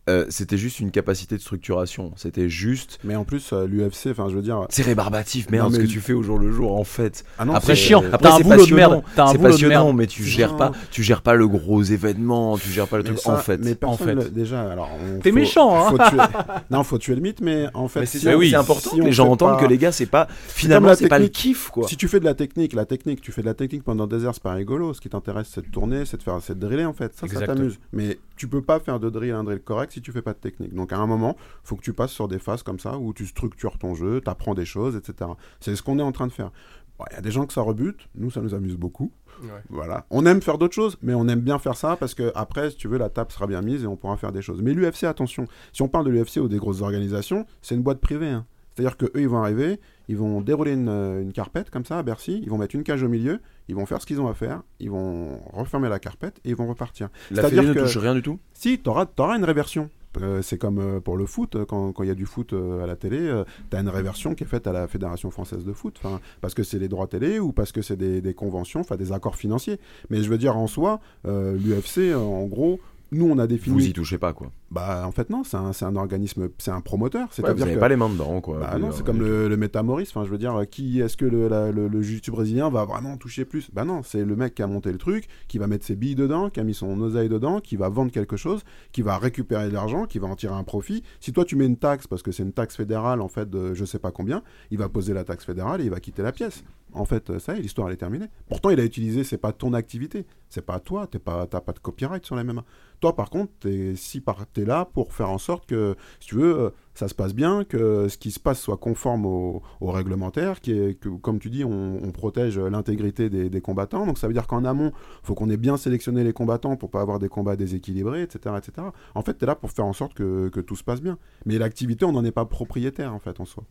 [0.09, 2.13] euh, c'était juste une capacité de structuration.
[2.17, 2.99] C'était juste...
[3.05, 4.67] Mais en plus, euh, l'UFC, enfin, je veux dire.
[4.69, 7.25] C'est rébarbatif, merde, Non, ce mais- que tu fais au jour le jour, en fait.
[7.39, 8.05] Ah non, Après, c'est chiant.
[8.13, 9.03] Après, c'est boulot de passionnant.
[9.33, 12.99] C'est passionnant, mais tu gères pas, tu gères pas le gros événement, tu gères pas
[12.99, 13.21] le mais truc.
[13.21, 14.15] ça- en fait, mais personne fait.
[14.15, 14.91] le- déjà, alors.
[15.17, 15.91] on- T'es méchant, hein.
[15.91, 16.17] faut tuer-
[16.71, 18.91] Non, faut tuer le mythe, mais en fait, Mais c'est si oui, si c'est important
[18.97, 21.69] que les gens entendent pas- que les gars, c'est pas finalement c'est pas le kiff
[21.71, 21.89] quoi.
[21.89, 24.25] Si tu fais de la technique, la technique, tu fais de la technique pendant des
[24.25, 24.95] heures, c'est pas rigolo.
[24.95, 27.13] Ce qui t'intéresse, c'est de tourner, c'est de faire, c'est de driller en fait.
[27.17, 27.79] Ça, ça t'amuse.
[27.93, 30.39] Mais tu peux pas faire de drill, un drill correct si tu fais pas de
[30.39, 30.75] technique.
[30.75, 33.25] Donc à un moment, faut que tu passes sur des phases comme ça où tu
[33.27, 35.31] structures ton jeu, t'apprends des choses, etc.
[35.61, 36.51] C'est ce qu'on est en train de faire.
[36.99, 38.09] Bon, Il y a des gens que ça rebute.
[38.15, 39.11] Nous, ça nous amuse beaucoup.
[39.43, 39.49] Ouais.
[39.71, 40.07] Voilà.
[40.11, 42.77] On aime faire d'autres choses, mais on aime bien faire ça parce que après, si
[42.77, 44.61] tu veux, la table sera bien mise et on pourra faire des choses.
[44.63, 48.01] Mais l'UFC, attention, si on parle de l'UFC ou des grosses organisations, c'est une boîte
[48.01, 48.29] privée.
[48.29, 48.47] hein.
[48.75, 51.99] C'est-à-dire que eux, ils vont arriver, ils vont dérouler une, euh, une carpette comme ça
[51.99, 54.29] à Bercy, ils vont mettre une cage au milieu, ils vont faire ce qu'ils ont
[54.29, 57.09] à faire, ils vont refermer la carpette et ils vont repartir.
[57.31, 58.39] La fédé ne que- touche rien du tout?
[58.55, 59.07] Si, tu auras,
[59.37, 59.91] une réversion.
[60.23, 62.55] Euh, c'est comme euh, pour le foot, euh, quand quand il y a du foot
[62.55, 65.73] à la télé, tu as une réversion qui est faite à la Fédération française de
[65.75, 66.01] foot,
[66.41, 69.13] parce que c'est les droits télé ou parce que c'est des, des conventions, enfin des
[69.13, 69.79] accords financiers.
[70.09, 72.81] Mais je veux dire, en soi, euh, l'UFC, en gros,
[73.13, 73.75] nous on a défini.
[73.75, 74.51] Vous y touchez pas quoi.
[74.71, 77.23] Bah, en fait, non, c'est un, c'est un organisme, c'est un promoteur.
[77.23, 77.81] Ouais, vous C'est-à-dire avez que.
[77.81, 78.59] pas les mains dedans quoi.
[78.59, 80.09] Bah non, dire, c'est comme le, le métamoris.
[80.11, 83.17] Enfin, je veux dire, qui est-ce que le, la- le, le jiu-jitsu brésilien va vraiment
[83.17, 83.71] toucher plus?
[83.73, 86.17] Bah non, c'est le mec qui a monté le truc, qui va mettre ses billes
[86.17, 89.69] dedans, qui a mis son oseille dedans, qui va vendre quelque chose, qui va récupérer
[89.69, 91.05] de l'argent, qui va en tirer un profit.
[91.21, 93.73] Si toi tu mets une taxe, parce que c'est une taxe fédérale en fait de
[93.75, 94.43] je sais pas combien,
[94.73, 96.65] il va poser la taxe fédérale et il va quitter la pièce.
[96.93, 98.27] En fait, ça y est, l'histoire elle est terminée.
[98.49, 101.73] Pourtant, il a utilisé, c'est pas ton activité, c'est pas toi, t'es pas, t'as pas
[101.73, 102.65] de copyright sur la MMA.
[103.01, 106.37] Toi, par contre, t'es, si par, t'es là pour faire en sorte que, si tu
[106.37, 109.91] veux, euh, ça se passe bien, que ce qui se passe soit conforme au, au
[109.91, 114.07] réglementaire, que, comme tu dis, on, protège l'intégrité des, combattants.
[114.07, 117.03] Donc ça veut dire qu'en amont, faut qu'on ait bien sélectionné les combattants pour pas
[117.03, 118.89] avoir des combats déséquilibrés, etc., etc.
[119.15, 121.19] En fait, t'es là pour faire en sorte que tout se passe bien.
[121.45, 123.65] Mais l'activité, on n'en est pas propriétaire en fait en soi.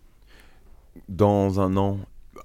[1.10, 1.98] Dans un an,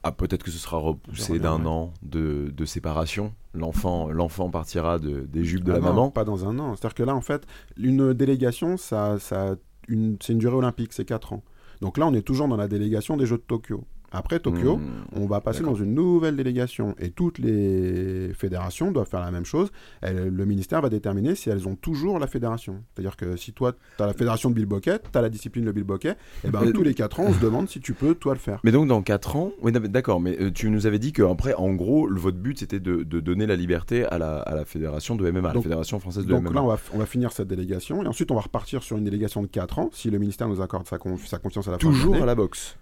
[0.02, 1.66] ah, peut-être que ce sera repoussé d'un ouais.
[1.66, 3.34] an de, de séparation.
[3.54, 6.10] L'enfant, l'enfant partira de, des jupes de Ah la non, maman.
[6.10, 6.74] Pas dans un an.
[6.76, 9.56] C'est-à-dire que là, en fait, une délégation, ça, ça,
[9.88, 11.42] une, c'est une durée olympique, c'est 4 ans.
[11.80, 13.84] Donc là, on est toujours dans la délégation des Jeux de Tokyo.
[14.12, 14.82] Après Tokyo, Hmm.
[15.22, 19.44] on va passer dans une nouvelle délégation et toutes les fédérations doivent faire la même
[19.44, 19.70] chose.
[20.02, 22.82] Le ministère va déterminer si elles ont toujours la fédération.
[22.94, 25.64] C'est-à-dire que si toi, tu as la fédération de Bill Bucket, tu as la discipline
[25.64, 28.14] de Bill Bucket, et ben tous les 4 ans, on se demande si tu peux,
[28.14, 28.60] toi, le faire.
[28.64, 31.54] Mais donc dans 4 ans, oui d'accord, mais euh, tu nous avais dit que après,
[31.54, 34.64] en gros, le- votre but c'était de, de donner la liberté à la, à la
[34.64, 36.54] fédération de MMA, à la Donc- fédération française de Donc MMA.
[36.54, 39.04] là, on va, on va finir cette délégation et ensuite, on va repartir sur une
[39.04, 41.76] délégation de 4 ans si le ministère nous accorde sa, conf- sa confiance à la
[41.78, 42.76] Toujours à la boxe.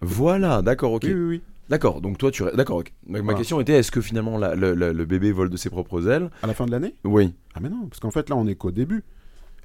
[0.00, 1.02] Voilà, d'accord, ok.
[1.04, 1.42] Oui, oui, oui.
[1.68, 2.42] D'accord, donc toi tu.
[2.54, 2.92] D'accord, ok.
[3.06, 3.38] Ma, ma Voilà.
[3.38, 6.30] question était est-ce que finalement la- le, le- le bébé vole de ses propres ailes?
[6.42, 6.94] À la fin de l'année?
[7.04, 7.34] Oui.
[7.54, 9.04] Ah mais non, parce qu'en fait là on est qu'au début.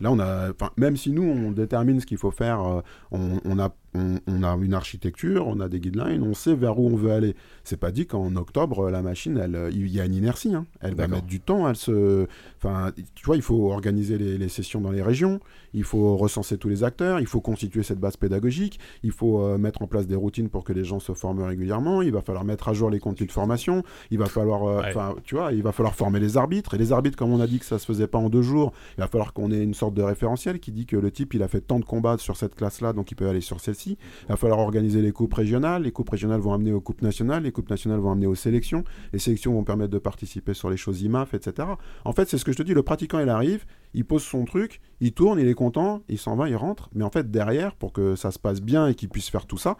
[0.01, 2.81] Là on a, enfin même si nous on détermine ce qu'il faut faire, euh,
[3.11, 6.79] on, on a, on, on a une architecture, on a des guidelines, on sait vers
[6.79, 7.35] où on veut aller.
[7.63, 10.65] C'est pas dit qu'en octobre la machine, elle, euh, il y a une inertie, hein.
[10.81, 12.27] elle va mettre du temps, elle se,
[12.57, 15.39] enfin tu vois il faut organiser les, les sessions dans les régions,
[15.73, 19.57] il faut recenser tous les acteurs, il faut constituer cette base pédagogique, il faut euh,
[19.57, 22.43] mettre en place des routines pour que les gens se forment régulièrement, il va falloir
[22.45, 24.93] mettre à jour les contenus de formation, il va falloir, euh, Ouais.
[25.23, 27.59] tu vois, il va falloir former les arbitres et les arbitres comme on a dit
[27.59, 29.93] que ça se faisait pas en deux jours, il va falloir qu'on ait une sorte
[29.93, 32.55] de référentiel qui dit que le type il a fait tant de combats sur cette
[32.55, 33.82] classe-là, donc il peut aller sur celle-ci.
[33.91, 33.97] Il
[34.29, 35.83] va falloir organiser les coupes régionales.
[35.83, 37.43] Les coupes régionales vont amener aux coupes nationales.
[37.43, 38.83] Les coupes nationales vont amener aux sélections.
[39.11, 41.67] Les sélections vont permettre de participer sur les choses IMAF, etc.
[42.05, 42.73] En fait, c'est ce que je te dis.
[42.73, 46.35] Le pratiquant, il arrive, il pose son truc, il tourne, il est content, il s'en
[46.35, 46.89] va, il rentre.
[46.93, 49.57] Mais en fait, derrière, pour que ça se passe bien et qu'il puisse faire tout
[49.57, 49.77] ça,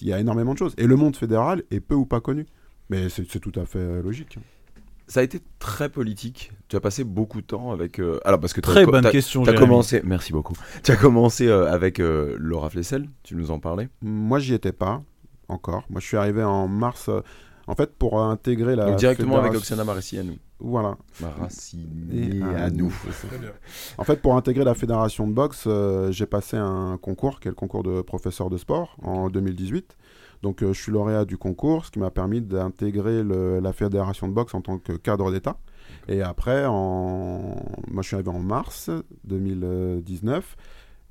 [0.00, 0.74] il y a énormément de choses.
[0.78, 2.46] Et le monde fédéral est peu ou pas connu.
[2.90, 4.38] Mais c'est c'est tout à fait euh, logique.
[5.06, 6.50] Ça a été très politique.
[6.68, 7.98] Tu as passé beaucoup de temps avec.
[7.98, 9.68] euh, Alors, parce que Très bonne question, Tu as Jérémy.
[9.70, 10.54] commencé, merci beaucoup.
[10.82, 13.88] Tu as commencé euh, avec euh, Laura Flessel, tu nous en parlais.
[14.02, 15.02] Moi, j'y étais pas
[15.48, 15.84] encore.
[15.90, 17.08] Moi, je suis arrivé en mars.
[17.08, 17.20] euh,
[17.66, 18.86] en fait, pour intégrer la.
[18.86, 20.36] Donc directement avec Oksana nous.
[20.60, 20.96] Voilà.
[21.20, 22.68] Bien.
[23.98, 27.50] En fait, pour intégrer la fédération de boxe, euh, j'ai passé un concours, qui est
[27.50, 29.96] le concours de professeur de sport, en 2018.
[30.44, 34.34] Donc, euh, je suis lauréat du concours, ce qui m'a permis d'intégrer la fédération de
[34.34, 35.56] boxe en tant que cadre d'État.
[36.06, 37.56] Et après, en...
[37.90, 38.90] moi, je suis arrivé en mars
[39.24, 40.56] 2019.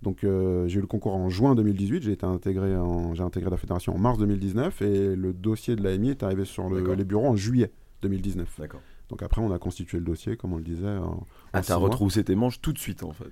[0.03, 2.03] Donc, euh, j'ai eu le concours en juin 2018.
[2.03, 3.15] J'ai été intégré, en...
[3.15, 4.83] j'ai intégré la fédération en mars 2019.
[4.83, 7.71] Et le dossier de l'AMI est arrivé sur le- les bureaux en juillet
[8.03, 8.59] 2019.
[8.59, 8.81] D'accord.
[9.09, 10.97] Donc, après, on a constitué le dossier, comme on le disait.
[10.97, 11.25] En...
[11.53, 13.31] Ah, t'as retroussé tes manches tout de suite en fait.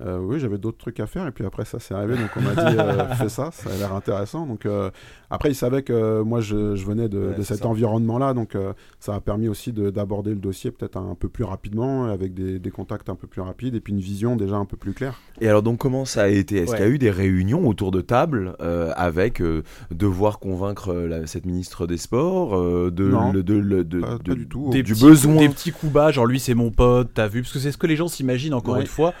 [0.00, 2.40] Euh, oui, j'avais d'autres trucs à faire et puis après ça s'est arrivé donc on
[2.40, 4.44] m'a dit euh, fais ça, ça a l'air intéressant.
[4.44, 4.90] Donc euh,
[5.30, 8.56] après ils savaient que moi je, je venais de, Ouais, de c'est cet environnement-là donc
[8.56, 12.34] euh, ça a permis aussi de- d'aborder le dossier peut-être un peu plus rapidement avec
[12.34, 14.94] des, des contacts un peu plus rapides et puis une vision déjà un peu plus
[14.94, 15.20] claire.
[15.40, 16.56] Et alors donc comment ça a été?
[16.56, 16.76] Est-ce Ouais.
[16.78, 19.62] qu'il y a eu des réunions autour de table euh, avec euh,
[19.92, 22.60] devoir convaincre la- cette ministre des Sports
[22.90, 23.32] de, Non.
[23.32, 24.70] le- de, le- de- Pas, de- pas du tout.
[24.70, 25.36] des du petits, besoin?
[25.36, 27.42] Des petits coups bas, genre lui c'est mon pote, t'as vu?
[27.42, 28.80] Parce que c'est ce que les gens s'imaginent encore Ouais.
[28.80, 29.14] une fois.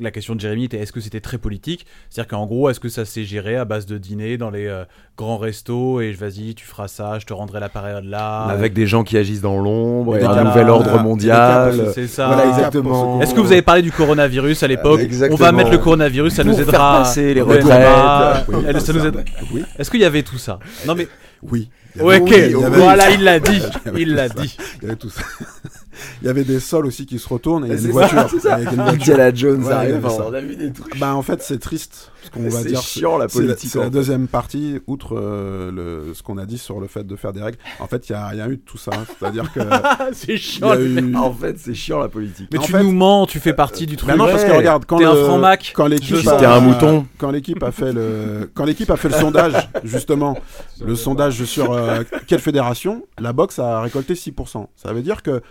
[0.00, 1.86] La question de Jérémy était est-ce que c'était très politique?
[2.10, 4.84] C'est-à-dire qu'en gros, est-ce que ça s'est géré à base de dîner dans les euh,
[5.16, 8.42] grands restos et vas-y, tu feras ça, je te rendrai la période là?
[8.46, 10.72] avec des gens qui agissent dans l'ombre et un nouvel voilà.
[10.72, 11.92] ordre mondial.
[11.94, 12.26] C'est ça.
[12.26, 13.20] Voilà, exactement.
[13.20, 15.00] Est-ce que vous avez parlé du coronavirus à l'époque?
[15.30, 16.70] On va mettre le coronavirus, ça nous aidera.
[16.72, 18.46] faire passer les retraites.
[18.48, 20.58] Oui, ça nous aide- Oui, Est-ce qu'il y avait tout ça?
[20.88, 21.06] Non mais
[21.42, 21.68] oui.
[22.00, 23.62] ok, Oui, il y avait- voilà, il l'a dit,
[23.96, 24.56] Il l'a dit.
[24.82, 25.22] Il y avait tout ça.
[26.22, 27.92] Il y avait des sols aussi qui se retournent et il y a C'est une
[27.92, 28.26] ça, voiture.
[28.30, 28.58] c'est ça.
[28.60, 28.92] Il y a une voiture.
[28.94, 30.98] Indiana Jones Ouais, arrive, on a vu des trucs.
[30.98, 32.80] Bah en fait c'est triste ce qu'on va C'est dire.
[32.80, 33.70] chiant la C'est politique.
[33.70, 35.70] c'est la deuxième partie, outre euh,
[36.06, 37.58] le, ce qu'on a dit sur le fait de faire des règles.
[37.80, 38.92] En fait, il n'y a rien eu de tout ça.
[39.18, 39.60] C'est-à-dire que.
[40.14, 40.74] c'est chiant.
[40.80, 42.48] eu- En fait, c'est chiant la politique.
[42.50, 44.08] Mais En tu fait- nous mens, tu fais partie du truc.
[44.08, 47.06] Bah non, parce que regarde, quand un le- quand l'équipe un mouton.
[47.18, 50.36] quand l'équipe a fait le quand l'équipe a fait le sondage justement
[50.84, 54.66] le sondage sur euh, quelle fédération la boxe a récolté 6%.
[54.76, 55.42] Ça veut dire que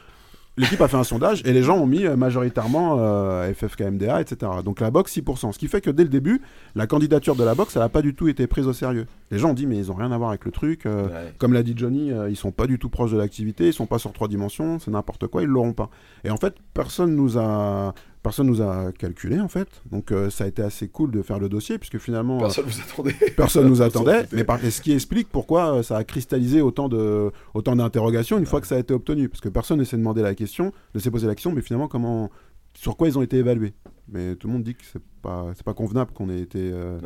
[0.58, 4.52] l'équipe a fait un sondage et les gens ont mis euh, majoritairement euh, FFKMDA, etc.
[4.64, 5.52] Donc la boxe 6%.
[5.52, 6.42] Ce qui fait que dès le début,
[6.76, 9.06] la candidature de la boxe, elle n'a pas du tout été prise au sérieux.
[9.32, 10.86] Les gens ont dit mais ils ont rien à voir avec le truc.
[10.86, 11.34] euh, Ouais.
[11.38, 13.86] comme l'a dit Johnny, euh, ils sont pas du tout proches de l'activité, ils sont
[13.88, 15.90] pas sur trois dimensions, c'est n'importe quoi, ils l'auront pas.
[16.24, 17.94] Et en fait, personne nous a
[18.24, 19.68] personne nous a calculé en fait.
[19.92, 22.66] Donc euh, ça a été assez cool de faire le dossier puisque finalement euh, Personne
[22.66, 23.16] vous attendait.
[23.38, 24.26] personne nous attendait.
[24.32, 24.60] Mais par...
[24.60, 28.68] ce qui explique pourquoi euh, ça a cristallisé autant de autant d'interrogations une fois que
[28.68, 31.28] ça a été obtenu, parce que personne ne s'est demandé la question, ne s'est posé
[31.28, 32.32] la question, mais finalement comment
[32.74, 33.74] sur quoi ils ont été évalués.
[34.08, 36.98] Mais tout le monde dit que c'est pas c'est pas convenable qu'on ait été euh,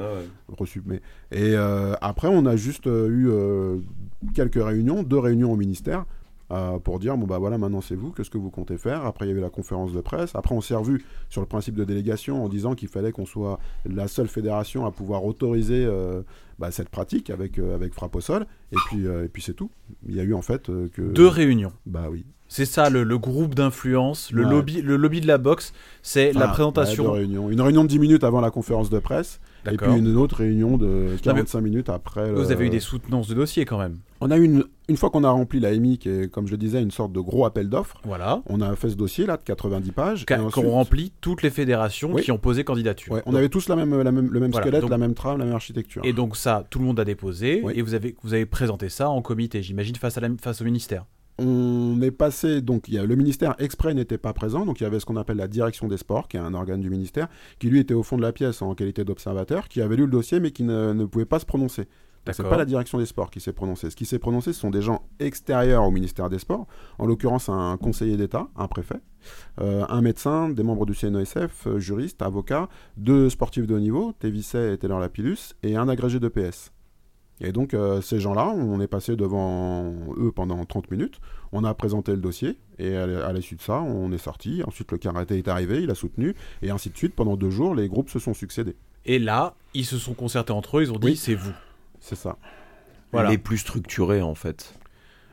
[0.48, 0.82] reçu.
[0.86, 1.02] Mais...
[1.32, 3.30] Et euh, après, on a juste eu
[4.34, 6.06] quelques réunions, deux réunions au ministère,
[6.52, 9.06] euh, pour dire, bon bah voilà, maintenant c'est vous, qu'est-ce que vous comptez faire?
[9.06, 10.32] Après, il y avait la conférence de presse.
[10.36, 13.60] Après, on s'est revu sur le principe de délégation en disant qu'il fallait qu'on soit
[13.86, 16.22] la seule fédération à pouvoir autoriser euh,
[16.60, 18.46] bah, cette pratique avec, euh, avec frappe au sol.
[18.72, 19.70] Et puis, et puis c'est tout.
[20.08, 21.02] Il y a eu en fait que...
[21.02, 21.74] Deux réunions.
[21.86, 22.26] Bah oui.
[22.50, 24.50] C'est ça le, le groupe d'influence, le Ouais.
[24.52, 27.04] lobby, le lobby de la boxe, c'est la Enfin, présentation.
[27.04, 27.50] ouais, deux réunions.
[27.50, 29.42] Une réunion de 10 minutes avant la conférence de presse.
[29.72, 32.32] Et puis une autre réunion de 45 minutes après.
[32.32, 33.98] Vous le- avez eu des soutenances de dossiers quand même.
[34.22, 36.52] On a eu une, une fois qu'on a rempli la EMI, qui est, comme je
[36.52, 38.42] le disais, une sorte de gros appel d'offres, Voilà.
[38.48, 40.26] on a fait ce dossier là de 90 pages.
[40.26, 42.24] Qu'on ensuite- remplit toutes les fédérations Oui.
[42.24, 43.14] qui ont posé candidature.
[43.14, 45.14] Ouais, on avait tous la même, la même, le même Voilà, squelette, donc- la même
[45.14, 46.02] trame, la même architecture.
[46.06, 47.74] Et donc ça, tout le monde a déposé Oui.
[47.76, 50.66] et vous avez, vous avez présenté ça en comité, j'imagine, face, à la- face au
[50.66, 51.06] ministère.
[51.40, 54.84] On est passé, donc il y a, le ministère exprès n'était pas présent, donc il
[54.84, 57.28] y avait ce qu'on appelle la direction des sports, qui est un organe du ministère,
[57.60, 60.12] qui lui était au fond de la pièce en qualité d'observateur, qui avait lu le
[60.12, 61.88] dossier mais qui ne, ne pouvait pas se prononcer.
[62.34, 63.90] C'est pas la direction des sports qui s'est prononcée.
[63.90, 66.68] Ce qui s'est prononcé, ce sont des gens extérieurs au ministère des Sports,
[67.00, 69.02] en l'occurrence un conseiller d'État, un préfet,
[69.62, 74.14] euh, un médecin, des membres du CNESF, euh, juristes, avocats, deux sportifs de haut niveau,
[74.14, 76.72] Tévisset et Taylor Lapillus, et un agrégé de PS.
[77.40, 81.20] Et donc euh, ces gens-là, on est passé devant eux pendant 30 minutes,
[81.52, 84.98] on a présenté le dossier, et à l'issue de ça, on est sorti, ensuite le
[84.98, 88.10] karaté est arrivé, il a soutenu, et ainsi de suite, pendant deux jours, les groupes
[88.10, 88.76] se sont succédés.
[89.06, 91.16] Et là, ils se sont concertés entre eux, ils ont dit Oui.
[91.16, 91.54] c'est vous.
[92.00, 92.38] C'est ça.
[93.12, 93.30] Voilà.
[93.30, 94.74] Les plus structurés en fait.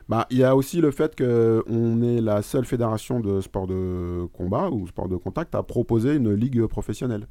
[0.07, 4.27] Bah, il y a aussi le fait qu'on est la seule fédération de sport de
[4.33, 7.27] combat ou sport de contact à proposer une ligue professionnelle.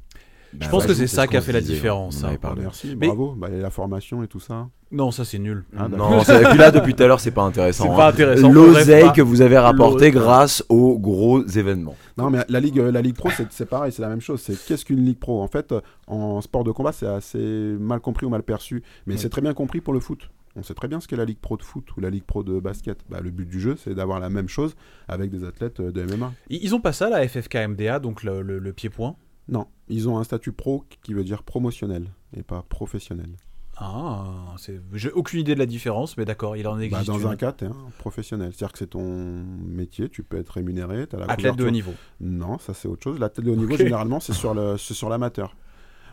[0.59, 2.27] Bah, Je pense ouais, que c'est ce ça qui a fait la disait, différence, on
[2.33, 2.61] Ah, parlé.
[2.61, 3.33] merci, Mais- bravo.
[3.37, 4.67] Bah, la formation et tout ça.
[4.91, 5.65] Non, ça c'est nul.
[5.77, 6.09] Ah, d'accord.
[6.11, 7.83] Non, c'est- et puis là, depuis tout à l'heure, c'est pas intéressant.
[7.85, 7.95] C'est hein.
[7.95, 8.51] pas intéressant.
[8.51, 11.95] L'oseille que vous avez rapporté grâce aux gros événements.
[12.17, 14.41] Non, mais la Ligue, euh, la Ligue Pro, c'est pareil, c'est la même chose.
[14.41, 15.41] C'est qu'est-ce qu'une Ligue Pro?
[15.41, 17.39] En fait, euh, en sport de combat, c'est assez
[17.79, 18.83] mal compris ou mal perçu.
[19.07, 20.29] Mais c'est très bien compris pour le foot.
[20.57, 22.41] On sait très bien ce qu'est la Ligue Pro de foot ou la Ligue Pro
[22.41, 22.99] de basket.
[23.09, 24.73] Bah, le but du jeu, c'est d'avoir la même chose
[25.09, 26.31] avec des athlètes euh, de MMA.
[26.49, 29.17] Ils ont pas ça, la FFKMDA, donc le, le- le pied-point
[29.47, 33.29] Non, ils ont un statut pro qui veut dire promotionnel et pas professionnel.
[33.77, 37.07] Ah, c'est- j'ai aucune idée de la différence, mais d'accord, il en Bah, existe.
[37.07, 37.27] dans une.
[37.27, 38.51] un cas, tu es un professionnel.
[38.53, 41.05] C'est-à-dire que c'est ton métier, tu peux être rémunéré.
[41.11, 41.91] as la Athlète de haut niveau.
[42.21, 43.19] Non, ça c'est autre chose.
[43.19, 45.55] L'athlète de haut niveau, généralement, c'est sur l'amateur.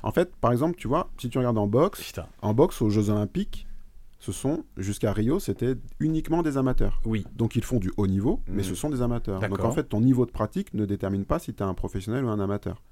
[0.03, 2.27] En fait, par exemple, tu vois, si tu regardes en boxe, Putain.
[2.43, 3.69] en boxe aux Jeux Olympiques,
[4.19, 7.01] ce sont, jusqu'à Rio, c'était uniquement des amateurs.
[7.05, 7.25] Oui.
[7.37, 8.63] Donc ils font du haut niveau, mais Mhm.
[8.65, 9.39] ce sont des amateurs.
[9.41, 12.25] Donc en fait, ton niveau de pratique ne détermine pas si tu es un professionnel
[12.25, 12.83] ou un amateur.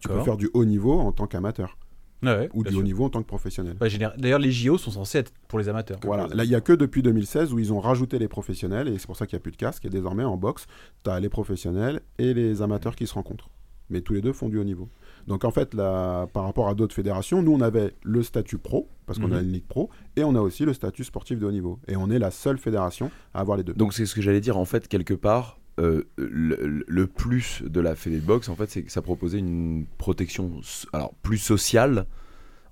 [0.00, 1.76] Tu peux faire du haut niveau en tant qu'amateur
[2.22, 2.78] ouais, ou du sûr.
[2.78, 3.76] haut niveau en tant que professionnel.
[4.18, 5.98] D'ailleurs, les JO sont censés être pour les amateurs.
[6.04, 8.98] Voilà, là il n'y a que depuis 2016 où ils ont rajouté les professionnels et
[8.98, 9.84] c'est pour ça qu'il n'y a plus de casque.
[9.84, 10.66] Et désormais en boxe,
[11.04, 13.50] tu as les professionnels et les amateurs qui se rencontrent.
[13.90, 14.88] Mais tous les deux font du haut niveau.
[15.26, 18.88] Donc en fait, là, par rapport à d'autres fédérations, nous on avait le statut pro,
[19.06, 19.34] parce qu'on Mhm.
[19.34, 21.78] a une ligue pro, et on a aussi le statut sportif de haut niveau.
[21.88, 23.74] Et on est la seule fédération à avoir les deux.
[23.74, 25.58] Donc c'est ce que j'allais dire en fait quelque part.
[25.80, 29.86] Euh, le, plus de la Fédé de boxe en fait c'est que ça proposait une
[29.98, 30.60] protection
[30.92, 32.06] alors plus sociale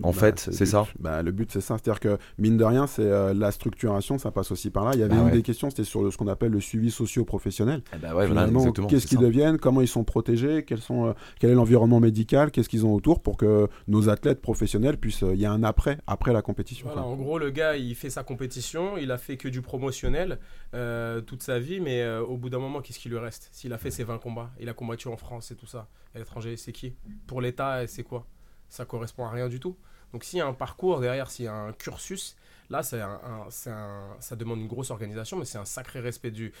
[0.03, 2.87] en Bah, fait c'est ça Bah, le but c'est ça, c'est-à-dire que mine de rien,
[2.87, 4.91] c'est euh, la structuration, ça passe aussi par là.
[4.93, 5.31] Il y avait Bah une ouais.
[5.31, 7.81] des questions, c'était sur le- ce qu'on appelle le suivi socio-professionnel.
[7.93, 11.49] Eh ben ouais, Finalement, qu'est-ce qu'ils deviennent, comment ils sont protégés, quels sont, euh, quel
[11.51, 15.23] est l'environnement médical, qu'est-ce qu'ils ont autour pour que nos athlètes professionnels puissent.
[15.23, 16.87] euh, Il y a un après, après la compétition.
[16.87, 20.39] Voilà, en gros, le gars, il fait sa compétition, il a fait que du promotionnel
[20.73, 23.49] euh, toute sa vie, mais euh, au bout d'un moment, qu'est-ce qui lui reste?
[23.51, 26.19] S'il a fait ses 20 combats, il a combattu en France et tout ça, à
[26.19, 26.95] l'étranger, c'est qui?
[27.27, 28.25] Pour l'État, c'est quoi?
[28.69, 29.75] Ça correspond à rien du tout.
[30.13, 32.35] Donc s'il y a un parcours derrière, s'il y a un cursus,
[32.69, 36.53] là, c'est un, ça demande une grosse organisation, mais c'est un sacré respect du,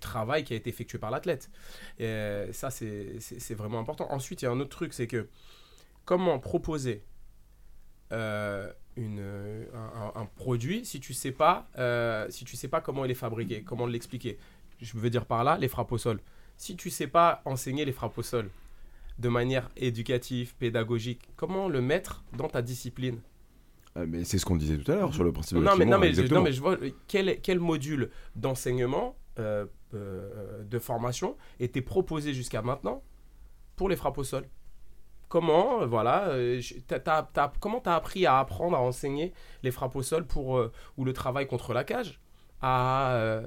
[0.00, 1.50] travail qui a été effectué par l'athlète.
[1.98, 4.06] Ça, c'est vraiment important.
[4.10, 5.28] Ensuite, il y a un autre truc, c'est que
[6.04, 7.04] comment proposer
[8.12, 13.14] euh, un, produit si tu sais pas euh, si tu sais pas comment il est
[13.14, 14.38] fabriqué, comment l'expliquer?
[14.80, 16.20] Je veux dire par là les frappes au sol.
[16.56, 18.48] Si tu sais pas enseigner les frappes au sol
[19.18, 23.20] de manière éducative, pédagogique, comment le mettre dans ta discipline
[23.96, 25.84] Ah, mais c'est ce qu'on disait tout à l'heure sur le principe de non mais,
[25.86, 31.36] non, mais, non, mais je vois euh, quel, quel module d'enseignement, euh, euh, de formation
[31.60, 33.02] était proposé jusqu'à maintenant
[33.76, 34.48] pour les frappes au sol?
[35.28, 36.32] Comment, voilà,
[36.86, 40.26] t'as- t'as- t'as- comment tu as appris à apprendre à enseigner les frappes au sol
[40.26, 40.62] pour,
[40.96, 42.18] ou le travail contre la cage
[42.62, 43.40] à,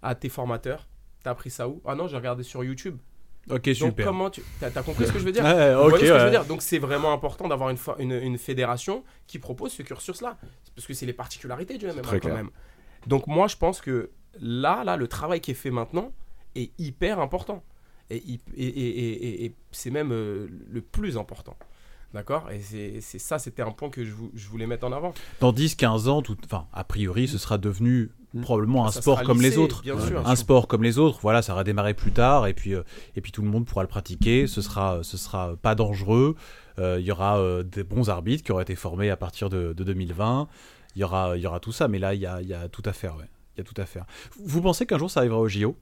[0.00, 0.88] à tes formateurs?
[1.22, 1.82] Tu as appris ça où?
[1.84, 2.96] Ah non, j'ai regardé sur YouTube.
[3.48, 4.06] Ok, Donc super.
[4.06, 4.42] comment tu...
[4.60, 6.24] As compris ce que je veux dire Ouais, vous ok, voyez ce que je veux
[6.26, 6.30] ouais.
[6.30, 10.36] dire Donc c'est vraiment important d'avoir une, une, une fédération qui propose ce cursus-là.
[10.74, 12.34] Parce que c'est les particularités du MMA quand clair.
[12.34, 12.50] même.
[13.06, 14.10] Donc moi je pense que
[14.40, 16.12] là, là, le travail qui est fait maintenant
[16.56, 17.62] est hyper important.
[18.10, 21.56] Et- et- et- et c'est même euh, le plus important.
[22.14, 22.50] D'accord?
[22.50, 22.60] Et
[23.00, 25.12] c'est ça, c'était un point que je, vou- je voulais mettre en avant.
[25.40, 26.36] Dans 10-15 ans, tout...
[26.44, 28.40] enfin, a priori, ce sera devenu Mm.
[28.42, 29.82] probablement un Ça sport comme les autres.
[29.82, 30.26] Bien sûr.
[30.26, 32.82] un sport comme les autres, voilà, ça va démarrer plus tard et puis euh,
[33.14, 34.46] et puis tout le monde pourra le pratiquer.
[34.48, 36.34] Ce sera ce sera pas dangereux.
[36.78, 39.72] Euh, Il y aura euh, des bons arbitres qui auraient été formés à partir de,
[39.72, 40.48] de 2020.
[40.96, 42.52] Il y aura il y aura tout ça, mais là il y a, il y
[42.52, 43.16] a tout à faire.
[43.16, 43.28] ouais.
[43.56, 44.04] Il y a tout à faire.
[44.44, 45.76] Vous pensez qu'un jour ça arrivera au JO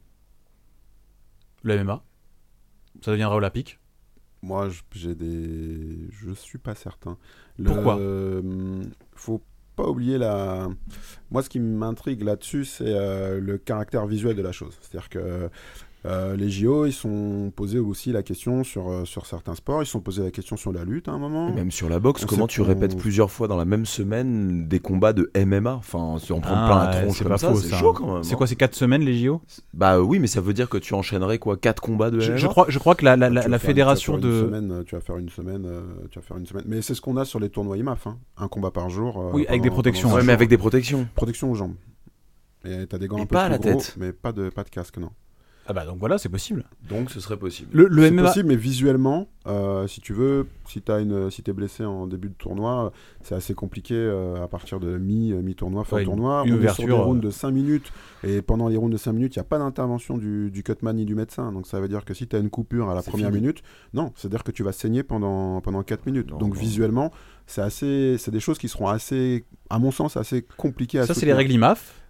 [1.62, 2.04] Le MMA
[3.02, 3.78] Ça deviendra olympique?
[4.44, 6.06] Moi, j'ai des.
[6.10, 7.16] Je suis pas certain.
[7.58, 7.98] Le- Pourquoi?
[7.98, 8.82] euh,
[9.14, 9.40] Faut
[9.74, 10.68] pas oublier la.
[11.30, 14.76] Moi, ce qui m'intrigue là-dessus, c'est euh, le caractère visuel de la chose.
[14.82, 15.48] C'est-à-dire que
[16.06, 19.82] euh, les JO, ils sont posés aussi la question sur, euh, sur certains sports.
[19.82, 21.48] Ils se sont posés la question sur la lutte à un moment.
[21.48, 24.68] Et même sur la boxe, On comment tu répètes plusieurs fois dans la même semaine
[24.68, 27.38] des combats de MMA Enfin, si on prend Ah, plein la tronche c'est comme pas
[27.38, 28.22] ça, faux, c'est chaud quand même.
[28.22, 28.36] C'est hein.
[28.36, 29.40] quoi, c'est 4 semaines les JO
[29.72, 32.36] Bah oui, mais ça veut dire que tu enchaînerais quoi 4 combats de je, MMA
[32.38, 34.42] je crois, je crois que la, la, la- fédération de.
[34.42, 36.64] semaine, euh, tu vas faire une semaine, euh, tu vas faire une semaine.
[36.66, 38.18] Mais c'est ce qu'on a sur les tournois IMAF, hein.
[38.36, 39.18] un combat par jour.
[39.20, 40.12] euh, Oui, avec des protections.
[40.12, 41.08] Ouais, mais avec des protections.
[41.14, 41.74] protection aux jambes.
[42.66, 43.94] Et t'as des gants Mais un peu pas à plus la gros, tête.
[43.98, 45.10] mais pas de pas de casque, non.
[45.66, 46.64] Ah bah donc voilà, c'est possible.
[46.88, 47.70] Donc ce serait possible.
[47.72, 48.22] Le, le C'est MMA.
[48.24, 52.28] possible, mais visuellement, euh, si tu veux, si t'as une, si t'es blessé en début
[52.28, 52.92] de tournoi,
[53.22, 56.42] c'est assez compliqué euh, à partir de mi, mi tournoi, fin Ouais, une- tournoi.
[56.44, 57.28] une On est sur ouverture, des rounds euh.
[57.28, 57.92] de 5 minutes,
[58.24, 60.94] et pendant les rounds de 5 minutes, il n'y a pas d'intervention du, du cutman
[60.96, 61.50] ni du médecin.
[61.50, 63.40] Donc ça veut dire que si tu as une coupure à la C'est première fini.
[63.40, 63.62] minute,
[63.94, 66.30] non, c'est-à-dire que tu vas saigner pendant, pendant 4 minutes.
[66.30, 66.60] Non, Donc non.
[66.60, 67.10] visuellement,
[67.46, 71.14] c'est assez, c'est des choses qui seront assez, à mon sens, assez compliquées à Ça,
[71.14, 72.02] c'est les règles IMAF.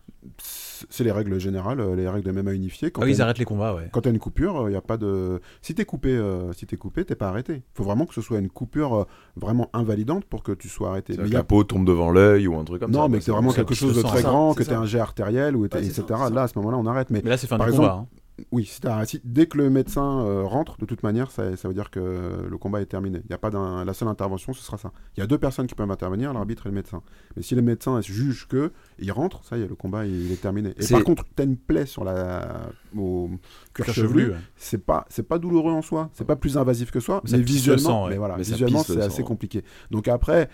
[0.91, 2.91] C'est les règles générales, euh, les règles de MMA unifiées.
[2.91, 3.89] Quand Ah oui, ils arrêtent les combats, ouais.
[3.93, 5.41] quand t'as une coupure, il y a pas de.
[5.63, 7.63] Si t'es coupé, euh, si t'es coupé, t'es pas arrêté.
[7.75, 9.05] Faut vraiment que ce soit une coupure euh,
[9.37, 11.15] vraiment invalidante pour que tu sois arrêté.
[11.17, 12.99] Mais que il y a- la peau tombe devant l'œil ou un truc comme ça.
[12.99, 14.79] Non, mais que c'est vraiment quelque chose de très Ça, grand, que ça.
[14.79, 16.03] un jet artériel, ou t'es- Ouais, etc.
[16.09, 16.31] ça.
[16.31, 17.11] Là, à ce moment-là, on arrête.
[17.11, 18.01] Mais Mais là, c'est fin Par du exemple, combat.
[18.03, 18.07] hein.
[18.51, 18.81] Oui, si
[19.23, 22.59] dès que le médecin euh, rentre, de toute manière, ça, ça veut dire que le
[22.59, 23.21] combat est terminé.
[23.27, 24.91] Il y a pas d'un- la seule intervention, ce sera ça.
[25.17, 27.03] Il y a deux personnes qui peuvent intervenir, l'arbitre et le médecin.
[27.37, 30.33] Mais si le médecin juge que il rentre, ça y est, le combat il, il
[30.33, 30.75] est terminé.
[30.77, 33.31] Et C'est- par contre, t'as une plaie sur la au
[33.73, 34.37] cuir chevelu, ouais.
[34.57, 37.83] c'est pas c'est pas douloureux en soi, c'est pas plus invasif que soi, Mais visuellement,
[37.83, 38.11] sang, ouais.
[38.11, 39.65] mais voilà, Mais visuellement pisse c'est assez compliqué.
[39.93, 40.49] Donc après,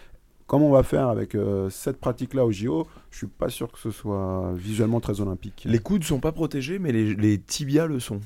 [0.50, 3.78] comme on va faire avec euh, cette pratique-là au JO, je suis pas sûr que
[3.78, 5.62] ce soit visuellement très olympique.
[5.64, 8.18] Les coudes sont pas protégés, mais les, les tibias le sont.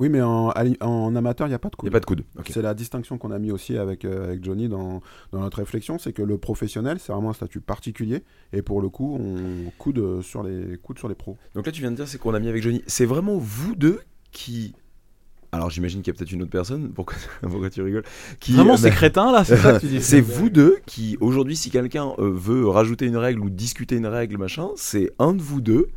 [0.00, 0.50] Oui, mais en,
[1.14, 1.88] amateur, il n'y a pas de Il coude.
[1.88, 2.24] n'y a pas de coude.
[2.48, 6.00] C'est la distinction qu'on a mis aussi avec, euh, avec Johnny dans, dans notre réflexion,
[6.00, 10.22] c'est que le professionnel, c'est vraiment un statut particulier, et pour le coup, on coude
[10.22, 11.36] sur les, coude sur les pros.
[11.54, 12.82] Donc là, tu viens de dire, c'est qu'on a mis avec Johnny.
[12.88, 14.00] C'est vraiment vous deux
[14.32, 14.74] qui.
[15.52, 16.90] Alors j'imagine qu'il y a peut-être une autre personne.
[16.94, 18.04] Pourquoi, pourquoi tu rigoles
[18.38, 21.16] qui, Vraiment, euh, c'est crétin, là, c'est ça que tu dis C'est vous deux qui,
[21.20, 25.32] aujourd'hui, si quelqu'un euh, veut rajouter une règle ou discuter une règle, machin, c'est un
[25.34, 25.88] de vous deux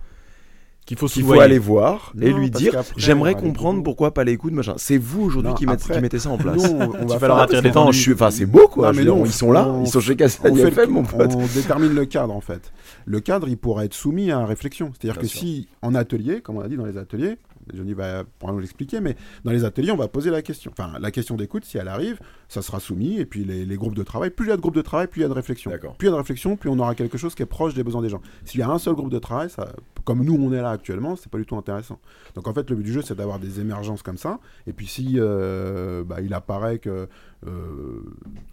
[0.85, 4.35] qu'il faut qu'il faut aller voir et Non, lui dire j'aimerais comprendre pourquoi pas les
[4.35, 4.73] coudes, machin.
[4.77, 6.61] C'est vous aujourd'hui Non, qui, mettez- après, qui mettez ça en place.
[6.61, 7.89] Nous, on, on va attirer des temps.
[7.93, 8.13] je suis...
[8.13, 8.87] enfin, c'est beau quoi.
[8.87, 11.03] Non, mais dire, non, ils sont là, on- ils sont chez on, Cassel fait mon
[11.03, 11.31] pote.
[11.35, 12.73] on détermine le cadre en fait.
[13.05, 14.91] Le cadre, il pourrait être soumis à réflexion.
[14.91, 15.39] C'est-à-dire Bien que sûr.
[15.39, 17.37] si en atelier, comme on a dit dans les ateliers,
[17.73, 20.71] Johnny va nous l'expliquer, mais dans les ateliers, on va poser la question.
[20.71, 23.95] Enfin, la question d'écoute, si elle arrive, ça sera soumis, et puis les, les groupes
[23.95, 25.33] de travail, plus il y a de groupes de travail, plus il y a de
[25.33, 25.71] réflexion.
[25.71, 27.83] Plus il y a de réflexion, plus on aura quelque chose qui est proche des
[27.83, 28.21] besoins des gens.
[28.45, 29.73] S'il y a un seul groupe de travail, ça,
[30.03, 31.99] comme nous on est là actuellement, c'est pas du tout intéressant.
[32.35, 34.39] Donc en fait, le but du jeu, c'est d'avoir des émergences comme ça.
[34.67, 37.07] Et puis si euh, bah, il apparaît que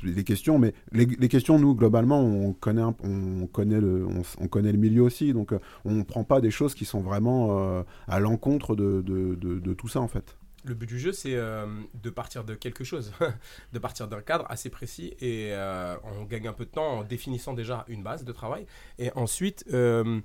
[0.03, 4.07] les questions, mais les, questions, nous globalement, on connaît, on connaît le,
[4.39, 7.59] on, connaît le milieu aussi, donc euh, on prend pas des choses qui sont vraiment
[7.59, 10.37] euh, à l'encontre de, de, tout ça en fait.
[10.65, 11.67] Le but du jeu, c'est euh,
[12.03, 13.13] de partir de quelque chose,
[13.73, 17.03] de partir d'un cadre assez précis et euh, on gagne un peu de temps en
[17.03, 18.67] définissant déjà une base de travail
[18.99, 20.21] et ensuite euh,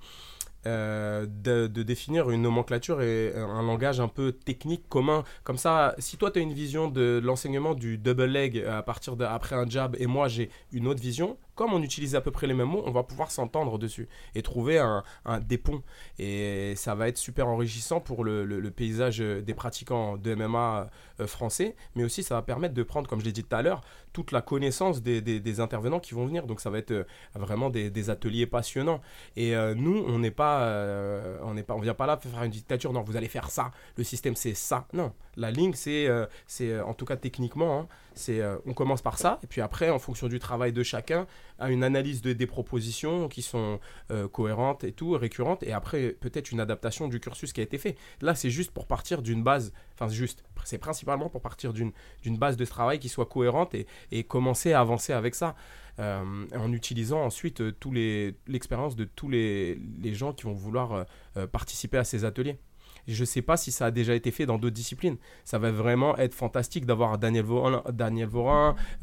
[0.68, 5.24] euh, de, définir une nomenclature et un langage un peu technique commun.
[5.44, 9.16] Comme ça, si toi tu as une vision de l'enseignement du double leg à partir
[9.16, 12.32] de, après un jab et moi j'ai une autre vision, comme on utilise à peu
[12.32, 15.82] près les mêmes mots, on va pouvoir s'entendre dessus et trouver un, un- des ponts.
[16.19, 20.90] Et ça va être super enrichissant pour le, le- paysage euh, des pratiquants de MMA
[21.22, 23.61] euh, français, mais aussi ça va permettre de prendre, comme je l'ai dit tout à
[23.61, 23.82] l'heure,
[24.14, 26.45] toute la connaissance des, des- intervenants qui vont venir.
[26.45, 27.03] Donc ça va être euh,
[27.36, 29.02] vraiment des, des ateliers passionnants.
[29.38, 32.30] Et euh, nous, on n'est pas, euh, on n'est pas, on vient pas là pour
[32.32, 32.91] faire une dictature.
[32.91, 33.72] Non, vous allez faire ça.
[33.98, 34.88] Le système c'est ça.
[34.94, 37.88] Non, la ligne c'est, euh, c'est euh, en tout cas techniquement, hein,
[38.30, 41.28] euh, on commence par ça, et puis après, en fonction du travail de chacun,
[41.60, 43.80] à une analyse de, des propositions qui sont
[44.12, 47.78] euh, cohérentes et tout, récurrentes, et après peut-être une adaptation du cursus qui a été
[47.78, 47.96] fait.
[48.22, 51.92] Là, c'est juste pour partir d'une base, enfin juste, c'est principalement pour partir d'une
[52.38, 53.76] base de travail qui soit cohérente
[54.12, 55.56] et, commencer à avancer avec ça.
[56.00, 61.06] euh, en utilisant ensuite tous les l'expérience de tous les, les gens qui vont vouloir
[61.52, 62.58] participer à ces ateliers.
[63.07, 65.18] Je ne sais pas si ça a déjà été fait dans d'autres disciplines.
[65.44, 67.84] Ça va vraiment être fantastique d'avoir Daniel Vorin,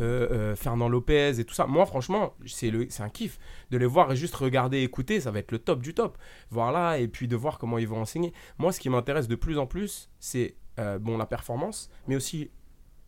[0.00, 1.66] euh, euh, Fernand Lopez et tout ça.
[1.66, 3.38] Moi, franchement, c'est un kiff
[3.70, 5.20] de les voir et juste regarder, écouter.
[5.20, 6.18] Ça va être le top du top.
[6.50, 8.32] Voir là et puis de voir comment ils vont enseigner.
[8.58, 12.50] Moi, ce qui m'intéresse de plus en plus, c'est euh, bon la performance, mais aussi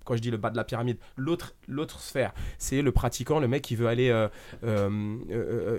[0.05, 1.55] quand je dis le bas de la pyramide, l'autre
[1.99, 4.29] sphère, c'est le pratiquant, le mec qui veut aller,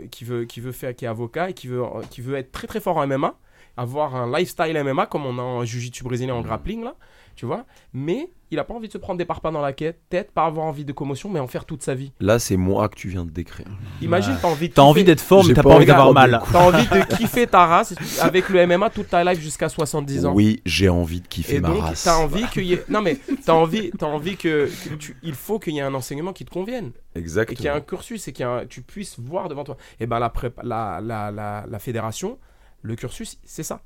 [0.10, 2.98] qui veut faire, qui est avocat et qui veut qui veut être très très fort
[2.98, 3.38] en MMA,
[3.78, 6.96] avoir un lifestyle MMA comme on a en jiu-jitsu brésilien en grappling là,
[7.36, 10.00] tu vois, mais il a pas envie de se prendre des parpaings dans la quête,
[10.10, 12.14] tête, pas avoir envie de commotion, mais en faire toute sa vie.
[12.22, 13.66] Là, c'est moi que tu viens de décrire.
[14.02, 16.42] Imagine, t'as envie de T'as envie d'être fort, mais t'as pas pas envie d'avoir mal.
[16.50, 20.34] T'as envie de kiffer ta race avec le MMA toute ta life jusqu'à 70 ans.
[20.34, 22.04] Oui, j'ai envie de kiffer Et ma donc, race.
[22.04, 22.86] t'as envie qu'il y ait...
[22.88, 24.70] Non, mais t'as envie, t'as envie que...
[24.88, 26.92] que tu- Il faut qu'il y ait un enseignement qui te convienne.
[27.16, 27.56] Et Exactement.
[27.58, 29.76] qu'il y ait un cursus et que tu puisses voir devant toi.
[30.00, 32.38] Et ben la, prépa- la, la, la, la fédération,
[32.86, 33.84] le cursus, c'est ça.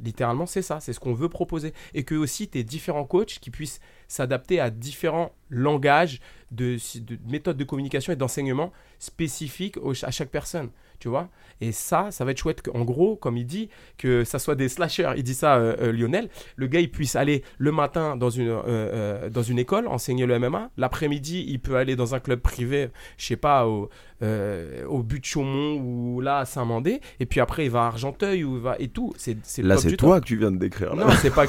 [0.00, 0.80] Littéralement, c'est ça.
[0.80, 1.72] C'est ce qu'on veut proposer.
[1.94, 6.20] Et que aussi, tu différents coachs qui puissent s'adapter à différents langages,
[6.50, 10.70] de, de méthodes de communication et d'enseignement spécifiques au- à chaque personne.
[10.98, 11.28] Tu vois
[11.60, 12.62] Et ça, ça va être chouette.
[12.72, 13.68] En gros, comme il dit,
[13.98, 15.12] que ça soit des slashers.
[15.18, 16.30] Il dit ça, euh, euh, Lionel.
[16.56, 20.38] Le gars, il puisse aller le matin dans une, euh, dans une école, enseigner le
[20.38, 20.70] MMA.
[20.78, 23.90] L'après-midi, il peut aller dans un club privé, je sais pas, au,
[24.88, 27.00] au but de Chaumont ou là à Saint-Mandé.
[27.20, 29.12] Et puis après, il va à Argenteuil ou il va et tout.
[29.18, 30.94] C'est Là, c'est toi que tu viens de décrire.
[30.94, 31.04] Là.
[31.04, 31.44] Non, c'est pas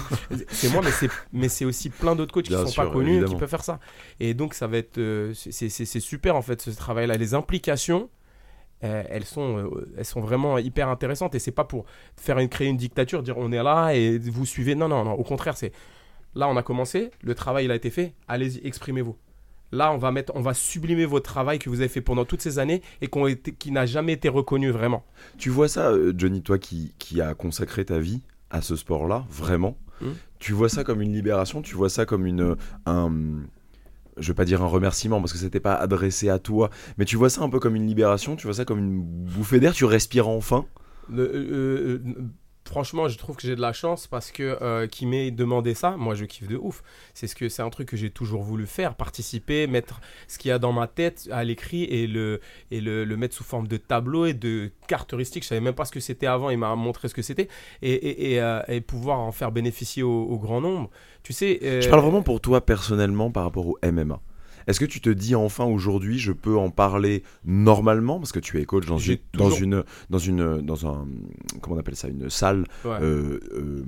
[0.49, 3.23] c'est moi, mais c'est mais c'est aussi plein d'autres coachs qui sont sûr, pas connus
[3.25, 3.79] qui peuvent faire ça.
[4.19, 8.09] Et donc ça va être euh, c'est super en fait ce travail-là, les implications
[8.83, 11.85] euh, elles sont, euh, elles sont vraiment hyper intéressantes et c'est pas pour
[12.15, 14.75] faire une, créer une dictature, dire on est là et vous suivez.
[14.75, 15.13] Non, non, non.
[15.13, 15.71] Au contraire, c'est
[16.35, 18.13] là on a commencé, le travail il a été fait.
[18.27, 19.15] Allez-y, exprimez-vous.
[19.73, 22.41] Là, on va mettre, on va sublimer votre travail que vous avez fait pendant toutes
[22.41, 25.03] ces années et été- qui n'a jamais été reconnu vraiment.
[25.37, 29.75] Tu vois ça, Johnny, toi qui, qui a consacré ta vie à ce sport-là, vraiment?
[29.99, 30.13] Hmm.
[30.39, 31.61] Tu vois ça comme une libération?
[31.61, 32.55] Tu vois ça comme une
[32.85, 33.11] un
[34.19, 37.15] je vais pas dire un remerciement parce que c'était pas adressé à toi, mais tu
[37.15, 39.85] vois ça un peu comme une libération, tu vois ça comme une bouffée d'air, tu
[39.85, 40.65] respires enfin?
[41.13, 42.23] Euh, euh, euh,
[42.67, 45.95] franchement, je trouve que j'ai de la chance parce que euh, qui m'ait demandé ça,
[45.97, 46.83] moi je kiffe de ouf.
[47.13, 50.49] C'est ce que c'est un truc que j'ai toujours voulu faire, participer, mettre ce qu'il
[50.49, 52.41] y a dans ma tête à l'écrit et le
[52.71, 55.43] et le, mettre sous forme de tableau et de carte heuristique.
[55.43, 57.47] Je savais même pas ce que c'était avant, il m'a montré ce que c'était
[57.81, 60.89] et, et, et, euh, pouvoir en faire bénéficier au, au grand nombre.
[61.23, 64.21] Tu sais, euh, Je parle vraiment pour toi personnellement par rapport au MMA.
[64.67, 68.19] Est-ce que tu te dis enfin aujourd'hui je peux en parler normalement?
[68.19, 71.07] Parce que tu es coach dans une dans une dans une dans un
[71.61, 72.07] comment on appelle ça?
[72.07, 72.91] Une salle ouais.
[73.01, 73.83] euh, euh,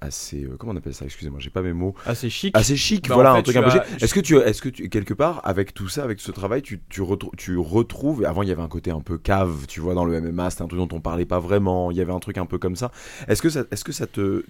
[0.00, 1.04] assez euh, comment on appelle ça?
[1.04, 2.56] Excusez-moi j'ai pas mes mots Assez chic.
[2.56, 4.02] assez chic Bah, voilà en fait, un truc un peu as- chic.
[4.02, 6.80] est-ce que tu est-ce que tu quelque part avec tout ça avec ce travail tu
[6.88, 9.94] tu, retrou- tu retrouves avant il y avait un côté un peu cave tu vois
[9.94, 12.18] dans le MMA c'était un truc dont on parlait pas vraiment il y avait un
[12.20, 12.90] truc un peu comme ça
[13.28, 14.44] est-ce que ça est-ce que ça te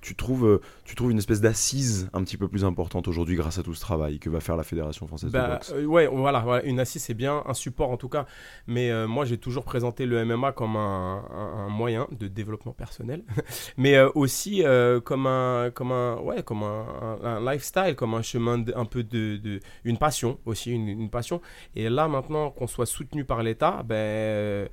[0.00, 3.58] tu trouves euh, tu trouves une espèce d'assise un petit peu plus importante aujourd'hui grâce
[3.58, 4.99] à tout ce travail que va faire la fédération?
[5.06, 7.96] Française de Bah, boxe euh, ouais, voilà, voilà, une assise c'est bien, un support en
[7.96, 8.26] tout cas.
[8.66, 12.72] Mais euh, moi j'ai toujours présenté le MMA comme un, un- un moyen de développement
[12.72, 13.22] personnel,
[13.76, 14.62] mais euh, aussi
[15.04, 19.36] comme un, comme un, ouais, comme un, lifestyle, comme un chemin, de- un peu de,
[19.36, 21.40] de- une passion aussi, une, une passion.
[21.74, 24.68] Et là maintenant qu'on soit soutenu par l'État, ben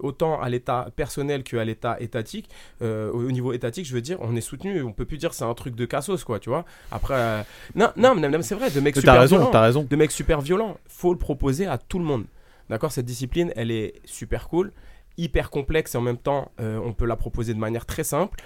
[0.00, 2.48] autant à l'État personnel qu'à l'État étatique,
[2.80, 4.82] au au niveau étatique, je veux dire, on est soutenu.
[4.82, 6.64] On peut plus dire c'est un truc de cassos quoi, tu vois.
[6.90, 9.84] Après, non, non, non, c'est vrai, de mecs super raison, violents raison.
[9.84, 10.76] de mecs super violents.
[10.86, 12.24] Faut le proposer à tout le monde.
[12.68, 12.92] D'accord?
[12.92, 14.72] Cette discipline, elle est super cool,
[15.16, 18.40] hyper complexe et en même temps, euh, on peut la proposer de manière très simple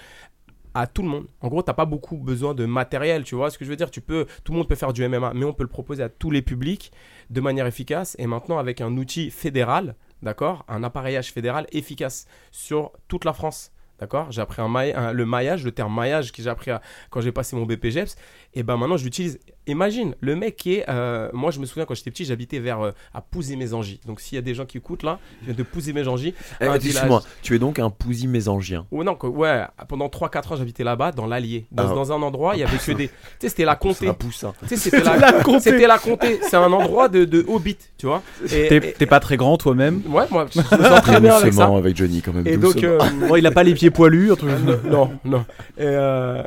[0.73, 1.27] à tout le monde.
[1.41, 3.91] En gros, t'as pas beaucoup besoin de matériel, tu vois ce que je veux dire?
[3.91, 6.09] Tu peux, tout le monde peut faire du MMA, mais on peut le proposer à
[6.09, 6.91] tous les publics
[7.29, 10.65] de manière efficace et maintenant avec un outil fédéral, d'accord?
[10.67, 13.71] Un appareillage fédéral efficace sur toute la France.
[13.99, 14.31] D'accord?
[14.31, 16.71] J'ai appris le maillage, le terme maillage que j'ai appris
[17.09, 18.15] quand j'ai passé mon BPGEPS.
[18.53, 19.39] Et ben maintenant, je l'utilise.
[19.65, 20.85] Imagine, le mec qui est.
[20.89, 24.01] euh, moi, je me souviens quand j'étais petit, j'habitais vers euh, à Pouzé-Mésangy.
[24.05, 26.33] Donc, s'il y a des gens qui écoutent là, je viens de Pouzé-Mésangy.
[26.59, 27.21] Eh, excuse-moi village.
[27.41, 31.13] tu es donc un pousi mésangien Oh non, que- ouais, pendant 3-4 ans, j'habitais là-bas,
[31.13, 31.65] dans l'Allier.
[31.71, 31.93] Dans, Ah.
[31.95, 33.07] dans un endroit, il y avait que des.
[33.07, 34.07] Tu sais, c'était la comté.
[34.09, 36.39] un poussin Tu sais, c'était la, c'était la comté.
[36.41, 38.21] C'est un endroit de, de hobbit, tu vois.
[38.47, 40.01] T'es pas très grand toi-même?
[40.09, 41.65] ouais, moi, je me sens très bien avec ça.
[41.67, 42.89] avec Johnny quand même Et donc, doucement.
[43.01, 44.31] euh, Bon, il a pas les pieds poilus.
[44.89, 45.45] non, non.
[45.77, 46.43] Et, euh,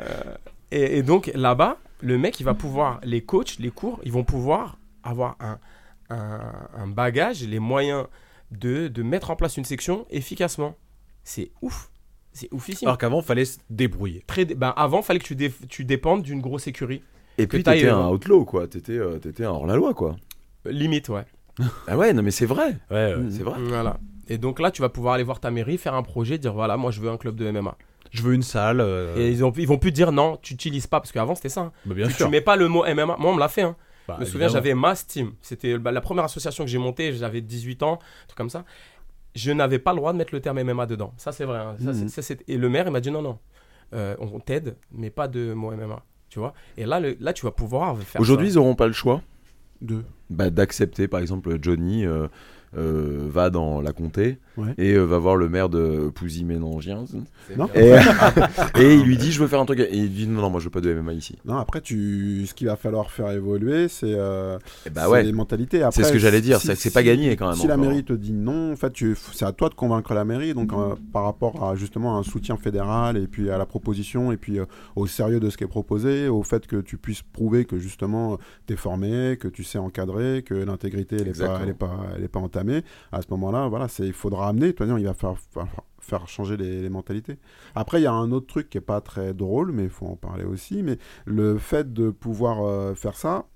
[0.71, 4.23] et, et donc là-bas, le mec, il va pouvoir, les coachs, les cours, ils vont
[4.23, 5.57] pouvoir avoir un,
[6.09, 6.39] un,
[6.75, 8.05] un bagage, les moyens
[8.51, 10.75] de, de mettre en place une section efficacement.
[11.23, 11.89] C'est ouf.
[12.33, 12.87] C'est oufissime.
[12.87, 14.23] Alors qu'avant, fallait se débrouiller.
[14.27, 17.01] Très, dé- ben, avant, fallait que tu, dé- tu dépendes d'une grosse écurie.
[17.39, 20.15] et puis t'étais euh, un outlaw quoi t'étais euh, t'étais un hors la loi quoi
[20.65, 21.23] Limite, ouais.
[21.87, 23.25] ah ouais non mais c'est vrai Ouais, ouais.
[23.31, 23.99] c'est vrai Voilà.
[24.27, 26.77] Et donc là, tu vas pouvoir aller voir ta mairie, faire un projet, dire voilà,
[26.77, 27.75] moi je veux un club de MMA.
[28.11, 28.79] Je veux une salle.
[28.81, 31.35] euh, Et ils, ont, ils vont plus te dire non, tu n'utilises pas, parce qu'avant
[31.35, 31.61] c'était ça.
[31.61, 31.71] hein.
[31.85, 32.25] bah, bien tu, sûr.
[32.27, 33.05] tu mets pas le mot MMA.
[33.05, 33.61] Moi, on me l'a fait.
[33.63, 33.75] Hein.
[34.07, 35.33] Bah, Je me souviens, j'avais Mass Team.
[35.41, 37.11] C'était bah, la première association que j'ai montée.
[37.13, 38.63] J'avais 18 ans, un truc comme ça.
[39.35, 41.13] Je n'avais pas le droit de mettre le terme MMA dedans.
[41.17, 41.59] Ça, c'est vrai.
[41.59, 41.75] hein.
[41.83, 43.37] Ça, c'est- ça, c'est- Et le maire, il m'a dit non, non.
[43.93, 46.01] Euh, on t'aide, mais pas de mot MMA.
[46.29, 46.53] Tu vois?
[46.77, 48.19] Et là, le- là, tu vas pouvoir faire.
[48.19, 48.53] aujourd'hui ça.
[48.53, 49.21] ils auront pas le choix
[50.29, 52.27] bah, d'accepter par exemple Johnny euh,
[52.75, 54.73] euh, va dans la comté Ouais.
[54.77, 57.05] et euh, va voir le maire de Pouzy Ménangien
[57.55, 57.69] Non.
[57.73, 57.81] bien.
[58.75, 60.49] et, et il lui dit je veux faire un truc et il dit non non
[60.49, 62.45] moi je veux pas de MMA ici Non, après, tu...
[62.47, 65.87] ce qu'il va falloir faire évoluer, c'est euh, et bah ouais les mentalités.
[65.91, 68.03] C'est ce que j'allais dire si- c'est c'est pas gagné quand même Si la mairie
[68.03, 69.15] te dit non, en fait, tu...
[69.33, 70.53] c'est à toi de convaincre la mairie.
[70.53, 74.37] Donc, euh, par rapport à justement un soutien fédéral et puis à la proposition et
[74.37, 74.65] puis euh,
[74.95, 78.37] au sérieux de ce qui est proposé, au fait que tu puisses prouver que justement
[78.67, 81.59] tu es formé, que tu sais encadrer, que l'intégrité elle est pas, Exactement.
[81.63, 82.83] elle est pas, elle est pas entamée.
[83.11, 84.67] À ce moment-là, voilà, il faudra amener.
[84.67, 85.13] De toute façon, il va
[85.99, 87.37] faire, changer les, mentalités.
[87.75, 90.07] Après, il y a un autre truc qui est pas très drôle, mais il faut
[90.07, 90.83] en parler aussi.
[90.83, 93.47] Mais le fait de pouvoir euh, faire ça,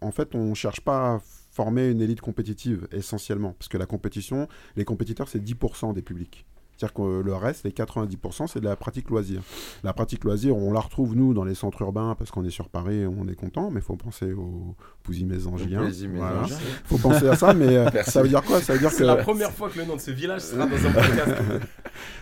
[0.00, 4.48] en fait, on cherche pas à former une élite compétitive essentiellement, parce que la compétition,
[4.76, 6.44] les compétiteurs, c'est 10% des publics.
[6.76, 9.40] C'est-à-dire que le reste, les 90%, c'est de la pratique loisir.
[9.84, 12.68] La pratique loisir, on la retrouve, nous, dans les centres urbains, parce qu'on est sur
[12.68, 14.74] Paris, on est content, mais il faut penser aux
[15.04, 15.84] Pouzy-Mésangien.
[15.84, 16.42] Pouzy Voilà.
[16.42, 16.56] Mésangien.
[16.84, 18.60] faut penser à ça, mais euh, ça veut dire quoi?
[18.60, 19.22] Ça veut dire C'est la que...
[19.22, 21.42] première fois que le nom de ce village sera dans un podcast.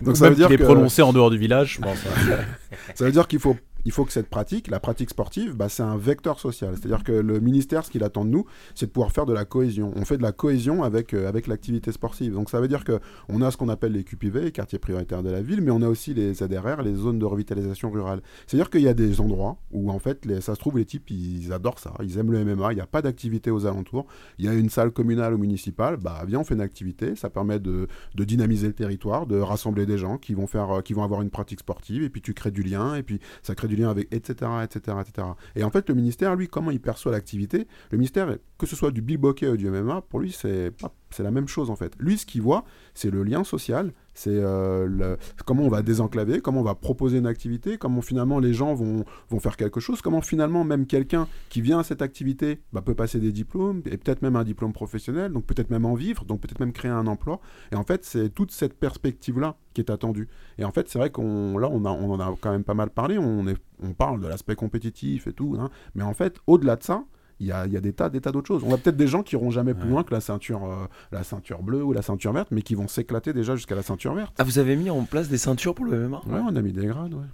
[0.02, 0.64] Donc ça Même veut dire qu'il est que...
[0.64, 1.98] prononcé en dehors du village, je pense.
[2.94, 5.82] Ça veut dire qu'il faut, il faut que cette pratique, la pratique sportive, bah, c'est
[5.82, 6.74] un vecteur social.
[6.76, 8.44] C'est-à-dire que le ministère, ce qu'il attend de nous,
[8.74, 9.92] c'est de pouvoir faire de la cohésion.
[9.96, 12.32] On fait de la cohésion avec, euh, avec l'activité sportive.
[12.32, 15.30] Donc ça veut dire qu'on a ce qu'on appelle les QPV, les quartiers prioritaires de
[15.30, 18.22] la ville, mais on a aussi les ZRR, les zones de revitalisation rurale.
[18.46, 21.52] C'est-à-dire qu'il y a des endroits où, en fait, ça se trouve, les types, ils
[21.52, 21.94] adorent ça.
[22.02, 24.06] Ils aiment le MMA, il n'y a pas d'activité aux alentours.
[24.38, 27.16] Il y a une salle communale ou municipale, bah viens, on fait une activité.
[27.16, 30.92] Ça permet de, dynamiser le territoire, de rassembler des gens qui vont, faire, euh, qui
[30.92, 33.68] vont avoir une pratique sportive, et puis tu crées du lien, et puis ça crée
[33.74, 35.28] du lien avec, etc., etc., etc.
[35.56, 37.66] Et en fait, le ministère, lui, comment il perçoit l'activité?
[37.90, 41.22] Le ministère, que ce soit du billboquet ou du MMA, pour lui, c'est pas- c'est
[41.22, 41.94] la même chose en fait.
[41.98, 42.64] Lui, ce qu'il voit,
[42.94, 45.16] c'est le lien social, c'est euh,
[45.46, 49.04] comment on va désenclaver, comment on va proposer une activité, comment finalement les gens vont,
[49.30, 52.94] vont faire quelque chose, comment finalement même quelqu'un qui vient à cette activité bah, peut
[52.94, 56.40] passer des diplômes, et peut-être même un diplôme professionnel, donc peut-être même en vivre, donc
[56.40, 57.40] peut-être même créer un emploi.
[57.72, 60.28] Et en fait, c'est toute cette perspective-là qui est attendue.
[60.58, 62.90] Et en fait, c'est vrai qu'on là, on, on en a quand même pas mal
[62.90, 67.04] parlé, on parle de l'aspect compétitif et tout, hein, mais en fait, au-delà de ça,
[67.42, 68.62] il y a, il y a des tas, des tas d'autres choses.
[68.66, 69.90] On a peut-être des gens qui iront jamais plus Ouais.
[69.90, 72.88] loin que la ceinture, euh, la ceinture bleue ou la ceinture verte, mais qui vont
[72.88, 74.32] s'éclater déjà jusqu'à la ceinture verte.
[74.38, 76.72] Ah, vous avez mis en place des ceintures pour le MMA Ouais, on a mis
[76.72, 77.24] des grades, ouais.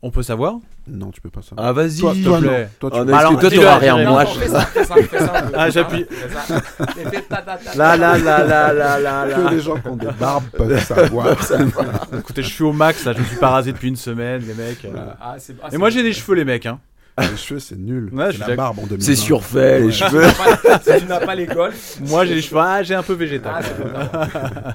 [0.00, 0.58] On peut savoir?
[0.86, 1.66] Non, tu peux pas savoir.
[1.66, 1.98] Ah, vas-y.
[1.98, 2.68] toi, s'il toi, plaît.
[2.78, 3.96] Toi, tu Ah, Alors, que toi, t'auras rien.
[4.08, 4.38] Moi, Non, je.
[4.38, 5.44] fais ça, fais ça, fais ça.
[5.54, 6.06] Ah, j'appuie.
[7.74, 11.26] Là, là, là, là, là, là, que les gens qui ont des barbes peuvent savoir.
[12.16, 14.54] Écoutez, je suis au max, là, je me suis pas rasé depuis une semaine, les
[14.54, 14.86] mecs.
[15.20, 16.66] Ah, c'est- ah, Et moi, j'ai des cheveux, les mecs.
[16.66, 16.78] Hein.
[17.20, 18.10] Les cheveux, c'est nul.
[18.12, 19.04] Ouais, c'est la barbe en 2020.
[19.04, 20.22] C'est surfait, les cheveux.
[20.82, 21.72] Si tu n'as pas l'école.
[22.06, 22.40] Moi, j'ai.
[22.56, 23.64] Ah, j'ai un peu Ah, végétal.
[23.94, 24.72] d'accord.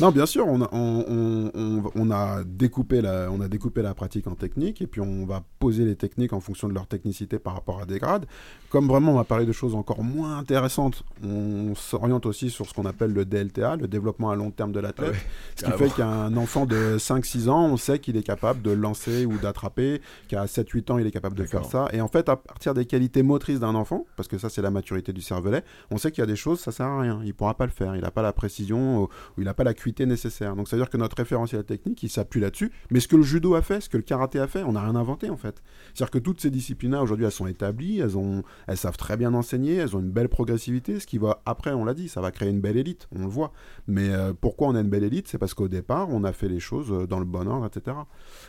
[0.00, 3.82] Non, bien sûr, on a, on, on- on- on a découpé la, on a découpé
[3.82, 6.86] la pratique en techniques et puis on va poser les techniques en fonction de leur
[6.86, 8.26] technicité par rapport à des grades.
[8.70, 12.72] Comme vraiment on va parler de choses encore moins intéressantes, on s'oriente aussi sur ce
[12.74, 15.10] qu'on appelle le DLTA, le développement à long terme de l'athlète.
[15.10, 15.16] Ouais,
[15.56, 19.26] ce qui fait qu'un enfant de 5-6 ans, on sait qu'il est capable de lancer
[19.26, 21.70] ou d'attraper, qu'à 7-8 ans, il est capable de faire D'accord.
[21.92, 24.70] Et en fait, à partir des qualités motrices d'un enfant, parce que ça c'est la
[24.70, 27.20] maturité du cervelet, on sait qu'il y a des choses, ça sert à rien.
[27.24, 27.94] Il pourra pas le faire.
[27.96, 30.56] Il n'a pas la précision ou il n'a pas l'acuité nécessaire.
[30.56, 32.70] Donc ça veut dire que notre référentiel technique, il s'appuie là-dessus.
[32.90, 34.82] Mais ce que le judo a fait, ce que le karaté a fait, on n'a
[34.82, 35.62] rien inventé en fait.
[35.94, 39.34] C'est-à-dire que toutes ces disciplines-là, aujourd'hui, elles sont établies, elles, ont, elles savent très bien
[39.34, 42.30] enseigner, elles ont une belle progressivité, ce qui va, après, on l'a dit, ça va
[42.30, 43.52] créer une belle élite, on le voit.
[43.86, 45.28] Mais euh, pourquoi on a une belle élite?
[45.28, 47.96] C'est parce qu'au départ, on a fait les choses euh, dans le bon ordre, etc.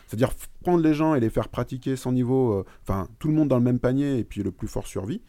[0.06, 0.32] C'est-à-dire
[0.62, 3.56] prendre les gens et les faire pratiquer sans niveau, euh, enfin, tout le monde dans
[3.56, 5.22] le même panier et puis le plus fort survit.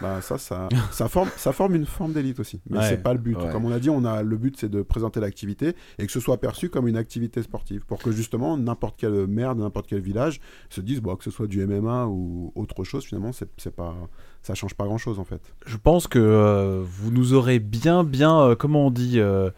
[0.00, 2.60] Bah ça, ça, ça, forme, ça forme une forme d'élite aussi.
[2.70, 2.88] Mais Ouais.
[2.90, 3.36] c'est pas le but.
[3.36, 3.50] Ouais.
[3.50, 6.20] Comme on a dit, on a, le but c'est de présenter l'activité et que ce
[6.20, 7.84] soit perçu comme une activité sportive.
[7.86, 11.32] Pour que justement n'importe quelle maire de n'importe quel village se dise bon, que ce
[11.32, 13.96] soit du MMA ou autre chose, finalement, c'est pas,
[14.42, 15.40] ça change pas grand-chose en fait.
[15.66, 19.50] Je pense que euh, vous nous aurez bien, bien, euh, comment on dit, euh,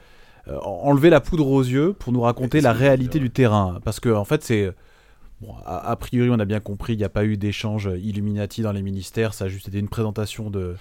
[0.63, 3.81] enlevé la poudre aux yeux pour nous raconter la réalité du terrain.
[3.85, 4.73] Parce que, en fait, c'est.
[5.43, 8.71] Bon, a, priori, on a bien compris, il n'y a pas eu d'échange Illuminati dans
[8.71, 10.77] les ministères, ça a juste été une présentation de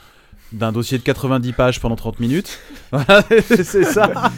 [0.51, 2.59] d'un dossier de 90 pages pendant 30 minutes.
[3.47, 4.31] C'est ça.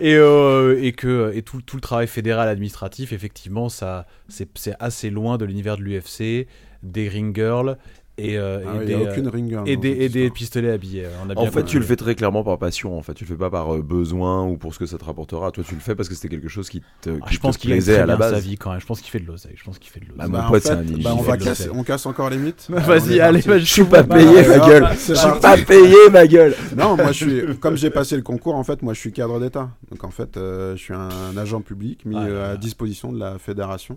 [0.00, 5.10] Et, euh, et que et tout, tout le travail fédéral administratif, effectivement, ça c'est assez
[5.10, 6.48] loin de l'univers de l'UFC,
[6.82, 7.76] des ring girls
[8.18, 9.30] et, euh, Ah et ouais, il des, aucune
[9.66, 11.04] et et pistolets habillés.
[11.04, 11.64] euh, On a bien En fait, compris.
[11.72, 12.96] tu le fais très clairement par passion.
[12.96, 15.04] En fait, tu le fais pas par euh, besoin ou pour ce que ça te
[15.04, 15.50] rapportera.
[15.50, 17.58] Toi, tu le fais parce que c'était quelque chose qui te, Ah, qui je pense
[17.58, 18.44] te plaisait à la bien sa base.
[18.44, 18.80] vie quand même.
[18.80, 19.54] Je pense qu'il fait de l'oseille.
[19.56, 20.18] Je pense qu'il fait de l'oseille.
[20.18, 22.38] Bah, mon Bah, en pote, fait, c'est un bah, on, va casser, casse encore les
[22.38, 22.66] mythes.
[22.70, 23.40] Vas-y, allez.
[23.42, 24.86] Je suis pas payé, ma gueule.
[24.94, 26.54] Je suis pas- payé, ma gueule.
[26.76, 29.38] Non, moi je suis, comme j'ai passé le concours, en fait, moi je suis cadre
[29.40, 29.70] d'État.
[29.90, 33.38] Donc en fait, euh, je suis un agent public mis Ah, à disposition de la
[33.38, 33.96] fédération.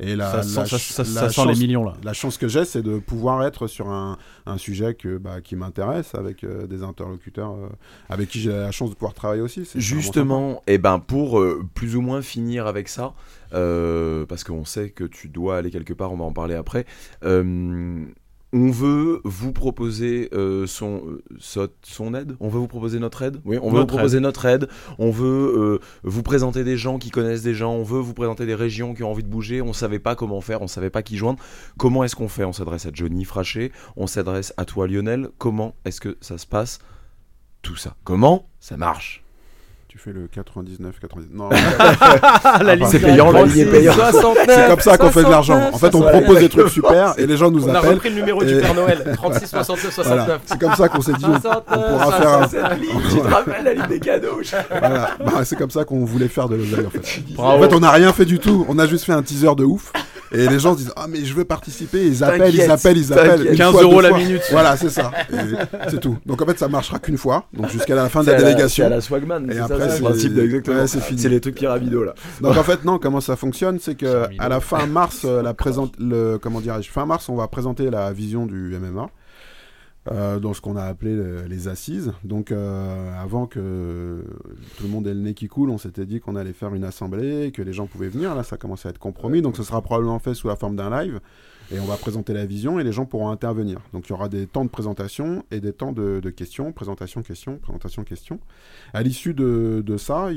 [0.00, 1.94] Et la, ça, la sent, ça, ch- ça- ça la sent les chance- millions là.
[2.04, 5.56] La chance que j'ai, c'est de pouvoir être sur un, un sujet que, bah, qui
[5.56, 7.68] m'intéresse, avec euh, des interlocuteurs euh,
[8.08, 9.64] avec qui j'ai la chance de pouvoir travailler aussi.
[9.80, 13.14] Justement, et ben pour euh, plus ou moins finir avec ça,
[13.54, 16.84] euh, parce qu'on sait que tu dois aller quelque part, on va en parler après.
[18.52, 23.22] On veut vous proposer euh, son, euh, so- son aide On veut vous proposer notre
[23.22, 24.68] aide Oui, on veut Notre vous proposer notre aide.
[24.98, 27.72] On veut euh, vous présenter des gens qui connaissent des gens.
[27.74, 29.60] On veut vous présenter des régions qui ont envie de bouger.
[29.62, 31.40] On savait pas comment faire, on savait pas qui joindre.
[31.76, 32.44] Comment est-ce qu'on fait?
[32.44, 35.28] On s'adresse à Johnny Fraché, on s'adresse à toi Lionel.
[35.38, 36.78] Comment est-ce que ça se passe
[37.62, 37.96] Tout ça?
[38.04, 39.24] Comment ça marche?
[39.96, 41.30] Tu fais le 99, 99.
[41.32, 41.48] Non,
[42.44, 43.96] Ah, la ligne c'est payant, la ligne est payante.
[44.46, 45.58] c'est comme ça qu'on fait de l'argent.
[45.72, 47.94] En fait, on propose des trucs super et les gens nous On a appellent.
[47.94, 49.12] repris le numéro du Et- Père Noël.
[49.16, 50.18] 36, 69, 69.
[50.26, 50.38] Voilà.
[50.44, 52.46] C'est comme ça qu'on s'est dit, on, on pourra faire un-
[53.10, 54.40] Tu te rappelles la ligne des cadeaux
[54.70, 55.08] Voilà.
[55.18, 57.20] Bah, c'est comme ça qu'on voulait faire de l'oseille en fait.
[57.34, 57.56] Bravo.
[57.64, 58.66] En fait, on n'a rien fait du tout.
[58.68, 59.92] On a juste fait un teaser de ouf.
[60.32, 62.06] Et les gens se disent Ah, mais je veux participer.
[62.06, 63.30] Ils appellent, ils appellent, ils appellent.
[63.38, 63.52] t'inquiète.
[63.52, 64.18] Une 15 fois, euros la fois.
[64.18, 64.42] minute.
[64.50, 65.10] Voilà, c'est ça.
[65.88, 66.16] C'est tout.
[66.26, 67.44] Donc en fait, ça marchera qu'une fois.
[67.52, 68.84] Donc jusqu'à la fin de la délégation.
[68.84, 69.50] C'est à la Swagman.
[69.50, 70.76] Et après, c'est le principe de- exactement.
[70.80, 71.20] ouais, c'est fini.
[71.20, 72.14] C'est les trucs pyramidos là.
[72.40, 75.54] Donc en fait non, comment ça fonctionne, c'est que à la fin mars, euh, la
[75.54, 79.08] présente, le comment dirais-je, fin mars, on va présenter la vision du MMA.
[80.08, 82.12] Euh, dans ce qu'on a appelé le- les assises.
[82.24, 84.24] Donc euh, avant que
[84.76, 86.84] tout le monde ait le nez qui coule, on s'était dit qu'on allait faire une
[86.84, 88.34] assemblée, que les gens pouvaient venir.
[88.34, 89.42] Là, ça commence à être compromis.
[89.42, 91.20] Donc ce sera probablement fait sous la forme d'un live.
[91.72, 93.80] Et on va présenter la vision et les gens pourront intervenir.
[93.92, 97.58] Donc il y aura des temps de présentation et des temps de, questions, présentation, question,
[97.58, 98.38] présentation, question.
[98.94, 100.28] À l'issue de, ça,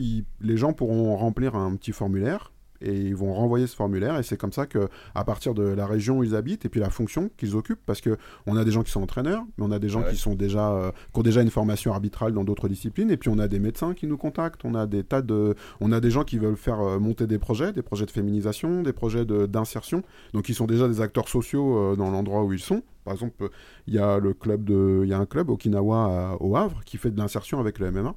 [0.42, 2.52] les gens pourront remplir un petit formulaire
[2.82, 5.86] et ils vont renvoyer ce formulaire et c'est comme ça que à partir de la
[5.86, 8.72] région où ils habitent et puis la fonction qu'ils occupent parce que on a des
[8.72, 10.12] gens qui sont entraîneurs mais on a des gens Ouais.
[10.12, 13.30] qui sont déjà euh, qui ont déjà une formation arbitrale dans d'autres disciplines et puis
[13.30, 16.12] on a des médecins qui nous contactent on a des tas de on a des
[16.12, 19.46] gens qui veulent faire euh, monter des projets des projets de féminisation des projets de-
[19.46, 20.04] d'insertion.
[20.34, 22.82] Donc ils sont déjà des acteurs sociaux euh, dans l'endroit où ils sont.
[23.04, 23.50] Par exemple
[23.88, 26.82] il y a le club de il y a un club Okinawa à- au Havre
[26.86, 28.16] qui fait de l'insertion avec le MMA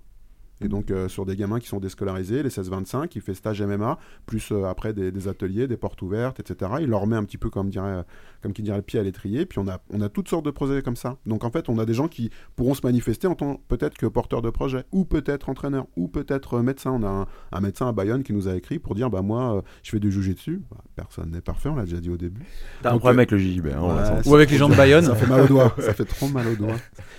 [0.63, 3.99] et donc euh, sur des gamins qui sont déscolarisés, les 16-25, qui fait stage MMA,
[4.27, 6.73] plus euh, après des, des ateliers, des portes ouvertes, etc.
[6.81, 8.05] Il leur met un petit peu comme dirait,
[8.43, 9.47] comme qui dirait le pied à l'étrier.
[9.47, 11.17] Puis on a, on a toutes sortes de projets comme ça.
[11.27, 14.07] Donc en fait, on a des gens qui pourront se manifester en tant peut-être que
[14.07, 16.93] porteurs de projet, ou peut-être entraîneurs, ou peut-être euh, médecins.
[16.93, 19.57] On a un, un médecin à Bayonne qui nous a écrit pour dire bah moi
[19.57, 20.63] euh, je fais du jujitsu.
[20.71, 22.43] Bah, personne n'est parfait, on l'a déjà dit au début.
[22.83, 23.67] T'as un problème euh, avec le JJB.
[23.69, 25.05] hein, Ou avec les gens de Bayonne.
[25.05, 26.77] Ça fait mal aux doigts, ça fait trop mal aux doigts.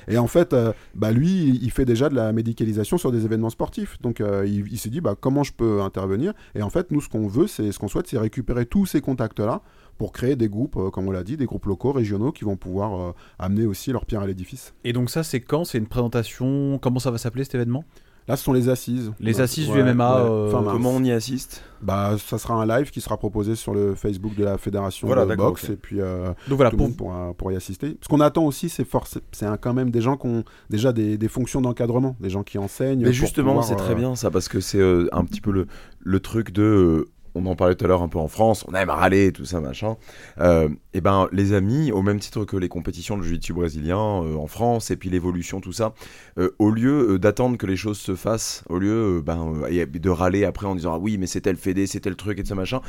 [0.08, 3.50] Et en fait, euh, bah lui, il fait déjà de la médicalisation sur des événements
[3.50, 3.98] sportifs.
[4.02, 6.34] Donc euh, il, il s'est dit, bah, comment je peux intervenir?
[6.56, 9.02] Et en fait, nous, ce qu'on veut, c'est ce qu'on souhaite, c'est récupérer tous ces
[9.02, 9.62] contacts-là
[9.98, 12.58] pour créer des groupes, euh, comme on l'a dit, des groupes locaux, régionaux, qui vont
[12.58, 14.74] pouvoir euh, amener aussi leur pierre à l'édifice.
[14.84, 15.66] Et donc ça, c'est quand?
[15.66, 16.80] C'est une présentation?
[16.82, 17.84] Comment ça va s'appeler cet événement?
[18.28, 19.12] Là, ce sont les assises.
[19.20, 20.52] Les Ouais, assises du MMA, ouais, euh.
[20.52, 21.62] Comment on y assiste?
[21.82, 25.26] Bah, ça sera un live qui sera proposé sur le Facebook de la fédération Voilà,
[25.26, 27.98] de boxe et puis euh, Donc voilà, tout le pour, monde pourra, pourra y assister.
[28.02, 31.18] Ce qu'on attend aussi, c'est force, c'est quand même des gens qui ont déjà des,
[31.18, 33.00] des fonctions d'encadrement, des gens qui enseignent.
[33.00, 35.52] Mais pour justement, c'est très euh, bien ça, parce que c'est euh, un petit peu
[35.52, 35.68] le,
[36.00, 37.10] le truc de.
[37.36, 39.60] On en parlait tout à l'heure un peu en France, on aime râler, tout ça,
[39.60, 39.98] machin.
[40.40, 44.36] Euh, et ben, les amis, au même titre que les compétitions de jiu-jitsu brésilien euh,
[44.36, 45.94] en France, et puis l'évolution, tout ça,
[46.38, 50.46] euh, au lieu euh, d'attendre que les choses se fassent, au lieu ben, de râler
[50.46, 52.56] après en disant ah oui, mais c'est tel fédé, c'est tel truc et tout ça,
[52.56, 52.82] machin,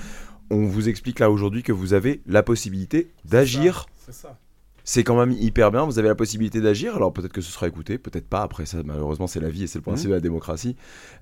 [0.50, 4.38] on vous explique là aujourd'hui que vous avez la possibilité d'agir C'est ça.
[4.84, 5.84] C'est quand même hyper bien.
[5.84, 6.94] Vous avez la possibilité d'agir.
[6.94, 8.42] Alors peut-être que ce sera écouté, peut-être pas.
[8.42, 10.76] Après ça, malheureusement, c'est la vie et c'est le principe de la démocratie.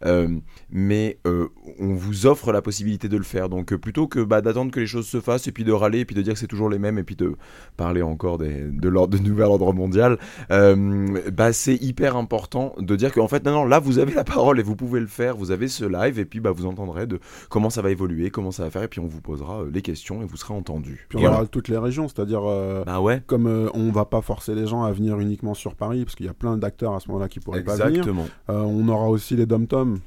[0.05, 0.29] Euh,
[0.71, 1.49] mais euh,
[1.79, 3.49] on vous offre la possibilité de le faire.
[3.49, 6.01] Donc euh, plutôt que bah, d'attendre que les choses se fassent et puis de râler
[6.01, 7.37] et puis de dire que c'est toujours les mêmes et puis de
[7.77, 10.19] parler encore des, de l'ordre de nouvel ordre mondial,
[10.51, 14.59] bah, c'est hyper important de dire qu'en fait non non là vous avez la parole
[14.59, 15.37] et vous pouvez le faire.
[15.37, 18.51] Vous avez ce live et puis bah, vous entendrez de comment ça va évoluer, comment
[18.51, 21.07] ça va faire et puis on vous posera les questions et vous serez entendu.
[21.09, 21.47] Puis on aura voilà.
[21.47, 22.43] toutes les régions, c'est-à-dire
[22.87, 23.23] Bah ouais.
[23.27, 26.27] comme euh, on va pas forcer les gens à venir uniquement sur Paris, parce qu'il
[26.27, 27.89] y a plein d'acteurs à ce moment-là qui pourraient pas venir.
[27.89, 28.27] Exactement.
[28.51, 29.99] Euh, on aura aussi les dom-toms.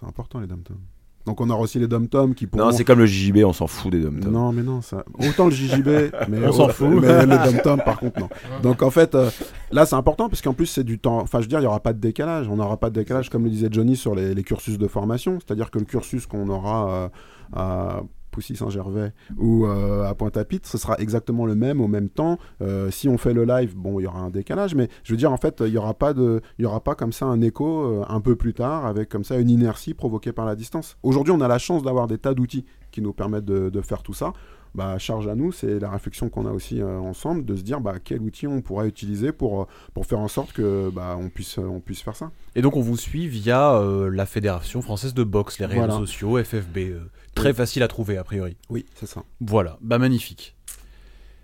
[0.00, 0.80] C'est important les dom-toms.
[1.24, 2.64] Donc on aura aussi les dom-toms qui pourront.
[2.64, 5.04] Non, c'est comme le JJB, on s'en fout des dom Non, mais non, ça.
[5.18, 5.88] Autant le JJB,
[6.28, 6.88] mais On s'en fout.
[7.00, 8.28] Mais les dom-toms, par contre, non.
[8.62, 9.30] Donc en fait, euh,
[9.70, 11.20] là, c'est important parce qu'en plus, c'est du temps.
[11.20, 12.48] Enfin, je veux dire, il n'y aura pas de décalage.
[12.48, 15.38] On n'aura pas de décalage, comme le disait Johnny, sur les, les cursus de formation.
[15.38, 17.10] C'est-à-dire que le cursus qu'on aura
[17.56, 18.00] euh,
[18.32, 22.38] à Poussy-Saint-Gervais ou euh, à Pointe-à-Pitre, ce sera exactement le même au même temps.
[22.60, 25.16] Euh, si on fait le live, bon, il y aura un décalage, mais je veux
[25.16, 26.12] dire, en fait, il n'y aura pas
[26.58, 29.38] y aura pas comme ça un écho euh, un peu plus tard avec comme ça
[29.38, 30.96] une inertie provoquée par la distance.
[31.02, 34.14] Aujourd'hui, on a la chance d'avoir des tas d'outils qui nous permettent de faire tout
[34.14, 34.32] ça.
[34.74, 37.80] Bah, charge à nous, c'est la réflexion qu'on a aussi euh, ensemble de se dire
[37.82, 41.28] bah, quel outil on pourrait utiliser pour, euh, pour faire en sorte que bah, on,
[41.28, 42.30] puisse, on puisse faire ça.
[42.54, 45.94] Et donc on vous suit via euh, la Fédération française de boxe, les réseaux Voilà.
[45.98, 46.78] sociaux, FFB.
[46.78, 47.00] euh,
[47.34, 47.54] très Oui.
[47.54, 48.56] facile à trouver a priori.
[48.70, 49.22] Oui, c'est ça.
[49.42, 50.56] Voilà, bah magnifique.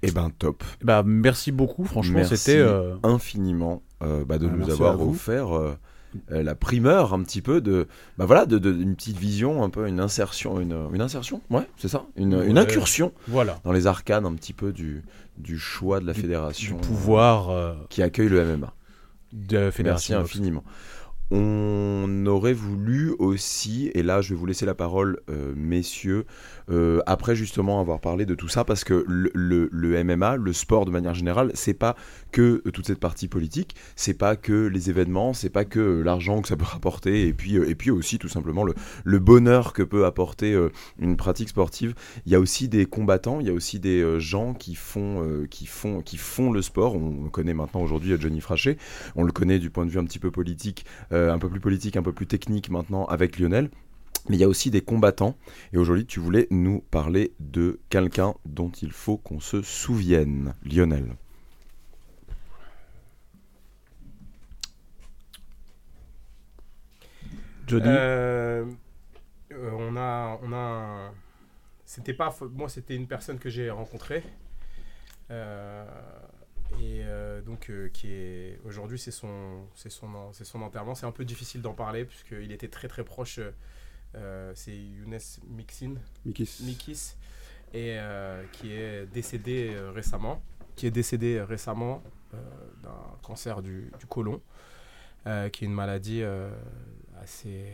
[0.02, 0.62] Et ben top.
[0.82, 2.56] Bah merci beaucoup, franchement c'était...
[2.56, 5.48] euh, infiniment euh, bah, de Ah, nous avoir offert
[6.32, 7.86] euh, la primeur un petit peu de
[8.16, 11.66] bah voilà de, de- une petite vision un peu une insertion une, une insertion ouais
[11.76, 15.02] c'est ça une, une incursion Voilà, dans les arcanes un petit peu du,
[15.36, 18.72] du choix de la du fédération pouvoir euh, qui accueille le MMA
[19.32, 20.64] de la Merci Fédération infiniment.
[21.30, 26.24] On aurait voulu aussi, et là je vais vous laisser la parole, euh, messieurs,
[26.70, 30.90] euh, après justement avoir parlé de tout ça, parce que le, MMA, le sport de
[30.90, 31.96] manière générale, c'est pas
[32.32, 36.42] que toute cette partie politique, c'est pas que les événements, c'est pas que euh, l'argent
[36.42, 39.82] que ça peut rapporter, et puis, euh, et puis aussi tout simplement le, bonheur que
[39.82, 40.56] peut apporter
[40.98, 41.94] une pratique sportive.
[42.24, 45.66] Il y a aussi des combattants, il y a aussi des gens qui font, qui,
[45.66, 46.94] font, qui font le sport.
[46.94, 48.78] On connaît maintenant aujourd'hui Johnny Frachet,
[49.16, 51.96] on le connaît du point de vue un petit peu politique, un peu plus politique,
[51.96, 53.70] un peu plus technique maintenant avec Lionel.
[54.28, 55.36] Mais il y a aussi des combattants.
[55.72, 60.54] Et aujourd'hui, tu voulais nous parler de quelqu'un dont il faut qu'on se souvienne.
[60.64, 61.16] Lionel.
[67.68, 67.86] Jody.
[67.86, 68.64] Euh,
[69.52, 71.12] euh, on a,
[71.84, 72.34] C'était pas.
[72.52, 74.24] Moi, c'était une personne que j'ai rencontrée.
[75.30, 75.84] Euh,
[76.80, 77.02] et
[77.44, 78.58] donc, qui est.
[78.64, 80.94] Aujourd'hui, c'est son, son, son enterrement.
[80.94, 83.40] C'est un peu difficile d'en parler, puisqu'il était très très proche.
[84.14, 85.18] Euh, c'est Younes
[85.48, 85.94] Mixin.
[86.24, 86.62] Mikis.
[86.64, 87.14] Mikis,
[87.74, 90.42] et euh, qui est décédé euh, récemment,
[90.76, 92.02] qui est décédé récemment
[92.82, 94.40] d'un cancer du, du côlon,
[95.24, 96.22] qui est une maladie
[97.20, 97.64] assez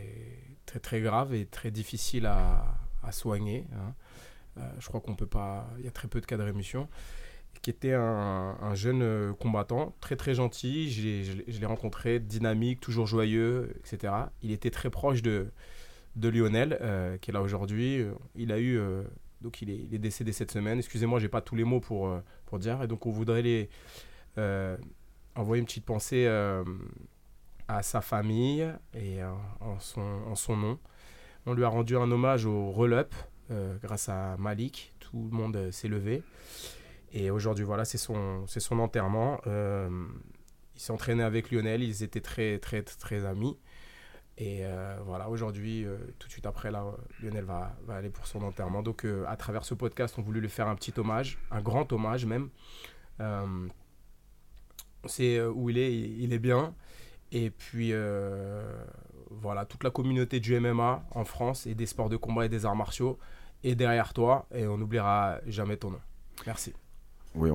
[0.65, 2.65] très très grave et très difficile à,
[3.03, 3.65] à soigner.
[3.75, 3.93] hein.
[4.57, 6.87] Euh, je crois qu'on peut pas, il y a très peu de cas de rémission.
[7.61, 10.89] Qui était un, un jeune combattant, très très gentil.
[10.89, 14.13] J'ai- Je l'ai- je l'ai rencontré, dynamique, toujours joyeux, etc.
[14.41, 15.51] Il était très proche de,
[16.15, 18.01] de Lionel, euh, qui est là aujourd'hui.
[18.01, 19.03] Euh, Il a eu, euh,
[19.41, 20.77] donc il est, décédé cette semaine.
[20.77, 22.11] Excusez-moi, j'ai pas tous les mots pour,
[22.45, 22.81] pour dire.
[22.81, 23.69] Et donc on voudrait les
[25.35, 26.27] envoyer une petite pensée
[27.67, 30.79] à sa famille et en, son, en son nom.
[31.45, 32.73] On lui a rendu un hommage au
[33.51, 34.93] euh, grâce à Malik.
[34.99, 36.23] Tout le monde s'est levé.
[37.13, 39.39] Et aujourd'hui, voilà, c'est son, son enterrement.
[39.45, 41.83] Il s'est entraîné avec Lionel.
[41.83, 43.57] Ils étaient très, très, très amis.
[44.37, 48.83] Et euh, voilà, aujourd'hui, euh, tout de suite après, Lionel va, aller pour son enterrement.
[48.83, 51.91] Donc, euh, à travers ce podcast, on voulu lui faire un petit hommage, un grand
[51.93, 52.49] hommage même.
[53.21, 53.67] Euh,
[55.53, 56.73] où il est, il, est bien.
[57.31, 57.93] Et puis,
[59.29, 62.65] voilà, toute la communauté du MMA en France et des sports de combat et des
[62.65, 63.19] arts martiaux
[63.63, 64.47] est derrière toi.
[64.53, 66.01] Et on n'oubliera jamais ton nom.
[66.45, 66.73] Merci.
[67.35, 67.49] Oui,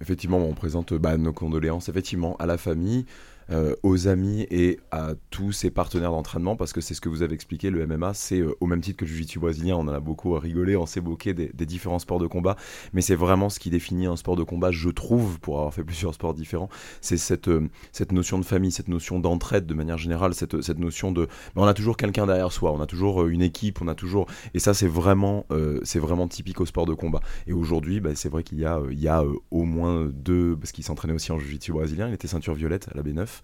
[0.00, 3.04] effectivement, on présente bah, nos condoléances effectivement à la famille,
[3.50, 7.22] euh, aux amis et à tous ses partenaires d'entraînement, parce que c'est ce que vous
[7.22, 9.88] avez expliqué, le MMA, c'est euh, au même titre que le jiu-jitsu brésilien, on en
[9.88, 12.56] a beaucoup rigolé, on s'est moqué des, différents sports de combat,
[12.92, 15.84] mais c'est vraiment ce qui définit un sport de combat, je trouve, pour avoir fait
[15.84, 16.68] plusieurs sports différents,
[17.00, 20.80] c'est cette, euh, cette notion de famille, cette notion d'entraide de manière générale, cette, cette
[20.80, 21.28] notion de...
[21.54, 24.26] on a toujours quelqu'un derrière soi, on a toujours une équipe, on a toujours...
[24.54, 25.46] Et ça, c'est vraiment,
[25.82, 27.20] c'est vraiment typique au sport de combat.
[27.46, 30.72] Et aujourd'hui, bah, c'est vrai qu'il y a, il y a au moins deux, parce
[30.72, 33.35] qu'il s'entraînait aussi en jiu-jitsu brésilien, il était ceinture violette à la B9.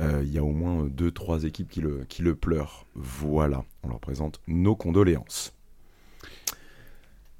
[0.00, 2.86] Euh, il y a au moins deux, trois équipes qui le, qui le pleurent.
[2.94, 5.52] Voilà, on leur présente nos condoléances.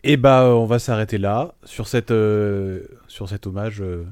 [0.02, 3.80] Et bah, on va s'arrêter là sur cette euh, sur cet hommage.
[3.82, 4.04] euh,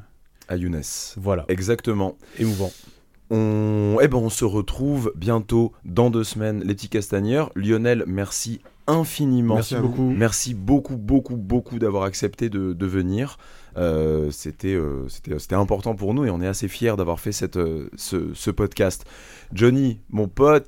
[0.49, 0.83] À Younes.
[1.17, 2.17] voilà, Exactement.
[2.39, 2.71] émouvant.
[3.31, 7.51] On, eh ben, on se retrouve bientôt dans deux semaines, les petits castagneurs.
[7.55, 9.55] Lionel, merci infiniment.
[9.55, 10.11] Merci beaucoup.
[10.11, 13.39] Merci beaucoup, beaucoup, beaucoup d'avoir accepté de, de venir.
[13.77, 17.31] Euh, c'était, euh, c'était, c'était important pour nous et on est assez fiers d'avoir fait
[17.31, 19.05] cette, euh, ce, ce podcast.
[19.53, 20.67] Johnny, mon pote,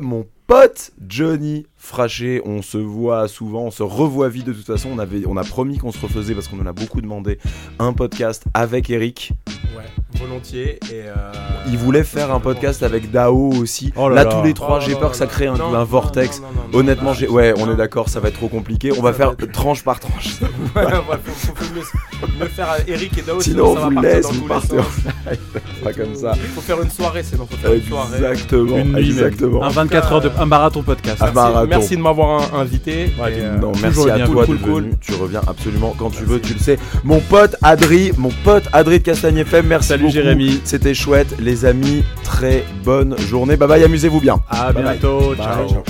[0.00, 4.90] mon pote Johnny Fraché, on se voit souvent, on se revoit vite de toute façon.
[4.94, 7.38] On, avait, on a promis qu'on se refaisait parce qu'on en a beaucoup demandé
[7.80, 9.32] un podcast avec Eric.
[9.76, 9.82] Ouais,
[10.20, 10.78] volontiers.
[10.92, 11.32] Et, euh,
[11.66, 13.92] Il voulait faire un podcast avec Dao aussi.
[13.96, 14.30] Oh là là, là.
[14.36, 16.40] tous les trois, Oh j'ai peur là que ça crée un, Non, un vortex.
[16.40, 17.26] non, non, non, non, Honnêtement, non, j'ai...
[17.26, 18.92] non, ouais, on est d'accord, ça va être trop compliqué.
[18.96, 20.36] On va faire être- tranche par tranche.
[20.76, 20.92] Ouais, ouais,
[21.24, 21.82] faut, faut mieux,
[22.40, 23.40] mieux faire à Eric et Dao.
[23.40, 24.82] Sinon, ça on va vous laisse, vous partez en
[25.84, 26.32] Pas comme ça.
[26.54, 28.16] Faut faire une soirée, sinon faut faire une soirée.
[28.18, 28.76] Exactement.
[28.78, 29.64] Une nuit exactement.
[29.64, 31.18] Un 24 heures de un marathon podcast.
[31.20, 31.66] Merci, marathon.
[31.78, 33.12] Merci de m'avoir invité.
[33.20, 34.34] Ouais, Et, tu- euh, Non, toujours merci à bienvenu.
[34.34, 34.96] toi Cool, de cool, venir.
[35.00, 36.32] Tu reviens absolument quand tu Merci.
[36.32, 36.78] veux, tu le sais.
[37.04, 40.14] Mon pote Adri, mon pote Adri de Castagne FM, merci Salut beaucoup.
[40.14, 40.60] Jérémy.
[40.64, 42.02] C'était chouette, les amis.
[42.24, 43.56] Très bonne journée.
[43.56, 44.36] Bye bye, amusez-vous bien.
[44.48, 45.34] À Bye bientôt.
[45.36, 45.36] Bye.
[45.38, 45.68] Ciao.
[45.68, 45.82] Ciao.